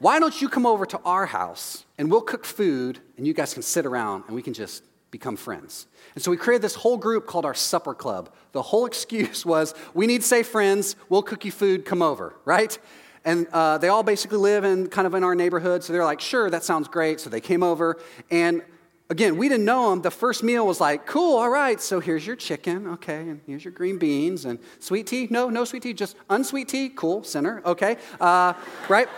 Why 0.00 0.20
don't 0.20 0.38
you 0.42 0.50
come 0.50 0.66
over 0.66 0.84
to 0.84 1.00
our 1.02 1.24
house 1.24 1.86
and 1.96 2.10
we'll 2.10 2.20
cook 2.20 2.44
food 2.44 2.98
and 3.16 3.26
you 3.26 3.32
guys 3.32 3.54
can 3.54 3.62
sit 3.62 3.86
around 3.86 4.24
and 4.26 4.36
we 4.36 4.42
can 4.42 4.52
just 4.52 4.82
become 5.10 5.36
friends? 5.36 5.86
And 6.14 6.22
so 6.22 6.30
we 6.30 6.36
created 6.36 6.60
this 6.60 6.74
whole 6.74 6.98
group 6.98 7.26
called 7.26 7.46
our 7.46 7.54
supper 7.54 7.94
club. 7.94 8.28
The 8.52 8.60
whole 8.60 8.84
excuse 8.90 9.46
was 9.46 9.74
we 9.94 10.06
need 10.06 10.22
safe 10.22 10.48
friends, 10.48 10.94
we'll 11.08 11.22
cook 11.22 11.46
you 11.46 11.52
food, 11.52 11.86
come 11.86 12.02
over, 12.02 12.34
right? 12.44 12.78
And 13.26 13.48
uh, 13.52 13.76
they 13.78 13.88
all 13.88 14.04
basically 14.04 14.38
live 14.38 14.64
in 14.64 14.86
kind 14.86 15.06
of 15.06 15.12
in 15.12 15.24
our 15.24 15.34
neighborhood. 15.34 15.82
So 15.82 15.92
they're 15.92 16.04
like, 16.04 16.20
sure, 16.20 16.48
that 16.48 16.64
sounds 16.64 16.86
great. 16.86 17.20
So 17.20 17.28
they 17.28 17.40
came 17.40 17.64
over. 17.64 17.98
And 18.30 18.62
again, 19.10 19.36
we 19.36 19.48
didn't 19.48 19.64
know 19.64 19.90
them. 19.90 20.00
The 20.00 20.12
first 20.12 20.44
meal 20.44 20.64
was 20.64 20.80
like, 20.80 21.06
cool, 21.06 21.36
all 21.36 21.50
right. 21.50 21.80
So 21.80 21.98
here's 21.98 22.24
your 22.24 22.36
chicken, 22.36 22.86
okay. 22.86 23.20
And 23.20 23.40
here's 23.44 23.64
your 23.64 23.72
green 23.72 23.98
beans. 23.98 24.44
And 24.44 24.60
sweet 24.78 25.08
tea? 25.08 25.26
No, 25.28 25.50
no 25.50 25.64
sweet 25.64 25.82
tea, 25.82 25.92
just 25.92 26.16
unsweet 26.30 26.68
tea. 26.68 26.88
Cool, 26.88 27.24
sinner, 27.24 27.62
okay. 27.66 27.96
Uh, 28.20 28.54
right? 28.88 29.08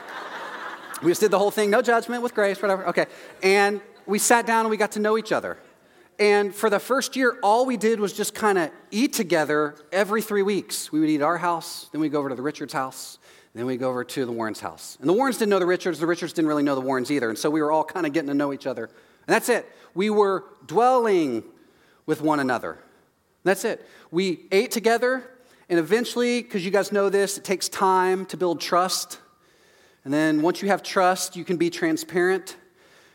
we 1.02 1.10
just 1.10 1.20
did 1.20 1.30
the 1.30 1.38
whole 1.38 1.50
thing, 1.50 1.70
no 1.70 1.82
judgment 1.82 2.22
with 2.22 2.34
grace, 2.34 2.60
whatever, 2.62 2.88
okay. 2.88 3.06
And 3.42 3.80
we 4.06 4.18
sat 4.18 4.46
down 4.46 4.60
and 4.60 4.70
we 4.70 4.78
got 4.78 4.92
to 4.92 5.00
know 5.00 5.18
each 5.18 5.32
other. 5.32 5.58
And 6.18 6.52
for 6.52 6.68
the 6.68 6.80
first 6.80 7.14
year, 7.14 7.38
all 7.42 7.64
we 7.64 7.76
did 7.76 8.00
was 8.00 8.12
just 8.12 8.34
kind 8.34 8.58
of 8.58 8.70
eat 8.90 9.12
together 9.12 9.76
every 9.92 10.20
three 10.20 10.42
weeks. 10.42 10.90
We 10.90 10.98
would 10.98 11.08
eat 11.08 11.20
at 11.20 11.22
our 11.22 11.38
house, 11.38 11.88
then 11.92 12.00
we'd 12.00 12.10
go 12.10 12.18
over 12.18 12.30
to 12.30 12.34
the 12.34 12.42
Richards 12.42 12.72
house, 12.72 13.18
then 13.58 13.66
we 13.66 13.76
go 13.76 13.90
over 13.90 14.04
to 14.04 14.24
the 14.24 14.32
Warrens' 14.32 14.60
house. 14.60 14.96
And 15.00 15.08
the 15.08 15.12
Warrens 15.12 15.38
didn't 15.38 15.50
know 15.50 15.58
the 15.58 15.66
Richards, 15.66 15.98
the 15.98 16.06
Richards 16.06 16.32
didn't 16.32 16.48
really 16.48 16.62
know 16.62 16.74
the 16.74 16.80
Warrens 16.80 17.10
either. 17.10 17.28
And 17.28 17.38
so 17.38 17.50
we 17.50 17.60
were 17.60 17.72
all 17.72 17.84
kind 17.84 18.06
of 18.06 18.12
getting 18.12 18.28
to 18.28 18.34
know 18.34 18.52
each 18.52 18.66
other. 18.66 18.84
And 18.84 19.34
that's 19.34 19.48
it. 19.48 19.70
We 19.94 20.10
were 20.10 20.44
dwelling 20.66 21.42
with 22.06 22.22
one 22.22 22.40
another. 22.40 22.78
That's 23.44 23.64
it. 23.64 23.86
We 24.10 24.46
ate 24.52 24.70
together, 24.70 25.30
and 25.68 25.78
eventually, 25.78 26.42
because 26.42 26.64
you 26.64 26.70
guys 26.70 26.92
know 26.92 27.08
this, 27.08 27.38
it 27.38 27.44
takes 27.44 27.68
time 27.68 28.26
to 28.26 28.36
build 28.36 28.60
trust. 28.60 29.18
And 30.04 30.12
then 30.12 30.42
once 30.42 30.62
you 30.62 30.68
have 30.68 30.82
trust, 30.82 31.36
you 31.36 31.44
can 31.44 31.56
be 31.56 31.70
transparent. 31.70 32.56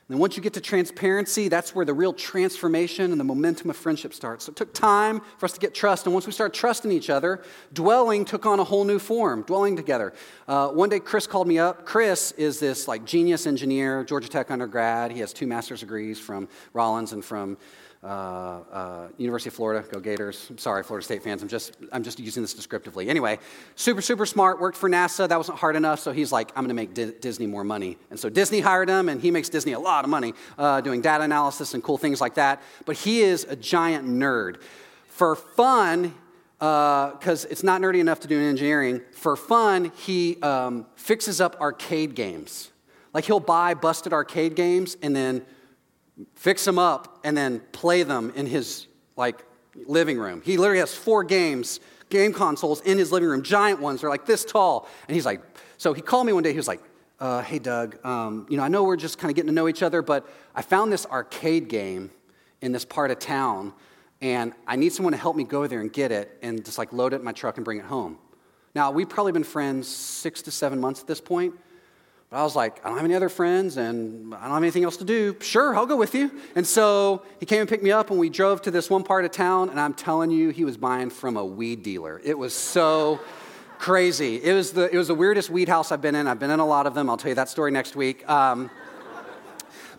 And 0.10 0.20
once 0.20 0.36
you 0.36 0.44
get 0.44 0.54
to 0.54 0.62
transparency, 0.62 1.48
that's 1.48 1.74
where 1.74 1.86
the 1.86 1.94
real 1.94 2.12
transformation 2.12 3.12
and 3.12 3.20
the 3.20 3.24
momentum 3.24 3.70
of 3.70 3.78
friendship 3.78 4.14
starts. 4.14 4.46
So 4.46 4.52
it 4.52 4.58
took 4.58 4.74
time 4.74 5.22
for 5.38 5.46
us 5.46 5.54
to 5.54 5.60
get 5.62 5.74
trust. 5.74 6.06
And 6.06 6.14
once 6.14 6.26
we 6.26 6.34
started 6.34 6.54
trusting 6.54 6.92
each 6.92 7.10
other, 7.10 7.42
dwelling 7.72 8.26
took 8.26 8.46
on 8.46 8.60
a 8.60 8.66
whole 8.66 8.84
new 8.84 9.00
form, 9.00 9.44
dwelling 9.44 9.78
together. 9.78 10.14
Uh, 10.46 10.68
one 10.70 10.90
day, 10.90 11.00
Chris 11.00 11.26
called 11.26 11.48
me 11.48 11.58
up. 11.58 11.86
Chris 11.86 12.34
is 12.34 12.60
this 12.60 12.88
like 12.88 13.06
genius 13.06 13.48
engineer, 13.48 14.04
Georgia 14.04 14.28
Tech 14.28 14.52
undergrad. 14.52 15.12
He 15.12 15.22
has 15.22 15.32
two 15.32 15.48
master's 15.48 15.80
degrees 15.80 16.20
from 16.20 16.50
Rollins 16.74 17.14
and 17.14 17.24
from 17.24 17.58
uh, 18.04 18.08
uh, 18.08 19.08
University 19.18 19.50
of 19.50 19.54
Florida, 19.54 19.88
go 19.90 20.00
Gators. 20.00 20.48
I'm 20.50 20.58
sorry, 20.58 20.84
Florida 20.84 21.06
State 21.06 21.24
fans. 21.24 21.42
I'm 21.42 21.48
just, 21.48 21.78
I'm 21.92 22.04
just 22.04 22.20
using 22.20 22.44
this 22.44 22.54
descriptively. 22.54 23.10
Anyway, 23.10 23.40
super, 23.76 24.02
super 24.02 24.26
smart, 24.26 24.60
worked 24.60 24.78
for 24.78 24.90
NASA. 24.90 25.28
That 25.28 25.38
wasn't 25.38 25.58
hard 25.58 25.76
enough, 25.76 26.00
so 26.00 26.12
he's 26.12 26.32
like, 26.32 26.50
I'm 26.50 26.66
going 26.66 26.70
to 26.70 26.74
make 26.74 26.94
D- 26.94 27.14
Disney 27.22 27.48
more 27.48 27.64
money. 27.64 27.98
And 28.10 28.20
so 28.20 28.30
Disney 28.30 28.60
hired 28.60 28.90
him, 28.90 29.08
and 29.08 29.22
he 29.22 29.32
makes 29.32 29.48
Disney 29.48 29.72
a 29.72 29.80
lot 29.80 30.04
of 30.04 30.10
money 30.10 30.34
uh, 30.58 30.82
doing 30.82 31.02
data 31.02 31.24
analysis 31.24 31.74
and 31.74 31.82
cool 31.82 31.98
things 31.98 32.20
like 32.20 32.36
that. 32.36 32.62
But 32.86 32.98
he 32.98 33.22
is 33.22 33.46
a 33.46 33.56
giant 33.56 34.08
nerd. 34.08 34.62
For 35.08 35.36
fun, 35.36 36.14
because 36.58 37.46
uh, 37.46 37.50
it's 37.52 37.64
not 37.64 37.82
nerdy 37.82 38.00
enough 38.00 38.20
to 38.22 38.28
do 38.28 38.38
in 38.38 38.44
engineering, 38.44 39.02
for 39.12 39.36
fun, 39.36 39.92
he 39.96 40.42
um, 40.42 40.88
fixes 40.96 41.40
up 41.40 41.60
arcade 41.62 42.16
games. 42.16 42.72
Like 43.14 43.26
he'll 43.26 43.40
buy 43.40 43.76
busted 43.76 44.12
arcade 44.12 44.56
games 44.56 44.98
and 45.02 45.16
then 45.16 45.46
fix 46.36 46.66
them 46.66 46.80
up, 46.80 47.20
and 47.24 47.36
then 47.38 47.62
play 47.72 48.04
them 48.04 48.32
in 48.36 48.46
his 48.46 48.88
like 49.16 49.44
living 49.86 50.18
room. 50.18 50.42
He 50.44 50.58
literally 50.58 50.80
has 50.80 50.94
four 50.94 51.24
games, 51.24 51.80
game 52.10 52.34
consoles 52.34 52.82
in 52.82 52.98
his 52.98 53.12
living 53.12 53.30
room, 53.30 53.44
giant 53.44 53.80
ones. 53.80 54.02
They're 54.02 54.10
like 54.10 54.26
this 54.26 54.46
tall. 54.46 54.88
And 55.08 55.16
he's 55.16 55.26
like, 55.26 55.42
so 55.78 55.94
he 55.94 56.02
called 56.02 56.26
me 56.26 56.34
one 56.34 56.44
day. 56.44 56.52
He 56.52 56.58
was 56.58 56.68
like, 56.68 56.82
uh, 57.20 57.42
"Hey, 57.42 57.60
Doug, 57.60 58.04
um, 58.06 58.46
you 58.50 58.58
know, 58.58 58.64
I 58.64 58.68
know 58.68 58.84
we're 58.84 58.96
just 58.96 59.18
kind 59.18 59.30
of 59.32 59.36
getting 59.36 59.50
to 59.50 59.54
know 59.54 59.68
each 59.68 59.84
other, 59.84 60.02
but 60.02 60.28
I 60.56 60.62
found 60.62 60.92
this 60.92 61.06
arcade 61.06 61.68
game 61.70 62.12
in 62.62 62.72
this 62.72 62.86
part 62.86 63.12
of 63.12 63.20
town, 63.20 63.74
and 64.22 64.54
I 64.68 64.76
need 64.76 64.94
someone 64.94 65.12
to 65.14 65.18
help 65.18 65.36
me 65.36 65.44
go 65.44 65.68
there 65.68 65.82
and 65.82 65.92
get 65.92 66.12
it, 66.12 66.38
and 66.42 66.64
just 66.64 66.78
like 66.78 66.94
load 66.94 67.14
it 67.14 67.18
in 67.18 67.24
my 67.24 67.32
truck 67.32 67.58
and 67.58 67.66
bring 67.66 67.80
it 67.80 67.86
home." 67.86 68.18
Now, 68.76 68.92
we've 68.92 69.10
probably 69.10 69.32
been 69.32 69.44
friends 69.44 69.88
six 69.88 70.42
to 70.44 70.52
seven 70.52 70.80
months 70.80 71.02
at 71.02 71.08
this 71.08 71.22
point. 71.22 71.54
But 72.34 72.40
I 72.40 72.44
was 72.46 72.56
like, 72.56 72.84
I 72.84 72.90
don't 72.90 72.98
have 72.98 73.06
any 73.06 73.14
other 73.14 73.30
friends 73.30 73.78
and 73.78 74.34
I 74.34 74.46
don't 74.46 74.54
have 74.54 74.64
anything 74.64 74.84
else 74.84 74.98
to 74.98 75.04
do. 75.04 75.36
Sure, 75.40 75.76
I'll 75.76 75.86
go 75.86 75.96
with 75.96 76.16
you. 76.16 76.32
And 76.56 76.66
so 76.66 77.22
he 77.40 77.46
came 77.46 77.60
and 77.60 77.70
picked 77.70 77.84
me 77.84 77.92
up 77.92 78.10
and 78.10 78.20
we 78.20 78.28
drove 78.28 78.60
to 78.64 78.72
this 78.72 78.90
one 78.90 79.04
part 79.04 79.24
of 79.24 79.30
town. 79.30 79.70
And 79.70 79.80
I'm 79.80 79.94
telling 79.94 80.32
you, 80.32 80.50
he 80.50 80.66
was 80.66 80.76
buying 80.76 81.12
from 81.12 81.38
a 81.38 81.46
weed 81.46 81.84
dealer. 81.84 82.20
It 82.24 82.36
was 82.36 82.56
so 82.56 83.20
crazy. 83.78 84.44
It 84.44 84.52
was 84.54 84.72
the, 84.72 84.92
it 84.92 84.98
was 84.98 85.10
the 85.10 85.14
weirdest 85.14 85.52
weed 85.52 85.70
house 85.70 85.92
I've 85.92 86.02
been 86.02 86.16
in. 86.16 86.26
I've 86.26 86.40
been 86.40 86.50
in 86.50 86.60
a 86.60 86.66
lot 86.66 86.88
of 86.88 86.96
them. 86.96 87.08
I'll 87.08 87.18
tell 87.18 87.30
you 87.30 87.36
that 87.36 87.50
story 87.50 87.70
next 87.70 87.96
week. 87.96 88.28
Um, 88.28 88.72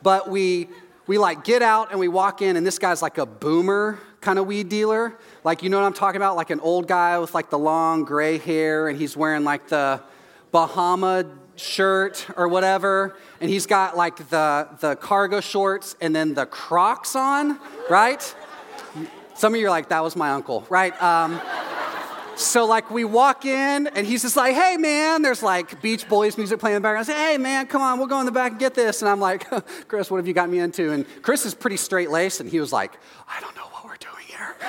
but 0.02 0.28
we, 0.28 0.70
we 1.06 1.18
like 1.18 1.44
get 1.44 1.62
out 1.62 1.92
and 1.92 2.00
we 2.00 2.08
walk 2.08 2.42
in 2.42 2.56
and 2.56 2.66
this 2.66 2.80
guy's 2.80 3.00
like 3.00 3.18
a 3.18 3.26
boomer 3.26 4.00
kind 4.20 4.40
of 4.40 4.46
weed 4.48 4.68
dealer. 4.68 5.16
Like, 5.44 5.62
you 5.62 5.70
know 5.70 5.78
what 5.78 5.86
I'm 5.86 5.94
talking 5.94 6.16
about? 6.16 6.34
Like 6.34 6.50
an 6.50 6.58
old 6.58 6.88
guy 6.88 7.16
with 7.20 7.32
like 7.32 7.50
the 7.50 7.60
long 7.60 8.02
gray 8.02 8.38
hair 8.38 8.88
and 8.88 8.98
he's 8.98 9.16
wearing 9.16 9.44
like 9.44 9.68
the 9.68 10.02
Bahama 10.50 11.26
shirt 11.56 12.26
or 12.36 12.48
whatever, 12.48 13.16
and 13.40 13.50
he's 13.50 13.66
got 13.66 13.96
like 13.96 14.16
the, 14.30 14.68
the 14.80 14.96
cargo 14.96 15.40
shorts 15.40 15.96
and 16.00 16.14
then 16.14 16.34
the 16.34 16.46
Crocs 16.46 17.16
on, 17.16 17.58
right? 17.88 18.34
Some 19.34 19.54
of 19.54 19.60
you 19.60 19.66
are 19.66 19.70
like, 19.70 19.88
that 19.88 20.02
was 20.02 20.16
my 20.16 20.30
uncle, 20.30 20.64
right? 20.68 21.00
Um, 21.02 21.40
so 22.36 22.66
like 22.66 22.90
we 22.90 23.04
walk 23.04 23.44
in 23.44 23.86
and 23.86 24.06
he's 24.06 24.22
just 24.22 24.36
like, 24.36 24.54
hey 24.54 24.76
man, 24.76 25.22
there's 25.22 25.42
like 25.42 25.80
Beach 25.80 26.08
Boys 26.08 26.36
music 26.36 26.58
playing 26.58 26.76
in 26.76 26.82
the 26.82 26.86
background. 26.86 27.08
I 27.08 27.12
say, 27.12 27.32
hey 27.32 27.38
man, 27.38 27.66
come 27.66 27.82
on, 27.82 27.98
we'll 27.98 28.08
go 28.08 28.18
in 28.20 28.26
the 28.26 28.32
back 28.32 28.52
and 28.52 28.60
get 28.60 28.74
this. 28.74 29.02
And 29.02 29.08
I'm 29.08 29.20
like, 29.20 29.46
Chris, 29.88 30.10
what 30.10 30.18
have 30.18 30.26
you 30.26 30.34
got 30.34 30.48
me 30.48 30.58
into? 30.58 30.92
And 30.92 31.06
Chris 31.22 31.46
is 31.46 31.54
pretty 31.54 31.76
straight 31.76 32.10
laced 32.10 32.40
and 32.40 32.50
he 32.50 32.60
was 32.60 32.72
like, 32.72 32.92
I 33.28 33.40
don't 33.40 33.54
know 33.56 33.62
what 33.72 33.84
we're 33.84 33.96
doing 33.96 34.24
here. 34.26 34.56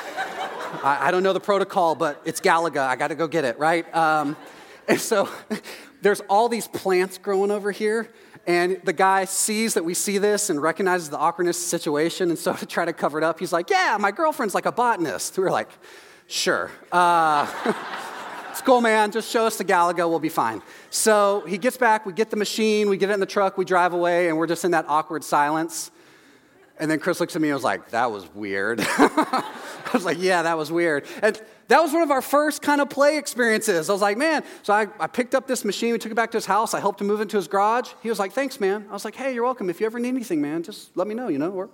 I, 0.84 1.08
I, 1.08 1.12
don't 1.12 1.24
know 1.24 1.34
the 1.34 1.40
protocol, 1.40 1.96
but 1.96 2.22
it's 2.26 2.40
Galaga. 2.40 2.82
I 2.82 2.96
got 2.96 3.08
to 3.08 3.16
go 3.16 3.28
get 3.28 3.46
it, 3.46 3.58
right? 3.58 3.94
Um, 3.96 4.36
and 4.88 5.00
so 5.00 5.30
there's 6.06 6.22
all 6.30 6.48
these 6.50 6.68
plants 6.68 7.18
growing 7.18 7.50
over 7.50 7.72
here. 7.72 8.08
And 8.46 8.80
the 8.84 8.94
guy 8.94 9.26
sees 9.26 9.74
that 9.74 9.84
we 9.84 9.96
see 9.96 10.20
this 10.20 10.52
and 10.52 10.62
recognizes 10.62 11.10
the 11.10 11.18
awkwardness 11.18 11.58
of 11.58 11.64
the 11.64 11.70
situation. 11.70 12.30
And 12.30 12.38
so 12.38 12.54
to 12.58 12.68
try 12.68 12.86
to 12.86 12.94
cover 12.94 13.18
it 13.18 13.24
up, 13.24 13.40
he's 13.40 13.52
like, 13.52 13.72
Yeah, 13.72 13.98
my 14.00 14.12
girlfriend's 14.12 14.54
like 14.54 14.68
a 14.68 14.72
botanist. 14.72 15.36
We 15.36 15.44
were 15.46 15.50
like, 15.50 15.70
Sure. 16.28 16.70
Uh, 16.92 17.52
it's 18.52 18.62
cool, 18.62 18.82
man. 18.82 19.12
Just 19.12 19.32
show 19.32 19.48
us 19.48 19.58
the 19.58 19.66
Galaga. 19.66 20.08
We'll 20.08 20.20
be 20.20 20.30
fine. 20.30 20.62
So 20.92 21.44
he 21.48 21.58
gets 21.58 21.76
back. 21.76 22.06
We 22.06 22.14
get 22.14 22.30
the 22.30 22.38
machine. 22.38 22.88
We 22.88 22.98
get 22.98 23.10
it 23.10 23.14
in 23.14 23.20
the 23.20 23.26
truck. 23.26 23.58
We 23.58 23.66
drive 23.66 23.94
away. 23.94 24.30
And 24.30 24.38
we're 24.38 24.46
just 24.46 24.64
in 24.64 24.72
that 24.72 24.86
awkward 24.88 25.24
silence. 25.24 25.90
And 26.78 26.92
then 26.92 27.00
Chris 27.00 27.20
looks 27.20 27.36
at 27.36 27.42
me 27.42 27.48
and 27.48 27.56
was 27.56 27.64
like, 27.64 27.90
That 27.90 28.12
was 28.12 28.32
weird. 28.36 28.80
I 28.80 29.90
was 29.92 30.06
like, 30.06 30.20
Yeah, 30.20 30.44
that 30.44 30.56
was 30.56 30.72
weird. 30.72 31.08
And 31.24 31.42
that 31.68 31.82
was 31.82 31.94
one 31.94 32.02
of 32.02 32.12
our 32.12 32.22
first 32.22 32.62
kind 32.62 32.80
of 32.80 32.90
play 32.90 33.18
experiences. 33.18 33.90
I 33.90 33.94
was 33.94 34.02
like, 34.02 34.18
Man, 34.18 34.44
so 34.64 34.74
I, 34.74 34.88
I 35.00 35.08
picked 35.08 35.34
up 35.36 35.48
this 35.48 35.66
machine. 35.66 35.92
We 35.92 35.98
took 35.98 36.12
it 36.12 36.16
back 36.16 36.32
to 36.32 36.38
his 36.38 36.46
house. 36.46 36.74
I 36.74 36.80
helped 36.80 37.02
him 37.02 37.08
move 37.08 37.22
into 37.22 37.38
his 37.38 37.48
garage. 37.48 37.92
He 38.02 38.10
was 38.10 38.20
like, 38.20 38.34
Thanks, 38.34 38.60
man. 38.60 38.86
I 38.90 38.94
was 38.94 39.06
like, 39.06 39.16
Hey, 39.16 39.34
you're 39.34 39.44
welcome. 39.44 39.70
If 39.70 39.80
you 39.80 39.86
ever 39.86 40.00
need 40.00 40.10
anything, 40.10 40.42
man, 40.42 40.64
just 40.64 40.96
let 40.96 41.08
me 41.08 41.16
know. 41.16 41.28
You 41.28 41.40
know, 41.40 41.50
we're, 41.50 41.70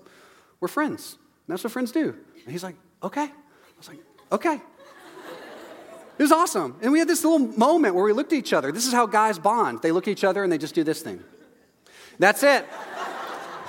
we're 0.60 0.68
friends. 0.68 1.18
And 1.48 1.54
that's 1.54 1.64
what 1.64 1.74
friends 1.74 1.92
do. 1.92 2.16
And 2.44 2.52
he's 2.52 2.64
like, 2.64 2.76
Okay. 3.04 3.24
I 3.24 3.32
was 3.78 3.89
like, 3.89 4.00
Okay. 4.32 4.62
It 6.18 6.24
was 6.24 6.32
awesome. 6.32 6.78
And 6.82 6.92
we 6.92 7.00
had 7.00 7.08
this 7.08 7.24
little 7.24 7.39
moment 7.39 7.96
where 7.96 8.04
we 8.04 8.14
looked 8.14 8.32
at 8.32 8.38
each 8.38 8.54
other. 8.54 8.72
This 8.72 8.86
is 8.86 8.94
how 8.94 9.08
guys 9.08 9.39
bond. 9.39 9.82
They 9.82 9.92
look 9.92 10.08
at 10.08 10.12
each 10.12 10.24
other 10.24 10.44
and 10.44 10.52
they 10.52 10.60
just 10.60 10.76
do 10.76 10.84
this 10.84 11.02
thing. 11.02 11.24
That's 12.20 12.44
it. 12.44 12.68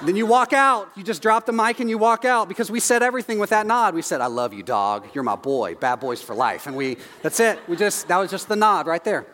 Then 0.04 0.16
you 0.16 0.26
walk 0.26 0.52
out, 0.52 0.90
you 0.96 1.04
just 1.04 1.22
drop 1.22 1.46
the 1.46 1.52
mic 1.52 1.78
and 1.78 1.88
you 1.88 1.96
walk 1.96 2.24
out 2.24 2.48
because 2.48 2.72
we 2.72 2.80
said 2.80 3.04
everything 3.04 3.38
with 3.38 3.50
that 3.50 3.66
nod. 3.66 3.94
We 3.94 4.02
said, 4.02 4.20
I 4.20 4.26
love 4.26 4.52
you, 4.52 4.64
dog. 4.64 5.06
You're 5.14 5.22
my 5.22 5.36
boy. 5.36 5.76
Bad 5.76 6.00
boys 6.00 6.20
for 6.20 6.34
life. 6.34 6.66
And 6.66 6.74
we, 6.74 6.96
that's 7.22 7.38
it. 7.38 7.60
We 7.68 7.76
just, 7.76 8.08
that 8.08 8.18
was 8.18 8.28
just 8.28 8.48
the 8.48 8.56
nod 8.56 8.88
right 8.88 9.02
there. 9.04 9.26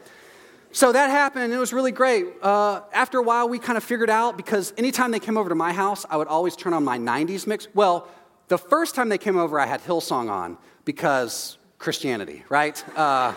So 0.70 0.92
that 0.92 1.08
happened, 1.08 1.54
it 1.54 1.58
was 1.58 1.72
really 1.72 1.92
great. 1.92 2.26
Uh, 2.42 2.82
after 2.92 3.18
a 3.18 3.22
while, 3.22 3.48
we 3.48 3.58
kind 3.58 3.78
of 3.78 3.82
figured 3.82 4.10
out 4.10 4.36
because 4.36 4.74
anytime 4.76 5.10
they 5.10 5.20
came 5.20 5.38
over 5.38 5.48
to 5.48 5.54
my 5.54 5.72
house, 5.72 6.04
I 6.10 6.18
would 6.18 6.28
always 6.28 6.54
turn 6.54 6.74
on 6.74 6.84
my 6.84 6.98
90s 6.98 7.46
mix. 7.46 7.66
Well, 7.72 8.06
the 8.48 8.58
first 8.58 8.94
time 8.94 9.08
they 9.08 9.16
came 9.16 9.38
over, 9.38 9.58
I 9.58 9.64
had 9.64 9.82
Hillsong 9.82 10.30
on 10.30 10.58
because 10.84 11.56
Christianity, 11.78 12.44
right? 12.50 12.84
Uh, 12.96 13.32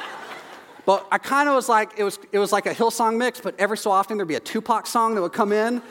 but 0.85 1.07
I 1.09 1.19
kind 1.19 1.47
of 1.47 1.55
was 1.55 1.69
like, 1.69 1.93
it 1.97 2.03
was, 2.03 2.19
it 2.33 2.39
was 2.39 2.51
like 2.51 2.65
a 2.65 2.73
Hillsong 2.73 3.17
mix, 3.17 3.39
but 3.39 3.57
every 3.57 3.77
so 3.77 3.91
often 3.91 4.17
there'd 4.17 4.27
be 4.27 4.35
a 4.35 4.41
Tupac 4.41 4.85
song 4.85 5.15
that 5.15 5.21
would 5.21 5.33
come 5.33 5.53
in. 5.53 5.81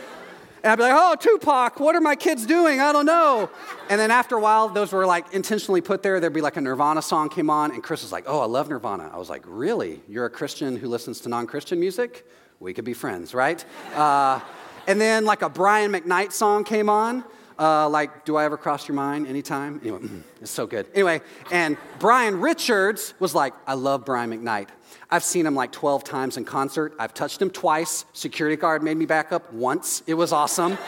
And 0.63 0.73
I'd 0.73 0.77
be 0.77 0.83
like, 0.83 0.93
oh, 0.95 1.17
Tupac, 1.19 1.81
what 1.81 1.97
are 1.97 2.01
my 2.01 2.15
kids 2.15 2.45
doing? 2.45 2.81
I 2.81 2.93
don't 2.93 3.07
know. 3.07 3.49
And 3.89 3.99
then 3.99 4.11
after 4.11 4.37
a 4.37 4.41
while, 4.41 4.69
those 4.69 4.93
were 4.93 5.07
like 5.07 5.33
intentionally 5.33 5.81
put 5.81 6.03
there. 6.03 6.21
There'd 6.21 6.33
be 6.33 6.43
like 6.43 6.57
a 6.57 6.61
Nirvana 6.61 7.01
song 7.01 7.31
came 7.31 7.49
on, 7.49 7.73
and 7.73 7.83
Chris 7.83 8.03
was 8.03 8.13
like, 8.13 8.25
oh, 8.27 8.41
I 8.41 8.45
love 8.45 8.69
Nirvana. 8.69 9.11
I 9.13 9.19
was 9.19 9.31
like, 9.31 9.43
really? 9.47 10.03
You're 10.07 10.27
a 10.27 10.31
Christian 10.31 10.77
who 10.77 10.89
listens 10.89 11.21
to 11.21 11.29
non 11.29 11.47
Christian 11.47 11.81
music? 11.81 12.27
We 12.61 12.75
could 12.75 12.85
be 12.85 12.93
friends, 12.93 13.33
right? 13.33 13.65
Uh, 13.95 14.41
and 14.87 15.01
then 15.01 15.25
like 15.25 15.41
a 15.43 15.49
Brian 15.49 15.93
McKnight 15.93 16.33
song 16.33 16.65
came 16.65 16.91
on. 16.91 17.25
Uh, 17.59 17.89
like, 17.89 18.25
do 18.25 18.37
I 18.37 18.45
ever 18.45 18.57
cross 18.57 18.89
your 18.89 18.95
mind 18.95 19.27
anytime? 19.27 19.81
Anyway, 19.83 20.01
it's 20.41 20.51
so 20.51 20.67
good. 20.67 20.87
Anyway, 20.95 21.21
and 21.51 21.77
Brian 21.99 22.41
Richards 22.41 23.15
was 23.19 23.35
like, 23.35 23.55
I 23.67 23.75
love 23.75 24.05
Brian 24.05 24.31
McKnight. 24.31 24.69
I've 25.11 25.25
seen 25.25 25.47
him 25.47 25.55
like 25.55 25.73
12 25.73 26.05
times 26.05 26.37
in 26.37 26.45
concert. 26.45 26.95
I've 26.99 27.15
touched 27.15 27.41
him 27.43 27.51
twice. 27.51 28.05
Security 28.13 28.57
guard 28.57 28.83
made 28.83 28.97
me 28.97 29.07
back 29.07 29.33
up 29.33 29.53
once. 29.53 30.03
It 30.07 30.15
was 30.15 30.33
awesome. 30.33 30.79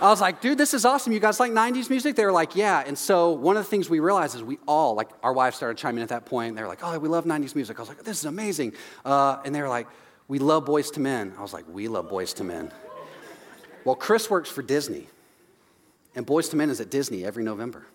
I 0.00 0.08
was 0.08 0.20
like, 0.20 0.40
dude, 0.40 0.58
this 0.58 0.74
is 0.74 0.84
awesome. 0.84 1.12
You 1.12 1.20
guys 1.20 1.40
like 1.40 1.52
90s 1.52 1.88
music? 1.88 2.16
They 2.16 2.24
were 2.24 2.32
like, 2.32 2.56
yeah. 2.56 2.82
And 2.84 2.98
so 2.98 3.30
one 3.30 3.56
of 3.56 3.64
the 3.64 3.70
things 3.70 3.88
we 3.88 4.00
realized 4.00 4.34
is 4.34 4.42
we 4.42 4.58
all, 4.66 4.94
like, 4.94 5.08
our 5.22 5.32
wives 5.32 5.56
started 5.56 5.78
chiming 5.78 5.98
in 5.98 6.02
at 6.02 6.08
that 6.10 6.26
point. 6.26 6.56
They 6.56 6.62
were 6.62 6.68
like, 6.68 6.80
oh, 6.82 6.98
we 6.98 7.08
love 7.08 7.24
90s 7.24 7.54
music. 7.54 7.78
I 7.78 7.82
was 7.82 7.88
like, 7.88 8.02
this 8.02 8.18
is 8.18 8.24
amazing. 8.24 8.74
Uh, 9.04 9.38
and 9.44 9.54
they 9.54 9.62
were 9.62 9.68
like, 9.68 9.86
we 10.28 10.38
love 10.38 10.66
Boyz 10.66 10.96
II 10.96 11.02
Men. 11.02 11.32
I 11.38 11.42
was 11.42 11.52
like, 11.52 11.64
we 11.68 11.88
love 11.88 12.10
Boyz 12.10 12.38
II 12.38 12.46
Men. 12.46 12.72
Well, 13.84 13.94
Chris 13.94 14.30
works 14.30 14.50
for 14.50 14.62
Disney, 14.62 15.08
and 16.14 16.26
Boyz 16.26 16.52
II 16.52 16.58
Men 16.58 16.70
is 16.70 16.80
at 16.80 16.90
Disney 16.90 17.24
every 17.24 17.44
November 17.44 17.86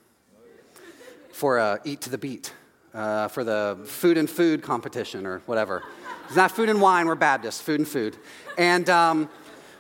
for 1.32 1.58
uh, 1.58 1.78
Eat 1.84 2.02
to 2.02 2.10
the 2.10 2.18
Beat 2.18 2.54
uh, 2.94 3.28
for 3.28 3.44
the 3.44 3.78
food 3.86 4.18
and 4.18 4.30
food 4.30 4.62
competition 4.62 5.26
or 5.26 5.40
whatever. 5.46 5.84
It's 6.28 6.36
not 6.36 6.52
food 6.52 6.70
and 6.70 6.82
wine, 6.82 7.08
we're 7.08 7.16
Baptists, 7.16 7.62
food 7.62 7.80
and 7.80 7.88
food. 7.88 8.18
And 8.58 8.90
um, 8.90 9.30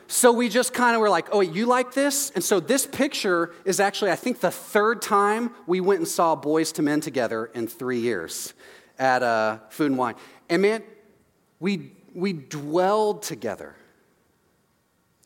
so 0.07 0.31
we 0.31 0.49
just 0.49 0.73
kind 0.73 0.95
of 0.95 1.01
were 1.01 1.09
like, 1.09 1.27
oh, 1.31 1.41
you 1.41 1.67
like 1.67 1.93
this? 1.93 2.31
And 2.31 2.43
so 2.43 2.59
this 2.59 2.87
picture 2.87 3.53
is 3.65 3.79
actually, 3.79 4.11
I 4.11 4.15
think, 4.15 4.39
the 4.39 4.51
third 4.51 5.01
time 5.01 5.51
we 5.67 5.81
went 5.81 5.99
and 5.99 6.07
saw 6.07 6.35
Boyz 6.35 6.77
II 6.77 6.85
Men 6.85 7.01
together 7.01 7.45
in 7.53 7.67
three 7.67 7.99
years 7.99 8.53
at 8.97 9.21
uh, 9.21 9.59
Food 9.69 9.91
and 9.91 9.97
Wine. 9.97 10.15
And 10.49 10.61
man, 10.61 10.83
we, 11.59 11.91
we 12.15 12.33
dwelled 12.33 13.21
together. 13.21 13.75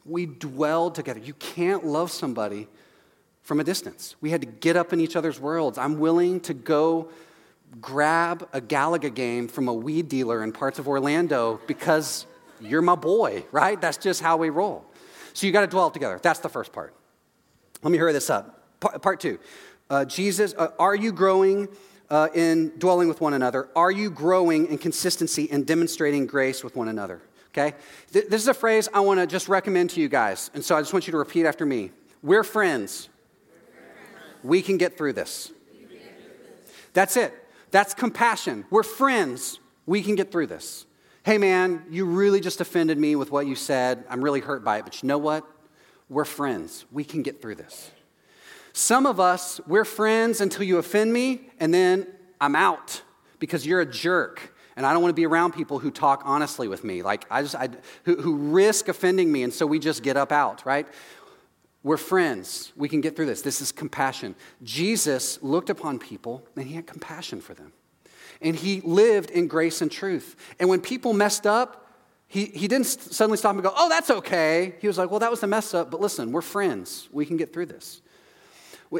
We 0.06 0.26
dwelled 0.26 0.96
together. 0.96 1.22
You 1.22 1.34
can't 1.36 1.86
love 1.86 2.12
somebody 2.12 2.68
from 3.42 3.60
a 3.60 3.64
distance. 3.64 4.16
We 4.20 4.32
had 4.32 4.42
to 4.42 4.48
get 4.48 4.76
up 4.76 4.92
in 4.92 5.00
each 5.00 5.16
other's 5.16 5.40
worlds. 5.40 5.78
I'm 5.78 6.00
willing 6.00 6.40
to 6.42 6.54
go 6.54 7.10
grab 7.80 8.48
a 8.54 8.62
Galaga 8.62 9.14
game 9.14 9.48
from 9.48 9.68
a 9.68 9.74
weed 9.74 10.10
dealer 10.10 10.44
in 10.44 10.52
parts 10.52 10.80
of 10.80 10.88
Orlando 10.88 11.60
because 11.68 12.26
you're 12.62 12.82
my 12.82 12.96
boy, 12.96 13.46
right? 13.52 13.80
That's 13.80 13.98
just 13.98 14.22
how 14.22 14.38
we 14.38 14.50
roll. 14.50 14.86
So 15.34 15.48
you 15.48 15.54
got 15.54 15.62
to 15.62 15.68
dwell 15.68 15.90
together. 15.90 16.20
That's 16.22 16.40
the 16.40 16.50
first 16.50 16.72
part. 16.72 16.94
Let 17.82 17.92
me 17.92 17.98
hurry 17.98 18.14
this 18.14 18.30
up. 18.30 18.60
Part, 18.80 19.20
two 19.20 19.40
uh, 19.90 20.06
Jesus, 20.06 20.54
uh, 20.58 20.70
are 20.80 20.96
you 20.96 21.12
growing 21.12 21.68
uh, 22.10 22.30
in 22.34 22.74
dwelling 22.78 23.08
with 23.08 23.22
one 23.22 23.34
another? 23.34 23.70
Are 23.76 23.92
you 23.92 24.10
growing 24.10 24.68
in 24.68 24.78
consistency 24.78 25.50
and 25.52 25.66
demonstrating 25.66 26.26
grace 26.26 26.64
with 26.64 26.76
one 26.76 26.88
another? 26.88 27.22
Okay? 27.50 27.76
Th- 28.12 28.28
this 28.28 28.42
is 28.42 28.48
a 28.48 28.54
phrase 28.54 28.90
I 28.94 29.02
want 29.02 29.20
to 29.20 29.28
just 29.28 29.48
recommend 29.48 29.92
to 29.92 30.02
you 30.02 30.10
guys. 30.10 30.50
And 30.54 30.64
so 30.64 30.76
I 30.76 30.82
just 30.82 30.94
want 30.94 31.08
you 31.08 31.12
to 31.12 31.18
repeat 31.18 31.46
after 31.46 31.66
me. 31.66 31.92
We're 32.22 32.44
friends. 32.44 33.10
We 34.44 34.62
can 34.62 34.78
get 34.78 34.98
through 34.98 35.14
this. 35.14 35.52
That's 36.94 37.18
it. 37.18 37.43
That's 37.74 37.96
compassion. 37.96 38.66
We're 38.70 38.84
friends. 38.84 39.60
We 39.88 40.04
can 40.04 40.14
get 40.14 40.32
through 40.32 40.46
this. 40.46 40.86
Hey, 41.24 41.40
man, 41.40 41.84
you 41.90 42.06
really 42.06 42.40
just 42.40 42.62
offended 42.62 43.00
me 43.00 43.16
with 43.16 43.32
what 43.32 43.48
you 43.48 43.56
said. 43.56 44.04
I'm 44.12 44.24
really 44.24 44.42
hurt 44.42 44.64
by 44.64 44.78
it, 44.78 44.84
but 44.84 45.02
you 45.02 45.08
know 45.08 45.18
what? 45.18 45.44
We're 46.08 46.24
friends. 46.24 46.86
We 46.92 47.04
can 47.04 47.24
get 47.24 47.42
through 47.42 47.56
this. 47.56 47.90
Some 48.74 49.08
of 49.08 49.20
us, 49.20 49.60
we're 49.66 49.86
friends 49.86 50.40
until 50.40 50.64
you 50.64 50.78
offend 50.78 51.12
me, 51.14 51.50
and 51.60 51.74
then 51.74 52.06
I'm 52.40 52.56
out 52.56 53.02
because 53.40 53.66
you're 53.66 53.82
a 53.82 53.88
jerk. 53.88 54.54
And 54.76 54.86
I 54.86 54.94
don't 54.94 55.02
want 55.02 55.10
to 55.10 55.20
be 55.20 55.26
around 55.26 55.54
people 55.54 55.80
who 55.80 55.90
talk 55.90 56.22
honestly 56.26 56.68
with 56.68 56.84
me, 56.84 57.02
like 57.02 57.26
I 57.32 57.42
just, 57.42 57.56
I, 57.56 57.70
who, 58.04 58.18
who 58.18 58.36
risk 58.36 58.88
offending 58.88 59.32
me, 59.32 59.42
and 59.42 59.52
so 59.52 59.66
we 59.66 59.80
just 59.80 60.04
get 60.04 60.16
up 60.16 60.32
out, 60.32 60.64
right? 60.64 60.88
We're 61.84 61.98
friends. 61.98 62.72
We 62.78 62.88
can 62.88 63.02
get 63.02 63.16
through 63.16 63.26
this. 63.26 63.42
This 63.42 63.60
is 63.60 63.72
compassion. 63.72 64.36
Jesus 64.64 65.42
looked 65.44 65.70
upon 65.70 66.00
people 66.00 66.48
and 66.56 66.66
he 66.66 66.76
had 66.76 66.88
compassion 66.88 67.42
for 67.42 67.54
them. 67.54 67.74
And 68.42 68.56
he 68.56 68.82
lived 68.82 69.30
in 69.30 69.48
grace 69.48 69.82
and 69.82 69.92
truth. 69.92 70.36
And 70.60 70.70
when 70.70 70.82
people 70.82 71.14
messed 71.14 71.46
up, 71.46 71.84
he, 72.28 72.46
he 72.46 72.68
didn't 72.68 72.88
suddenly 72.88 73.38
stop 73.38 73.54
and 73.54 73.64
go, 73.64 73.72
oh, 73.76 73.90
that's 73.90 74.10
okay. 74.10 74.76
He 74.80 74.88
was 74.88 74.98
like, 74.98 75.12
well, 75.12 75.20
that 75.20 75.30
was 75.30 75.44
a 75.44 75.48
mess 75.48 75.74
up, 75.74 75.92
but 75.92 76.02
listen, 76.02 76.32
we're 76.32 76.42
friends. 76.42 77.08
We 77.12 77.26
can 77.26 77.38
get 77.38 77.54
through 77.54 77.68
this. 77.68 78.02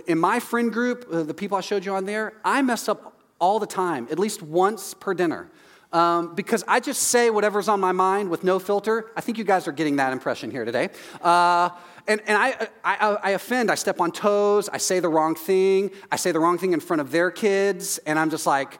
In 0.06 0.20
my 0.20 0.40
friend 0.40 0.72
group, 0.72 1.08
uh, 1.12 1.24
the 1.24 1.34
people 1.34 1.58
I 1.58 1.62
showed 1.62 1.84
you 1.84 1.96
on 1.96 2.06
there, 2.06 2.34
I 2.46 2.62
mess 2.62 2.88
up 2.88 3.22
all 3.40 3.60
the 3.60 3.68
time, 3.68 4.08
at 4.12 4.20
least 4.20 4.44
once 4.44 4.94
per 4.94 5.14
dinner. 5.14 5.50
Um, 5.92 6.34
because 6.34 6.64
I 6.68 6.80
just 6.80 7.04
say 7.04 7.30
whatever's 7.30 7.68
on 7.68 7.80
my 7.80 7.92
mind 7.92 8.30
with 8.30 8.44
no 8.44 8.58
filter. 8.58 9.12
I 9.16 9.22
think 9.22 9.38
you 9.38 9.44
guys 9.44 9.68
are 9.68 9.72
getting 9.72 9.98
that 9.98 10.12
impression 10.12 10.50
here 10.50 10.66
today. 10.66 10.90
Uh, 11.22 11.70
and, 12.08 12.22
and 12.28 12.38
I, 12.38 12.68
I, 12.84 13.18
I 13.24 13.30
offend, 13.32 13.72
I 13.72 13.76
step 13.76 14.02
on 14.02 14.12
toes, 14.12 14.70
I 14.70 14.78
say 14.78 15.00
the 15.00 15.10
wrong 15.10 15.36
thing, 15.36 15.92
I 16.12 16.16
say 16.18 16.32
the 16.32 16.40
wrong 16.40 16.58
thing 16.58 16.74
in 16.74 16.80
front 16.80 17.02
of 17.02 17.12
their 17.12 17.32
kids, 17.32 17.98
and 18.06 18.20
I'm 18.20 18.30
just 18.30 18.46
like, 18.46 18.80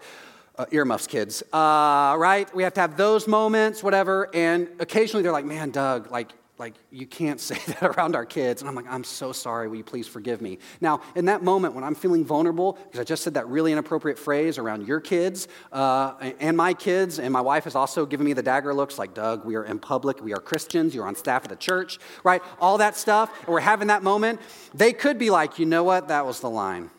uh, 0.58 0.66
earmuffs, 0.72 1.08
kids, 1.08 1.42
uh, 1.54 2.16
right? 2.18 2.54
We 2.56 2.64
have 2.64 2.74
to 2.74 2.82
have 2.82 2.98
those 2.98 3.28
moments, 3.28 3.82
whatever. 3.82 4.30
And 4.36 4.70
occasionally 4.80 5.24
they're 5.24 5.32
like, 5.32 5.46
man, 5.46 5.72
Doug, 5.72 6.12
like, 6.12 6.32
like 6.64 6.76
you 6.92 7.06
can't 7.06 7.42
say 7.42 7.60
that 7.68 7.84
around 7.84 8.16
our 8.16 8.26
kids. 8.26 8.62
And 8.62 8.70
i'm 8.70 8.76
like 8.76 8.86
i'm 8.90 9.04
so 9.04 9.32
sorry. 9.34 9.68
Will 9.68 9.76
you 9.76 9.84
please 9.84 10.08
forgive 10.08 10.42
me? 10.42 10.60
Now 10.80 11.02
in 11.16 11.26
that 11.26 11.44
moment 11.44 11.76
when 11.76 11.84
i'm 11.84 11.96
feeling 11.96 12.24
vulnerable 12.24 12.74
because 12.74 13.00
i 13.00 13.04
just 13.04 13.24
said 13.24 13.34
that 13.34 13.48
really 13.50 13.72
inappropriate 13.74 14.18
phrase 14.18 14.58
around 14.58 14.88
your 14.88 15.02
kids 15.02 15.50
uh, 15.72 16.14
and 16.40 16.56
my 16.56 16.74
kids 16.74 17.20
and 17.20 17.34
my 17.34 17.42
wife 17.42 17.66
has 17.66 17.76
also 17.76 18.06
given 18.06 18.26
me 18.26 18.34
the 18.34 18.42
dagger 18.42 18.74
looks 18.74 18.98
like 18.98 19.14
doug 19.14 19.46
we 19.46 19.56
are 19.56 19.66
in 19.66 19.78
public. 19.78 20.24
We 20.24 20.34
are 20.34 20.40
christians. 20.40 20.96
You're 20.96 21.08
on 21.08 21.16
staff 21.16 21.44
at 21.44 21.50
the 21.50 21.58
church 21.58 22.00
right? 22.24 22.42
All 22.62 22.78
that 22.78 22.96
stuff. 22.96 23.30
And 23.40 23.50
we're 23.50 23.60
having 23.60 23.90
that 23.90 24.04
moment. 24.04 24.40
They 24.74 24.94
could 24.94 25.20
be 25.20 25.30
like 25.30 25.60
you 25.60 25.66
know 25.66 25.84
what? 25.84 26.08
That 26.08 26.26
was 26.26 26.40
the 26.40 26.50
line. 26.50 26.90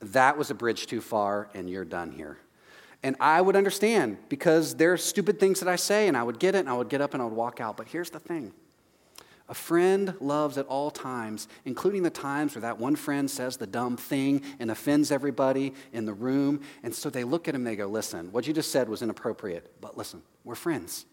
That 0.00 0.38
was 0.38 0.50
a 0.50 0.54
bridge 0.54 0.86
too 0.86 1.02
far 1.02 1.48
and 1.54 1.68
you're 1.68 1.84
done 1.84 2.10
here. 2.10 2.38
And 3.04 3.16
I 3.20 3.42
would 3.42 3.54
understand 3.54 4.16
because 4.30 4.76
there 4.76 4.94
are 4.94 4.96
stupid 4.96 5.38
things 5.38 5.60
that 5.60 5.68
I 5.68 5.76
say, 5.76 6.08
and 6.08 6.16
I 6.16 6.22
would 6.22 6.38
get 6.38 6.54
it, 6.54 6.60
and 6.60 6.70
I 6.70 6.72
would 6.72 6.88
get 6.88 7.02
up 7.02 7.12
and 7.12 7.22
I 7.22 7.26
would 7.26 7.34
walk 7.34 7.60
out. 7.60 7.76
But 7.76 7.86
here's 7.86 8.08
the 8.08 8.18
thing 8.18 8.54
a 9.48 9.54
friend 9.54 10.14
loves 10.20 10.56
at 10.56 10.66
all 10.66 10.90
times, 10.90 11.48
including 11.64 12.02
the 12.02 12.10
times 12.10 12.54
where 12.54 12.62
that 12.62 12.78
one 12.78 12.96
friend 12.96 13.30
says 13.30 13.56
the 13.56 13.66
dumb 13.66 13.96
thing 13.96 14.42
and 14.58 14.70
offends 14.70 15.10
everybody 15.10 15.74
in 15.92 16.06
the 16.06 16.14
room. 16.14 16.60
And 16.82 16.94
so 16.94 17.10
they 17.10 17.24
look 17.24 17.46
at 17.46 17.54
him 17.54 17.64
they 17.64 17.76
go, 17.76 17.86
Listen, 17.86 18.32
what 18.32 18.46
you 18.46 18.54
just 18.54 18.70
said 18.70 18.88
was 18.88 19.02
inappropriate, 19.02 19.70
but 19.80 19.98
listen, 19.98 20.22
we're 20.44 20.54
friends. 20.54 21.04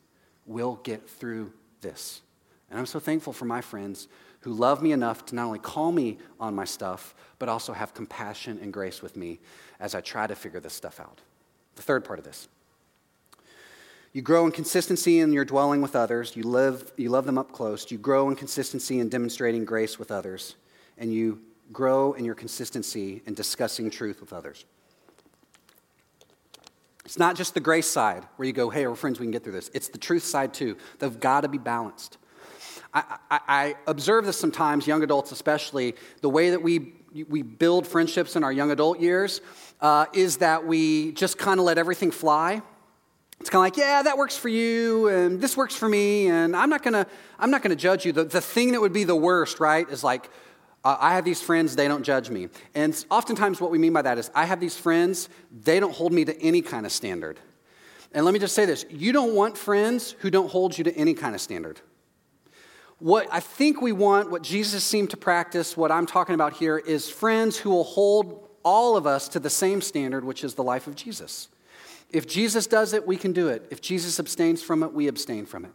We'll 0.45 0.75
get 0.75 1.09
through 1.09 1.51
this. 1.81 2.21
And 2.69 2.79
I'm 2.79 2.85
so 2.85 2.99
thankful 2.99 3.33
for 3.33 3.45
my 3.45 3.59
friends 3.59 4.07
who 4.41 4.53
love 4.53 4.81
me 4.81 4.93
enough 4.93 5.25
to 5.27 5.35
not 5.35 5.45
only 5.45 5.59
call 5.59 5.91
me 5.91 6.17
on 6.39 6.55
my 6.55 6.65
stuff, 6.65 7.13
but 7.37 7.49
also 7.49 7.73
have 7.73 7.93
compassion 7.93 8.59
and 8.61 8.71
grace 8.71 9.01
with 9.01 9.15
me 9.17 9.39
as 9.79 9.93
I 9.93 10.01
try 10.01 10.25
to 10.25 10.35
figure 10.35 10.59
this 10.59 10.73
stuff 10.73 10.99
out. 10.99 11.19
The 11.75 11.81
third 11.81 12.05
part 12.05 12.17
of 12.17 12.25
this 12.25 12.47
you 14.13 14.21
grow 14.21 14.45
in 14.45 14.51
consistency 14.51 15.19
in 15.19 15.31
your 15.31 15.45
dwelling 15.45 15.81
with 15.81 15.95
others. 15.95 16.35
You, 16.35 16.43
live, 16.43 16.91
you 16.97 17.09
love 17.09 17.25
them 17.25 17.37
up 17.37 17.51
close. 17.53 17.89
You 17.89 17.97
grow 17.97 18.29
in 18.29 18.35
consistency 18.35 18.99
in 18.99 19.07
demonstrating 19.07 19.63
grace 19.63 19.97
with 19.97 20.11
others. 20.11 20.55
And 20.97 21.13
you 21.13 21.39
grow 21.71 22.13
in 22.13 22.25
your 22.25 22.35
consistency 22.35 23.21
in 23.25 23.33
discussing 23.33 23.89
truth 23.89 24.19
with 24.19 24.33
others. 24.33 24.65
It's 27.05 27.17
not 27.17 27.35
just 27.35 27.53
the 27.53 27.61
grace 27.61 27.87
side 27.87 28.25
where 28.35 28.45
you 28.45 28.53
go, 28.53 28.69
hey, 28.69 28.85
we're 28.85 28.95
friends, 28.95 29.19
we 29.19 29.25
can 29.25 29.31
get 29.31 29.43
through 29.43 29.53
this. 29.53 29.71
It's 29.73 29.87
the 29.87 29.97
truth 29.97 30.23
side 30.23 30.53
too. 30.53 30.77
They've 30.99 31.19
got 31.19 31.41
to 31.41 31.47
be 31.47 31.57
balanced. 31.57 32.17
I, 32.93 33.17
I, 33.29 33.39
I, 33.47 33.75
observe 33.87 34.25
this 34.25 34.37
sometimes, 34.37 34.85
young 34.85 35.01
adults 35.01 35.31
especially, 35.31 35.95
the 36.19 36.29
way 36.29 36.49
that 36.49 36.61
we, 36.61 36.93
we 37.29 37.41
build 37.41 37.87
friendships 37.87 38.35
in 38.35 38.43
our 38.43 38.51
young 38.51 38.69
adult 38.69 38.99
years 38.99 39.39
uh, 39.79 40.07
is 40.13 40.37
that 40.37 40.67
we 40.67 41.13
just 41.13 41.37
kind 41.37 41.59
of 41.59 41.65
let 41.65 41.77
everything 41.77 42.11
fly 42.11 42.61
it's 43.41 43.49
kind 43.49 43.61
of 43.61 43.75
like, 43.75 43.77
yeah, 43.77 44.03
that 44.03 44.19
works 44.19 44.37
for 44.37 44.49
you, 44.49 45.07
and 45.07 45.41
this 45.41 45.57
works 45.57 45.73
for 45.73 45.89
me, 45.89 46.27
and 46.27 46.55
I'm 46.55 46.69
not 46.69 46.83
gonna, 46.83 47.07
I'm 47.39 47.49
not 47.49 47.63
gonna 47.63 47.75
judge 47.75 48.05
you. 48.05 48.11
The, 48.11 48.23
the 48.23 48.39
thing 48.39 48.73
that 48.73 48.81
would 48.81 48.93
be 48.93 49.03
the 49.03 49.15
worst, 49.15 49.59
right, 49.59 49.89
is 49.89 50.03
like, 50.03 50.29
uh, 50.83 50.95
I 50.99 51.15
have 51.15 51.25
these 51.25 51.41
friends, 51.41 51.75
they 51.75 51.87
don't 51.87 52.03
judge 52.03 52.29
me. 52.29 52.49
And 52.75 53.03
oftentimes, 53.09 53.59
what 53.59 53.71
we 53.71 53.79
mean 53.79 53.93
by 53.93 54.03
that 54.03 54.19
is, 54.19 54.29
I 54.35 54.45
have 54.45 54.59
these 54.59 54.77
friends, 54.77 55.27
they 55.51 55.79
don't 55.79 55.91
hold 55.91 56.13
me 56.13 56.23
to 56.25 56.39
any 56.39 56.61
kind 56.61 56.85
of 56.85 56.91
standard. 56.91 57.39
And 58.11 58.25
let 58.25 58.33
me 58.35 58.39
just 58.39 58.53
say 58.53 58.65
this 58.65 58.85
you 58.91 59.11
don't 59.11 59.33
want 59.33 59.57
friends 59.57 60.11
who 60.19 60.29
don't 60.29 60.51
hold 60.51 60.77
you 60.77 60.83
to 60.83 60.95
any 60.95 61.15
kind 61.15 61.33
of 61.33 61.41
standard. 61.41 61.81
What 62.99 63.27
I 63.31 63.39
think 63.39 63.81
we 63.81 63.91
want, 63.91 64.29
what 64.29 64.43
Jesus 64.43 64.83
seemed 64.83 65.09
to 65.09 65.17
practice, 65.17 65.75
what 65.75 65.91
I'm 65.91 66.05
talking 66.05 66.35
about 66.35 66.53
here, 66.53 66.77
is 66.77 67.09
friends 67.09 67.57
who 67.57 67.71
will 67.71 67.85
hold 67.85 68.49
all 68.61 68.95
of 68.97 69.07
us 69.07 69.27
to 69.29 69.39
the 69.39 69.49
same 69.49 69.81
standard, 69.81 70.23
which 70.23 70.43
is 70.43 70.53
the 70.53 70.63
life 70.63 70.85
of 70.85 70.95
Jesus. 70.95 71.47
If 72.13 72.27
Jesus 72.27 72.67
does 72.67 72.93
it, 72.93 73.07
we 73.07 73.17
can 73.17 73.31
do 73.31 73.47
it. 73.49 73.67
If 73.69 73.81
Jesus 73.81 74.19
abstains 74.19 74.61
from 74.61 74.83
it, 74.83 74.93
we 74.93 75.07
abstain 75.07 75.45
from 75.45 75.65
it. 75.65 75.71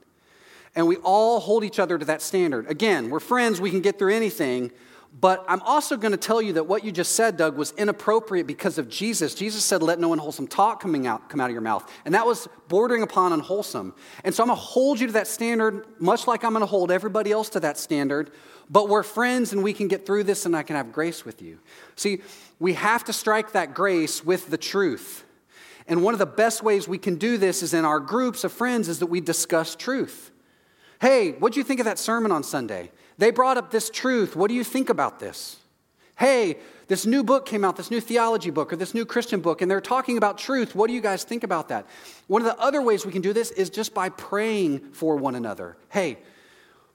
And 0.74 0.86
we 0.86 0.96
all 0.96 1.40
hold 1.40 1.64
each 1.64 1.78
other 1.78 1.96
to 1.96 2.04
that 2.04 2.20
standard. 2.20 2.70
Again, 2.70 3.08
we're 3.08 3.20
friends, 3.20 3.60
we 3.60 3.70
can 3.70 3.80
get 3.80 3.98
through 3.98 4.14
anything, 4.14 4.70
but 5.18 5.44
I'm 5.48 5.62
also 5.62 5.96
going 5.96 6.12
to 6.12 6.18
tell 6.18 6.42
you 6.42 6.54
that 6.54 6.64
what 6.64 6.84
you 6.84 6.92
just 6.92 7.14
said, 7.14 7.38
Doug, 7.38 7.56
was 7.56 7.72
inappropriate 7.78 8.46
because 8.46 8.76
of 8.76 8.90
Jesus. 8.90 9.34
Jesus 9.34 9.64
said, 9.64 9.82
Let 9.82 9.98
no 9.98 10.12
unwholesome 10.12 10.46
talk 10.46 10.80
coming 10.80 11.06
out, 11.06 11.30
come 11.30 11.40
out 11.40 11.48
of 11.48 11.52
your 11.52 11.62
mouth. 11.62 11.90
And 12.04 12.14
that 12.14 12.26
was 12.26 12.46
bordering 12.68 13.02
upon 13.02 13.32
unwholesome. 13.32 13.94
And 14.24 14.34
so 14.34 14.42
I'm 14.42 14.48
going 14.48 14.58
to 14.58 14.62
hold 14.62 15.00
you 15.00 15.06
to 15.06 15.14
that 15.14 15.26
standard, 15.26 15.86
much 15.98 16.26
like 16.26 16.44
I'm 16.44 16.50
going 16.50 16.60
to 16.60 16.66
hold 16.66 16.90
everybody 16.90 17.32
else 17.32 17.48
to 17.50 17.60
that 17.60 17.78
standard. 17.78 18.30
But 18.68 18.90
we're 18.90 19.04
friends 19.04 19.54
and 19.54 19.62
we 19.62 19.72
can 19.72 19.88
get 19.88 20.04
through 20.04 20.24
this 20.24 20.44
and 20.44 20.54
I 20.54 20.62
can 20.62 20.76
have 20.76 20.92
grace 20.92 21.24
with 21.24 21.40
you. 21.40 21.60
See, 21.94 22.20
we 22.58 22.74
have 22.74 23.04
to 23.04 23.12
strike 23.14 23.52
that 23.52 23.72
grace 23.72 24.22
with 24.22 24.50
the 24.50 24.58
truth. 24.58 25.24
And 25.88 26.02
one 26.02 26.14
of 26.14 26.18
the 26.18 26.26
best 26.26 26.62
ways 26.62 26.88
we 26.88 26.98
can 26.98 27.16
do 27.16 27.38
this 27.38 27.62
is 27.62 27.72
in 27.72 27.84
our 27.84 28.00
groups 28.00 28.44
of 28.44 28.52
friends 28.52 28.88
is 28.88 28.98
that 28.98 29.06
we 29.06 29.20
discuss 29.20 29.76
truth. 29.76 30.30
Hey, 31.00 31.32
what 31.32 31.52
do 31.52 31.60
you 31.60 31.64
think 31.64 31.80
of 31.80 31.84
that 31.86 31.98
sermon 31.98 32.32
on 32.32 32.42
Sunday? 32.42 32.90
They 33.18 33.30
brought 33.30 33.56
up 33.56 33.70
this 33.70 33.90
truth. 33.90 34.34
What 34.34 34.48
do 34.48 34.54
you 34.54 34.64
think 34.64 34.90
about 34.90 35.20
this? 35.20 35.56
Hey, 36.18 36.56
this 36.88 37.04
new 37.04 37.22
book 37.22 37.46
came 37.46 37.64
out, 37.64 37.76
this 37.76 37.90
new 37.90 38.00
theology 38.00 38.50
book 38.50 38.72
or 38.72 38.76
this 38.76 38.94
new 38.94 39.04
Christian 39.04 39.40
book, 39.40 39.60
and 39.60 39.70
they're 39.70 39.80
talking 39.80 40.16
about 40.16 40.38
truth. 40.38 40.74
What 40.74 40.88
do 40.88 40.94
you 40.94 41.00
guys 41.00 41.24
think 41.24 41.44
about 41.44 41.68
that? 41.68 41.86
One 42.26 42.40
of 42.42 42.46
the 42.46 42.58
other 42.58 42.80
ways 42.80 43.04
we 43.04 43.12
can 43.12 43.22
do 43.22 43.32
this 43.32 43.50
is 43.50 43.70
just 43.70 43.92
by 43.92 44.08
praying 44.08 44.92
for 44.92 45.16
one 45.16 45.34
another. 45.34 45.76
Hey, 45.90 46.18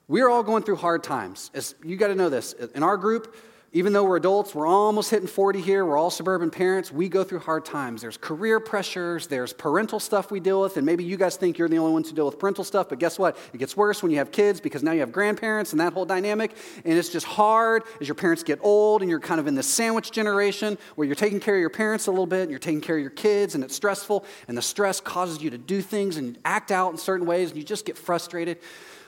we're 0.08 0.28
all 0.28 0.42
going 0.42 0.64
through 0.64 0.76
hard 0.76 1.02
times. 1.04 1.50
As 1.54 1.74
you 1.84 1.96
got 1.96 2.08
to 2.08 2.14
know 2.14 2.28
this. 2.28 2.52
In 2.52 2.82
our 2.82 2.96
group, 2.96 3.34
even 3.74 3.94
though 3.94 4.04
we're 4.04 4.18
adults, 4.18 4.54
we're 4.54 4.66
almost 4.66 5.10
hitting 5.10 5.26
40 5.26 5.62
here, 5.62 5.86
we're 5.86 5.96
all 5.96 6.10
suburban 6.10 6.50
parents, 6.50 6.92
we 6.92 7.08
go 7.08 7.24
through 7.24 7.38
hard 7.38 7.64
times. 7.64 8.02
There's 8.02 8.18
career 8.18 8.60
pressures, 8.60 9.28
there's 9.28 9.54
parental 9.54 9.98
stuff 9.98 10.30
we 10.30 10.40
deal 10.40 10.60
with, 10.60 10.76
and 10.76 10.84
maybe 10.84 11.04
you 11.04 11.16
guys 11.16 11.36
think 11.36 11.56
you're 11.56 11.70
the 11.70 11.78
only 11.78 11.92
ones 11.92 12.10
who 12.10 12.14
deal 12.14 12.26
with 12.26 12.38
parental 12.38 12.64
stuff, 12.64 12.90
but 12.90 12.98
guess 12.98 13.18
what? 13.18 13.38
It 13.54 13.58
gets 13.58 13.74
worse 13.74 14.02
when 14.02 14.12
you 14.12 14.18
have 14.18 14.30
kids 14.30 14.60
because 14.60 14.82
now 14.82 14.92
you 14.92 15.00
have 15.00 15.10
grandparents 15.10 15.72
and 15.72 15.80
that 15.80 15.94
whole 15.94 16.04
dynamic, 16.04 16.54
and 16.84 16.98
it's 16.98 17.08
just 17.08 17.24
hard 17.24 17.84
as 17.98 18.06
your 18.06 18.14
parents 18.14 18.42
get 18.42 18.58
old 18.62 19.00
and 19.00 19.08
you're 19.08 19.20
kind 19.20 19.40
of 19.40 19.46
in 19.46 19.54
this 19.54 19.66
sandwich 19.66 20.10
generation 20.12 20.76
where 20.96 21.06
you're 21.06 21.14
taking 21.14 21.40
care 21.40 21.54
of 21.54 21.60
your 21.60 21.70
parents 21.70 22.08
a 22.08 22.10
little 22.10 22.26
bit 22.26 22.42
and 22.42 22.50
you're 22.50 22.58
taking 22.58 22.82
care 22.82 22.96
of 22.96 23.00
your 23.02 23.10
kids, 23.10 23.54
and 23.54 23.64
it's 23.64 23.74
stressful, 23.74 24.26
and 24.48 24.58
the 24.58 24.62
stress 24.62 25.00
causes 25.00 25.42
you 25.42 25.48
to 25.48 25.58
do 25.58 25.80
things 25.80 26.18
and 26.18 26.36
act 26.44 26.70
out 26.70 26.92
in 26.92 26.98
certain 26.98 27.26
ways, 27.26 27.48
and 27.48 27.56
you 27.56 27.64
just 27.64 27.86
get 27.86 27.96
frustrated. 27.96 28.58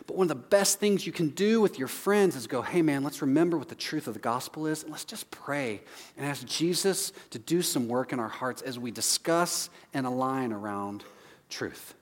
But 0.06 0.16
one 0.16 0.24
of 0.26 0.28
the 0.28 0.34
best 0.34 0.80
things 0.80 1.06
you 1.06 1.12
can 1.12 1.30
do 1.30 1.60
with 1.60 1.78
your 1.78 1.88
friends 1.88 2.36
is 2.36 2.46
go, 2.46 2.60
hey 2.60 2.82
man, 2.82 3.02
let's 3.02 3.22
remember 3.22 3.56
what 3.56 3.68
the 3.68 3.74
truth 3.74 4.06
of 4.06 4.14
the 4.14 4.20
gospel 4.20 4.66
is, 4.66 4.82
and 4.82 4.92
let's 4.92 5.04
just 5.04 5.30
pray 5.30 5.80
and 6.16 6.26
ask 6.26 6.44
Jesus 6.46 7.12
to 7.30 7.38
do 7.38 7.62
some 7.62 7.88
work 7.88 8.12
in 8.12 8.20
our 8.20 8.28
hearts 8.28 8.60
as 8.62 8.78
we 8.78 8.90
discuss 8.90 9.70
and 9.94 10.06
align 10.06 10.52
around 10.52 11.04
truth. 11.48 11.94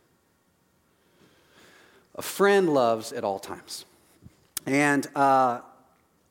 A 2.16 2.22
friend 2.22 2.74
loves 2.74 3.12
at 3.12 3.24
all 3.24 3.38
times. 3.38 3.84
And 4.66 5.06
uh, 5.16 5.60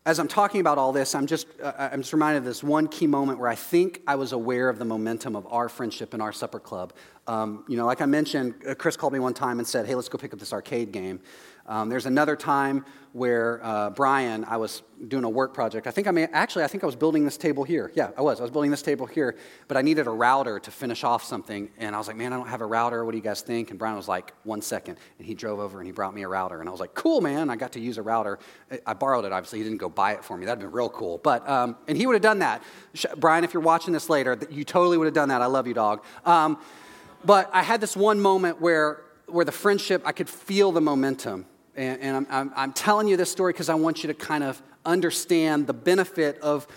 as 0.05 0.19
I'm 0.19 0.27
talking 0.27 0.61
about 0.61 0.77
all 0.77 0.91
this, 0.91 1.15
I'm 1.15 1.27
just, 1.27 1.47
uh, 1.61 1.73
I'm 1.77 2.01
just 2.01 2.13
reminded 2.13 2.39
of 2.39 2.45
this 2.45 2.63
one 2.63 2.87
key 2.87 3.07
moment 3.07 3.39
where 3.39 3.49
I 3.49 3.55
think 3.55 4.01
I 4.07 4.15
was 4.15 4.31
aware 4.31 4.69
of 4.69 4.77
the 4.77 4.85
momentum 4.85 5.35
of 5.35 5.47
our 5.51 5.69
friendship 5.69 6.13
in 6.13 6.21
our 6.21 6.31
supper 6.31 6.59
club. 6.59 6.93
Um, 7.27 7.63
you 7.67 7.77
know, 7.77 7.85
like 7.85 8.01
I 8.01 8.05
mentioned, 8.05 8.55
uh, 8.67 8.75
Chris 8.75 8.97
called 8.97 9.13
me 9.13 9.19
one 9.19 9.33
time 9.33 9.59
and 9.59 9.67
said, 9.67 9.85
hey, 9.85 9.95
let's 9.95 10.09
go 10.09 10.17
pick 10.17 10.33
up 10.33 10.39
this 10.39 10.53
arcade 10.53 10.91
game. 10.91 11.19
Um, 11.71 11.87
there's 11.87 12.05
another 12.05 12.35
time 12.35 12.83
where 13.13 13.63
uh, 13.63 13.91
Brian, 13.91 14.43
I 14.43 14.57
was 14.57 14.83
doing 15.07 15.23
a 15.23 15.29
work 15.29 15.53
project. 15.53 15.87
I 15.87 15.91
think 15.91 16.05
I 16.05 16.11
may, 16.11 16.25
actually, 16.25 16.65
I 16.65 16.67
think 16.67 16.83
I 16.83 16.85
was 16.85 16.97
building 16.97 17.23
this 17.23 17.37
table 17.37 17.63
here. 17.63 17.93
Yeah, 17.95 18.11
I 18.17 18.21
was. 18.21 18.41
I 18.41 18.43
was 18.43 18.51
building 18.51 18.71
this 18.71 18.81
table 18.81 19.05
here, 19.05 19.37
but 19.69 19.77
I 19.77 19.81
needed 19.81 20.05
a 20.05 20.09
router 20.09 20.59
to 20.59 20.69
finish 20.69 21.05
off 21.05 21.23
something. 21.23 21.69
And 21.77 21.95
I 21.95 21.97
was 21.97 22.07
like, 22.07 22.17
man, 22.17 22.33
I 22.33 22.35
don't 22.35 22.49
have 22.49 22.59
a 22.59 22.65
router. 22.65 23.05
What 23.05 23.11
do 23.11 23.17
you 23.17 23.23
guys 23.23 23.41
think? 23.41 23.69
And 23.69 23.79
Brian 23.79 23.95
was 23.95 24.09
like, 24.09 24.33
one 24.43 24.61
second. 24.61 24.97
And 25.17 25.25
he 25.25 25.33
drove 25.33 25.59
over 25.59 25.79
and 25.79 25.87
he 25.87 25.93
brought 25.93 26.13
me 26.13 26.23
a 26.23 26.27
router. 26.27 26.59
And 26.59 26.67
I 26.67 26.73
was 26.73 26.81
like, 26.81 26.93
cool, 26.93 27.21
man. 27.21 27.49
I 27.49 27.55
got 27.55 27.71
to 27.71 27.79
use 27.79 27.97
a 27.97 28.01
router. 28.01 28.37
I 28.85 28.93
borrowed 28.93 29.23
it, 29.23 29.31
obviously. 29.31 29.59
He 29.59 29.63
didn't 29.63 29.79
go 29.79 29.87
buy 29.87 30.11
it 30.11 30.25
for 30.25 30.35
me. 30.35 30.45
That'd 30.45 30.59
been 30.59 30.71
real 30.71 30.89
cool. 30.89 31.19
But, 31.19 31.47
um, 31.47 31.77
and 31.87 31.97
he 31.97 32.05
would 32.05 32.15
have 32.15 32.21
done 32.21 32.39
that. 32.39 32.63
Brian, 33.15 33.45
if 33.45 33.53
you're 33.53 33.63
watching 33.63 33.93
this 33.93 34.09
later, 34.09 34.37
you 34.49 34.65
totally 34.65 34.97
would 34.97 35.05
have 35.05 35.13
done 35.13 35.29
that. 35.29 35.41
I 35.41 35.45
love 35.45 35.67
you, 35.67 35.73
dog. 35.73 36.03
Um, 36.25 36.59
but 37.23 37.49
I 37.53 37.63
had 37.63 37.79
this 37.79 37.95
one 37.95 38.19
moment 38.19 38.59
where, 38.59 39.03
where 39.27 39.45
the 39.45 39.53
friendship, 39.53 40.01
I 40.03 40.11
could 40.11 40.27
feel 40.27 40.73
the 40.73 40.81
momentum. 40.81 41.45
And, 41.75 42.01
and 42.01 42.17
I'm, 42.17 42.27
I'm, 42.29 42.53
I'm 42.55 42.73
telling 42.73 43.07
you 43.07 43.17
this 43.17 43.31
story 43.31 43.53
because 43.53 43.69
I 43.69 43.75
want 43.75 44.03
you 44.03 44.07
to 44.07 44.13
kind 44.13 44.43
of 44.43 44.61
understand 44.85 45.67
the 45.67 45.73
benefit 45.73 46.39
of 46.39 46.67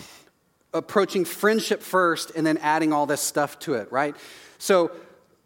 approaching 0.72 1.24
friendship 1.24 1.82
first 1.82 2.32
and 2.34 2.46
then 2.46 2.58
adding 2.58 2.92
all 2.92 3.06
this 3.06 3.20
stuff 3.20 3.58
to 3.60 3.74
it, 3.74 3.90
right? 3.92 4.16
So 4.58 4.90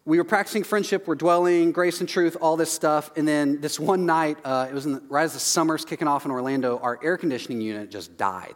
we 0.04 0.16
were 0.16 0.24
practicing 0.24 0.64
friendship, 0.64 1.06
we're 1.06 1.14
dwelling, 1.14 1.70
grace 1.70 2.00
and 2.00 2.08
truth, 2.08 2.36
all 2.40 2.56
this 2.56 2.72
stuff. 2.72 3.10
And 3.14 3.28
then 3.28 3.60
this 3.60 3.78
one 3.78 4.06
night, 4.06 4.38
uh, 4.42 4.66
it 4.70 4.74
was 4.74 4.84
the, 4.84 5.02
right 5.08 5.24
as 5.24 5.34
the 5.34 5.38
summer's 5.38 5.84
kicking 5.84 6.08
off 6.08 6.24
in 6.24 6.30
Orlando, 6.30 6.78
our 6.78 6.98
air 7.02 7.18
conditioning 7.18 7.60
unit 7.60 7.90
just 7.90 8.16
died. 8.16 8.54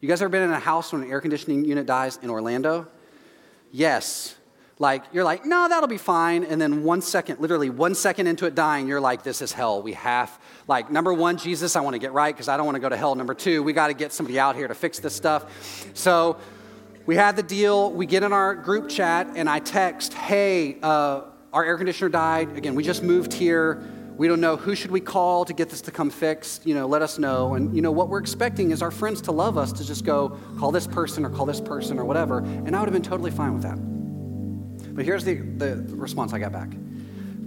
You 0.00 0.08
guys 0.08 0.20
ever 0.22 0.28
been 0.28 0.42
in 0.42 0.52
a 0.52 0.58
house 0.58 0.92
when 0.92 1.02
an 1.02 1.10
air 1.10 1.20
conditioning 1.20 1.64
unit 1.64 1.86
dies 1.86 2.18
in 2.22 2.30
Orlando? 2.30 2.86
Yes. 3.72 4.36
Like, 4.80 5.02
you're 5.12 5.24
like, 5.24 5.44
no, 5.44 5.68
that'll 5.68 5.88
be 5.88 5.98
fine. 5.98 6.44
And 6.44 6.60
then 6.60 6.84
one 6.84 7.02
second, 7.02 7.40
literally 7.40 7.68
one 7.68 7.96
second 7.96 8.28
into 8.28 8.46
it 8.46 8.54
dying, 8.54 8.86
you're 8.86 9.00
like, 9.00 9.24
this 9.24 9.42
is 9.42 9.52
hell. 9.52 9.82
We 9.82 9.94
have, 9.94 10.38
like, 10.68 10.88
number 10.88 11.12
one, 11.12 11.36
Jesus, 11.36 11.74
I 11.74 11.80
want 11.80 11.94
to 11.94 11.98
get 11.98 12.12
right 12.12 12.32
because 12.32 12.48
I 12.48 12.56
don't 12.56 12.64
want 12.64 12.76
to 12.76 12.80
go 12.80 12.88
to 12.88 12.96
hell. 12.96 13.16
Number 13.16 13.34
two, 13.34 13.62
we 13.64 13.72
got 13.72 13.88
to 13.88 13.94
get 13.94 14.12
somebody 14.12 14.38
out 14.38 14.54
here 14.54 14.68
to 14.68 14.74
fix 14.74 15.00
this 15.00 15.16
stuff. 15.16 15.46
So 15.94 16.36
we 17.06 17.16
had 17.16 17.34
the 17.34 17.42
deal. 17.42 17.90
We 17.90 18.06
get 18.06 18.22
in 18.22 18.32
our 18.32 18.54
group 18.54 18.88
chat, 18.88 19.26
and 19.34 19.48
I 19.48 19.58
text, 19.58 20.14
hey, 20.14 20.78
uh, 20.80 21.22
our 21.52 21.64
air 21.64 21.76
conditioner 21.76 22.10
died. 22.10 22.56
Again, 22.56 22.76
we 22.76 22.84
just 22.84 23.02
moved 23.02 23.32
here. 23.32 23.82
We 24.16 24.28
don't 24.28 24.40
know 24.40 24.56
who 24.56 24.76
should 24.76 24.92
we 24.92 25.00
call 25.00 25.44
to 25.44 25.52
get 25.52 25.70
this 25.70 25.80
to 25.82 25.90
come 25.90 26.10
fixed. 26.10 26.66
You 26.66 26.74
know, 26.74 26.86
let 26.86 27.02
us 27.02 27.18
know. 27.18 27.54
And 27.54 27.74
you 27.74 27.82
know 27.82 27.92
what 27.92 28.08
we're 28.08 28.18
expecting 28.20 28.70
is 28.70 28.82
our 28.82 28.90
friends 28.92 29.22
to 29.22 29.32
love 29.32 29.58
us 29.58 29.72
to 29.72 29.84
just 29.84 30.04
go 30.04 30.38
call 30.58 30.70
this 30.70 30.86
person 30.86 31.24
or 31.24 31.30
call 31.30 31.46
this 31.46 31.60
person 31.60 31.98
or 31.98 32.04
whatever. 32.04 32.38
And 32.38 32.76
I 32.76 32.80
would 32.80 32.88
have 32.88 32.92
been 32.92 33.02
totally 33.02 33.30
fine 33.32 33.54
with 33.54 33.62
that. 33.62 33.97
But 34.98 35.04
here's 35.04 35.22
the, 35.22 35.34
the 35.34 35.76
response 35.94 36.32
I 36.32 36.40
got 36.40 36.50
back 36.50 36.70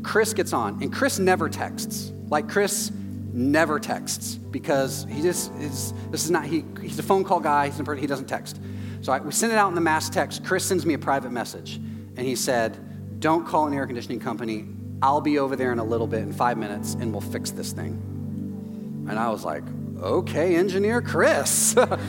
Chris 0.04 0.34
gets 0.34 0.54
on, 0.54 0.82
and 0.82 0.92
Chris 0.92 1.20
never 1.20 1.50
texts. 1.50 2.14
Like, 2.30 2.48
Chris 2.48 2.94
never 3.34 3.78
texts 3.78 4.36
because 4.36 5.06
he 5.10 5.22
just 5.22 5.54
is, 5.56 5.94
this 6.12 6.24
is 6.24 6.32
not, 6.32 6.46
he, 6.46 6.64
he's 6.82 6.98
a 6.98 7.04
phone 7.04 7.26
call 7.26 7.42
guy, 7.42 7.68
he's 7.68 7.78
a, 7.78 7.96
he 7.98 8.08
doesn't 8.08 8.28
text. 8.28 8.62
So 9.02 9.12
I, 9.12 9.20
we 9.20 9.34
send 9.34 9.52
it 9.52 9.58
out 9.58 9.68
in 9.68 9.76
the 9.76 9.82
mass 9.82 10.10
text. 10.10 10.46
Chris 10.46 10.64
sends 10.64 10.86
me 10.86 10.94
a 10.94 10.98
private 10.98 11.34
message, 11.34 11.76
and 11.76 12.20
he 12.20 12.38
said, 12.38 13.20
Don't 13.20 13.46
call 13.46 13.68
an 13.68 13.74
air 13.74 13.86
conditioning 13.86 14.22
company. 14.22 14.66
I'll 15.02 15.20
be 15.20 15.38
over 15.38 15.58
there 15.58 15.74
in 15.74 15.80
a 15.80 15.84
little 15.84 16.08
bit, 16.08 16.22
in 16.22 16.32
five 16.32 16.58
minutes, 16.58 16.94
and 16.94 17.12
we'll 17.12 17.20
fix 17.20 17.52
this 17.52 17.74
thing. 17.74 19.08
And 19.10 19.20
I 19.20 19.30
was 19.30 19.44
like, 19.44 19.64
Okay, 20.02 20.56
engineer 20.56 21.02
Chris. 21.02 21.76
I 21.78 22.00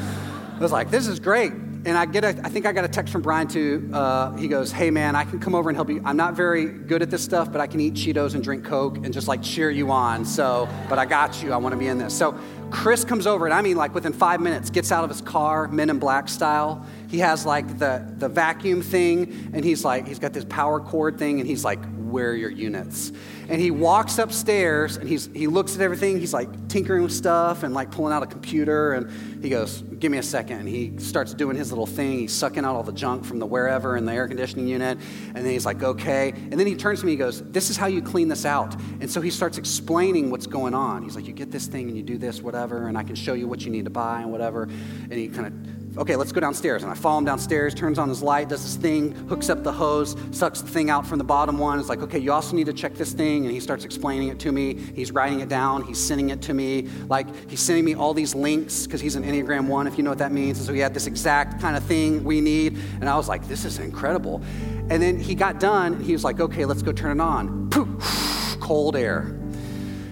was 0.60 0.70
like, 0.70 0.92
This 0.92 1.08
is 1.08 1.18
great 1.18 1.52
and 1.84 1.98
I 1.98 2.06
get 2.06 2.24
a, 2.24 2.28
I 2.44 2.48
think 2.48 2.66
I 2.66 2.72
got 2.72 2.84
a 2.84 2.88
text 2.88 3.12
from 3.12 3.22
Brian 3.22 3.48
too. 3.48 3.90
Uh, 3.92 4.36
he 4.36 4.48
goes, 4.48 4.70
"Hey 4.70 4.90
man, 4.90 5.16
I 5.16 5.24
can 5.24 5.40
come 5.40 5.54
over 5.54 5.68
and 5.68 5.76
help 5.76 5.88
you. 5.88 6.00
I'm 6.04 6.16
not 6.16 6.34
very 6.34 6.66
good 6.66 7.02
at 7.02 7.10
this 7.10 7.22
stuff, 7.22 7.50
but 7.50 7.60
I 7.60 7.66
can 7.66 7.80
eat 7.80 7.94
Cheetos 7.94 8.34
and 8.34 8.42
drink 8.42 8.64
Coke 8.64 8.98
and 8.98 9.12
just 9.12 9.28
like 9.28 9.42
cheer 9.42 9.70
you 9.70 9.90
on. 9.90 10.24
So, 10.24 10.68
but 10.88 10.98
I 10.98 11.06
got 11.06 11.42
you. 11.42 11.52
I 11.52 11.56
want 11.56 11.72
to 11.72 11.78
be 11.78 11.88
in 11.88 11.98
this." 11.98 12.16
So 12.16 12.38
Chris 12.70 13.04
comes 13.04 13.26
over, 13.26 13.44
and 13.44 13.54
I 13.54 13.60
mean, 13.60 13.76
like 13.76 13.94
within 13.94 14.12
five 14.12 14.40
minutes, 14.40 14.70
gets 14.70 14.92
out 14.92 15.04
of 15.04 15.10
his 15.10 15.20
car, 15.20 15.68
Men 15.68 15.90
in 15.90 15.98
Black 15.98 16.28
style. 16.28 16.86
He 17.08 17.18
has 17.18 17.44
like 17.44 17.78
the 17.78 18.06
the 18.18 18.28
vacuum 18.28 18.80
thing, 18.80 19.50
and 19.52 19.64
he's 19.64 19.84
like, 19.84 20.06
he's 20.06 20.18
got 20.18 20.32
this 20.32 20.44
power 20.44 20.80
cord 20.80 21.18
thing, 21.18 21.40
and 21.40 21.48
he's 21.48 21.64
like, 21.64 21.80
"Where 22.12 22.30
are 22.30 22.36
your 22.36 22.50
units?" 22.50 23.12
And 23.48 23.60
he 23.60 23.70
walks 23.70 24.18
upstairs 24.18 24.96
and 24.96 25.08
he's, 25.08 25.28
he 25.34 25.46
looks 25.46 25.74
at 25.74 25.80
everything. 25.80 26.18
He's 26.18 26.32
like 26.32 26.68
tinkering 26.68 27.02
with 27.02 27.12
stuff 27.12 27.64
and 27.64 27.74
like 27.74 27.90
pulling 27.90 28.12
out 28.12 28.22
a 28.22 28.26
computer. 28.26 28.94
And 28.94 29.42
he 29.42 29.50
goes, 29.50 29.82
Give 29.82 30.10
me 30.10 30.18
a 30.18 30.22
second. 30.22 30.60
And 30.60 30.68
he 30.68 30.96
starts 30.98 31.34
doing 31.34 31.56
his 31.56 31.70
little 31.70 31.86
thing. 31.86 32.20
He's 32.20 32.32
sucking 32.32 32.64
out 32.64 32.76
all 32.76 32.82
the 32.82 32.92
junk 32.92 33.24
from 33.24 33.38
the 33.38 33.46
wherever 33.46 33.96
in 33.96 34.06
the 34.06 34.12
air 34.12 34.28
conditioning 34.28 34.68
unit. 34.68 34.98
And 35.34 35.44
then 35.44 35.52
he's 35.52 35.66
like, 35.66 35.82
Okay. 35.82 36.30
And 36.30 36.52
then 36.52 36.66
he 36.66 36.74
turns 36.74 37.00
to 37.00 37.06
me. 37.06 37.12
He 37.12 37.18
goes, 37.18 37.42
This 37.50 37.68
is 37.68 37.76
how 37.76 37.88
you 37.88 38.00
clean 38.00 38.28
this 38.28 38.46
out. 38.46 38.74
And 39.00 39.10
so 39.10 39.20
he 39.20 39.30
starts 39.30 39.58
explaining 39.58 40.30
what's 40.30 40.46
going 40.46 40.74
on. 40.74 41.02
He's 41.02 41.16
like, 41.16 41.26
You 41.26 41.32
get 41.32 41.50
this 41.50 41.66
thing 41.66 41.88
and 41.88 41.96
you 41.96 42.02
do 42.02 42.18
this, 42.18 42.40
whatever. 42.40 42.88
And 42.88 42.96
I 42.96 43.02
can 43.02 43.16
show 43.16 43.34
you 43.34 43.48
what 43.48 43.64
you 43.64 43.70
need 43.70 43.84
to 43.84 43.90
buy 43.90 44.22
and 44.22 44.30
whatever. 44.30 44.62
And 44.62 45.12
he 45.12 45.28
kind 45.28 45.46
of 45.46 45.81
okay, 45.96 46.16
let's 46.16 46.32
go 46.32 46.40
downstairs. 46.40 46.82
And 46.82 46.90
I 46.90 46.94
follow 46.94 47.18
him 47.18 47.24
downstairs, 47.24 47.74
turns 47.74 47.98
on 47.98 48.08
his 48.08 48.22
light, 48.22 48.48
does 48.48 48.62
this 48.62 48.76
thing, 48.76 49.12
hooks 49.28 49.50
up 49.50 49.62
the 49.62 49.72
hose, 49.72 50.16
sucks 50.30 50.60
the 50.60 50.68
thing 50.68 50.90
out 50.90 51.06
from 51.06 51.18
the 51.18 51.24
bottom 51.24 51.58
one. 51.58 51.78
It's 51.78 51.88
like, 51.88 52.02
okay, 52.02 52.18
you 52.18 52.32
also 52.32 52.56
need 52.56 52.66
to 52.66 52.72
check 52.72 52.94
this 52.94 53.12
thing. 53.12 53.44
And 53.44 53.52
he 53.52 53.60
starts 53.60 53.84
explaining 53.84 54.28
it 54.28 54.38
to 54.40 54.52
me. 54.52 54.74
He's 54.74 55.12
writing 55.12 55.40
it 55.40 55.48
down, 55.48 55.84
he's 55.84 55.98
sending 55.98 56.30
it 56.30 56.40
to 56.42 56.54
me. 56.54 56.88
Like, 57.08 57.26
he's 57.50 57.60
sending 57.60 57.84
me 57.84 57.94
all 57.94 58.14
these 58.14 58.34
links 58.34 58.86
because 58.86 59.00
he's 59.00 59.16
an 59.16 59.24
Enneagram 59.24 59.66
1, 59.66 59.86
if 59.86 59.98
you 59.98 60.04
know 60.04 60.10
what 60.10 60.18
that 60.18 60.32
means. 60.32 60.58
And 60.58 60.66
so 60.66 60.72
he 60.72 60.80
had 60.80 60.94
this 60.94 61.06
exact 61.06 61.60
kind 61.60 61.76
of 61.76 61.84
thing 61.84 62.24
we 62.24 62.40
need. 62.40 62.78
And 63.00 63.08
I 63.08 63.16
was 63.16 63.28
like, 63.28 63.46
this 63.48 63.64
is 63.64 63.78
incredible. 63.78 64.42
And 64.90 65.02
then 65.02 65.18
he 65.18 65.34
got 65.34 65.60
done, 65.60 66.02
he 66.02 66.12
was 66.12 66.24
like, 66.24 66.40
okay, 66.40 66.64
let's 66.64 66.82
go 66.82 66.92
turn 66.92 67.20
it 67.20 67.22
on. 67.22 67.70
Poof, 67.70 68.56
cold 68.60 68.96
air. 68.96 69.38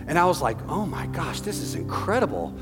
And 0.06 0.18
I 0.18 0.24
was 0.24 0.42
like, 0.42 0.56
oh 0.68 0.86
my 0.86 1.06
gosh, 1.08 1.40
this 1.40 1.60
is 1.60 1.74
incredible. 1.74 2.54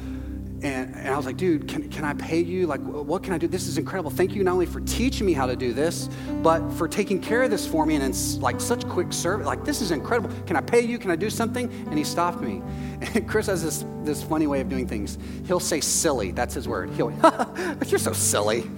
And, 0.63 0.97
and 0.97 1.09
I 1.09 1.17
was 1.17 1.25
like, 1.25 1.37
dude, 1.37 1.69
can, 1.69 1.89
can 1.89 2.05
I 2.05 2.15
pay 2.15 2.41
you? 2.41 2.67
Like, 2.67 2.81
what 2.81 3.23
can 3.23 3.33
I 3.33 3.39
do? 3.39 3.47
This 3.47 3.69
is 3.69 3.79
incredible. 3.79 4.11
Thank 4.11 4.35
you 4.35 4.43
not 4.43 4.53
only 4.53 4.67
for 4.67 4.81
teaching 4.81 5.25
me 5.25 5.33
how 5.33 5.47
to 5.47 5.55
do 5.55 5.73
this, 5.73 6.09
but 6.43 6.69
for 6.73 6.89
taking 6.89 7.21
care 7.21 7.45
of 7.45 7.51
this 7.51 7.65
for 7.65 7.87
me 7.87 7.95
and 7.95 8.03
in 8.03 8.41
like 8.41 8.61
such 8.61 8.85
quick 8.89 9.13
service. 9.13 9.47
Like, 9.47 9.65
this 9.65 9.81
is 9.81 9.93
incredible. 9.93 10.35
Can 10.47 10.57
I 10.57 10.61
pay 10.61 10.81
you? 10.81 10.99
Can 10.99 11.13
I 11.13 11.17
do 11.17 11.31
something? 11.31 11.71
And 11.71 11.97
he 11.97 12.05
stopped 12.05 12.41
me. 12.41 12.63
And 13.15 13.29
Chris 13.29 13.47
has 13.47 13.63
this, 13.63 13.85
this 14.03 14.25
funny 14.25 14.49
way 14.49 14.61
of 14.61 14.69
doing 14.69 14.89
things. 14.89 15.19
He'll 15.47 15.61
say 15.61 15.81
silly. 15.81 16.33
That's 16.33 16.53
his 16.53 16.67
word. 16.67 16.91
He'll, 16.91 17.13
you're 17.87 18.01
so 18.01 18.13
silly. 18.13 18.69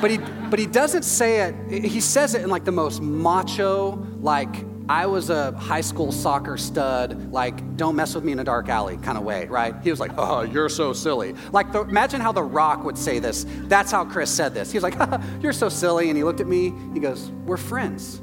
But 0.00 0.12
he, 0.12 0.18
but 0.48 0.60
he 0.60 0.66
doesn't 0.66 1.02
say 1.02 1.40
it, 1.40 1.84
he 1.84 2.00
says 2.00 2.36
it 2.36 2.42
in 2.42 2.50
like 2.50 2.64
the 2.64 2.70
most 2.70 3.02
macho, 3.02 4.06
like, 4.20 4.64
I 4.88 5.06
was 5.06 5.30
a 5.30 5.50
high 5.52 5.80
school 5.80 6.12
soccer 6.12 6.56
stud, 6.56 7.32
like, 7.32 7.76
don't 7.76 7.96
mess 7.96 8.14
with 8.14 8.22
me 8.22 8.30
in 8.30 8.38
a 8.38 8.44
dark 8.44 8.68
alley 8.68 8.96
kind 8.98 9.18
of 9.18 9.24
way, 9.24 9.46
right? 9.46 9.74
He 9.82 9.90
was 9.90 9.98
like, 9.98 10.12
oh, 10.16 10.42
you're 10.42 10.68
so 10.68 10.92
silly. 10.92 11.34
Like, 11.50 11.72
the, 11.72 11.80
imagine 11.80 12.20
how 12.20 12.30
The 12.30 12.44
Rock 12.44 12.84
would 12.84 12.96
say 12.96 13.18
this. 13.18 13.46
That's 13.62 13.90
how 13.90 14.04
Chris 14.04 14.30
said 14.30 14.54
this. 14.54 14.70
He 14.70 14.78
was 14.78 14.84
like, 14.84 14.94
you're 15.42 15.52
so 15.52 15.68
silly. 15.68 16.08
And 16.08 16.16
he 16.16 16.22
looked 16.22 16.40
at 16.40 16.46
me, 16.46 16.72
he 16.94 17.00
goes, 17.00 17.30
we're 17.46 17.56
friends. 17.56 18.20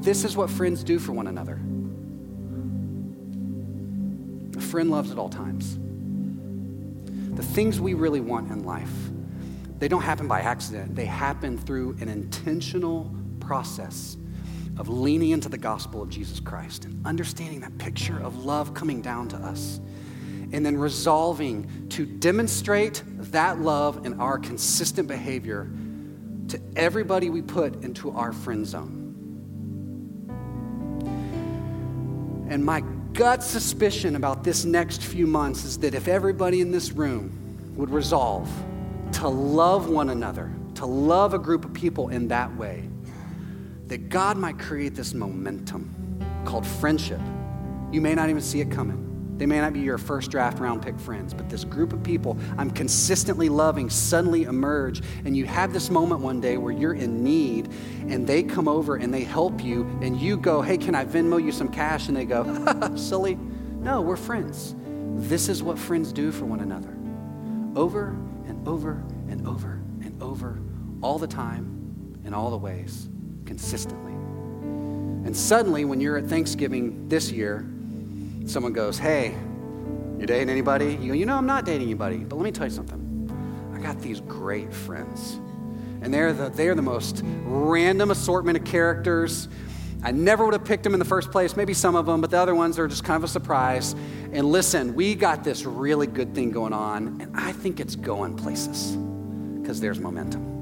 This 0.00 0.24
is 0.24 0.38
what 0.38 0.48
friends 0.48 0.82
do 0.82 0.98
for 0.98 1.12
one 1.12 1.26
another. 1.26 1.60
A 4.56 4.62
friend 4.62 4.90
loves 4.90 5.10
at 5.10 5.18
all 5.18 5.28
times. 5.28 5.78
The 7.36 7.42
things 7.42 7.78
we 7.78 7.92
really 7.92 8.20
want 8.20 8.50
in 8.50 8.64
life, 8.64 8.92
they 9.78 9.88
don't 9.88 10.02
happen 10.02 10.26
by 10.28 10.40
accident, 10.40 10.96
they 10.96 11.04
happen 11.04 11.58
through 11.58 11.96
an 12.00 12.08
intentional 12.08 13.14
process 13.40 14.16
of 14.80 14.88
leaning 14.88 15.30
into 15.30 15.50
the 15.50 15.58
gospel 15.58 16.00
of 16.00 16.08
Jesus 16.08 16.40
Christ 16.40 16.86
and 16.86 17.06
understanding 17.06 17.60
that 17.60 17.76
picture 17.76 18.18
of 18.18 18.46
love 18.46 18.72
coming 18.72 19.02
down 19.02 19.28
to 19.28 19.36
us, 19.36 19.78
and 20.52 20.64
then 20.64 20.78
resolving 20.78 21.88
to 21.90 22.06
demonstrate 22.06 23.02
that 23.30 23.60
love 23.60 24.06
and 24.06 24.18
our 24.22 24.38
consistent 24.38 25.06
behavior 25.06 25.70
to 26.48 26.58
everybody 26.76 27.28
we 27.28 27.42
put 27.42 27.84
into 27.84 28.10
our 28.10 28.32
friend 28.32 28.66
zone. 28.66 28.96
And 32.48 32.64
my 32.64 32.80
gut 33.12 33.42
suspicion 33.42 34.16
about 34.16 34.44
this 34.44 34.64
next 34.64 35.02
few 35.02 35.26
months 35.26 35.64
is 35.64 35.76
that 35.78 35.94
if 35.94 36.08
everybody 36.08 36.62
in 36.62 36.70
this 36.70 36.90
room 36.90 37.74
would 37.76 37.90
resolve 37.90 38.50
to 39.12 39.28
love 39.28 39.90
one 39.90 40.08
another, 40.08 40.50
to 40.76 40.86
love 40.86 41.34
a 41.34 41.38
group 41.38 41.66
of 41.66 41.74
people 41.74 42.08
in 42.08 42.28
that 42.28 42.56
way, 42.56 42.88
that 43.90 44.08
God 44.08 44.38
might 44.38 44.56
create 44.56 44.94
this 44.94 45.14
momentum 45.14 46.22
called 46.44 46.64
friendship. 46.64 47.20
You 47.90 48.00
may 48.00 48.14
not 48.14 48.30
even 48.30 48.40
see 48.40 48.60
it 48.60 48.70
coming. 48.70 49.36
They 49.36 49.46
may 49.46 49.58
not 49.58 49.72
be 49.72 49.80
your 49.80 49.98
first 49.98 50.30
draft 50.30 50.60
round 50.60 50.80
pick 50.80 50.96
friends, 51.00 51.34
but 51.34 51.50
this 51.50 51.64
group 51.64 51.92
of 51.92 52.00
people 52.04 52.38
I'm 52.56 52.70
consistently 52.70 53.48
loving 53.48 53.90
suddenly 53.90 54.44
emerge, 54.44 55.02
and 55.24 55.36
you 55.36 55.44
have 55.46 55.72
this 55.72 55.90
moment 55.90 56.20
one 56.20 56.40
day 56.40 56.56
where 56.56 56.72
you're 56.72 56.94
in 56.94 57.24
need, 57.24 57.72
and 58.06 58.24
they 58.28 58.44
come 58.44 58.68
over 58.68 58.94
and 58.94 59.12
they 59.12 59.24
help 59.24 59.64
you, 59.64 59.82
and 60.02 60.20
you 60.20 60.36
go, 60.36 60.62
Hey, 60.62 60.78
can 60.78 60.94
I 60.94 61.04
Venmo 61.04 61.42
you 61.42 61.50
some 61.50 61.68
cash? 61.68 62.06
And 62.06 62.16
they 62.16 62.24
go, 62.24 62.94
Silly. 62.96 63.34
No, 63.80 64.02
we're 64.02 64.16
friends. 64.16 64.76
This 65.16 65.48
is 65.48 65.64
what 65.64 65.78
friends 65.78 66.12
do 66.12 66.30
for 66.30 66.44
one 66.44 66.60
another 66.60 66.96
over 67.74 68.10
and 68.46 68.68
over 68.68 69.02
and 69.28 69.48
over 69.48 69.82
and 70.00 70.22
over, 70.22 70.60
all 71.02 71.18
the 71.18 71.26
time, 71.26 72.20
in 72.24 72.34
all 72.34 72.50
the 72.50 72.56
ways 72.56 73.08
consistently. 73.50 74.12
And 75.26 75.36
suddenly, 75.36 75.84
when 75.84 76.00
you're 76.00 76.16
at 76.16 76.26
Thanksgiving 76.26 77.08
this 77.08 77.32
year, 77.32 77.68
someone 78.46 78.72
goes, 78.72 78.96
Hey, 78.96 79.34
you 80.20 80.24
dating 80.24 80.50
anybody? 80.50 80.92
You 81.00 81.08
go, 81.08 81.14
You 81.14 81.26
know, 81.26 81.36
I'm 81.36 81.46
not 81.46 81.64
dating 81.64 81.88
anybody, 81.88 82.18
but 82.18 82.36
let 82.36 82.44
me 82.44 82.52
tell 82.52 82.68
you 82.68 82.72
something. 82.72 83.00
I 83.74 83.80
got 83.80 84.00
these 84.00 84.20
great 84.20 84.72
friends. 84.72 85.40
And 86.00 86.14
they're 86.14 86.32
the, 86.32 86.50
they're 86.50 86.76
the 86.76 86.82
most 86.82 87.22
random 87.24 88.12
assortment 88.12 88.56
of 88.56 88.64
characters. 88.64 89.48
I 90.04 90.12
never 90.12 90.44
would 90.44 90.54
have 90.54 90.64
picked 90.64 90.84
them 90.84 90.94
in 90.94 91.00
the 91.00 91.04
first 91.04 91.32
place, 91.32 91.56
maybe 91.56 91.74
some 91.74 91.96
of 91.96 92.06
them, 92.06 92.20
but 92.20 92.30
the 92.30 92.38
other 92.38 92.54
ones 92.54 92.78
are 92.78 92.86
just 92.86 93.02
kind 93.02 93.16
of 93.16 93.24
a 93.24 93.28
surprise. 93.28 93.96
And 94.32 94.46
listen, 94.46 94.94
we 94.94 95.16
got 95.16 95.42
this 95.42 95.64
really 95.64 96.06
good 96.06 96.36
thing 96.36 96.52
going 96.52 96.72
on, 96.72 97.20
and 97.20 97.36
I 97.36 97.50
think 97.50 97.80
it's 97.80 97.96
going 97.96 98.36
places 98.36 98.96
because 99.60 99.80
there's 99.80 99.98
momentum. 99.98 100.59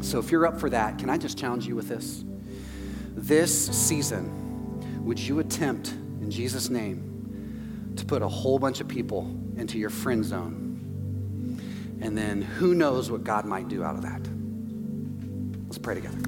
So 0.00 0.18
if 0.18 0.30
you're 0.30 0.46
up 0.46 0.58
for 0.58 0.70
that, 0.70 0.98
can 0.98 1.10
I 1.10 1.18
just 1.18 1.38
challenge 1.38 1.66
you 1.66 1.76
with 1.76 1.88
this? 1.88 2.24
This 3.14 3.66
season, 3.66 5.04
would 5.04 5.18
you 5.18 5.40
attempt, 5.40 5.90
in 5.90 6.30
Jesus' 6.30 6.70
name, 6.70 7.92
to 7.96 8.04
put 8.04 8.22
a 8.22 8.28
whole 8.28 8.58
bunch 8.58 8.80
of 8.80 8.88
people 8.88 9.30
into 9.56 9.78
your 9.78 9.90
friend 9.90 10.24
zone? 10.24 11.98
And 12.00 12.16
then 12.16 12.40
who 12.40 12.74
knows 12.74 13.10
what 13.10 13.24
God 13.24 13.44
might 13.44 13.68
do 13.68 13.84
out 13.84 13.94
of 13.94 14.02
that? 14.02 14.26
Let's 15.66 15.78
pray 15.78 15.94
together. 15.94 16.18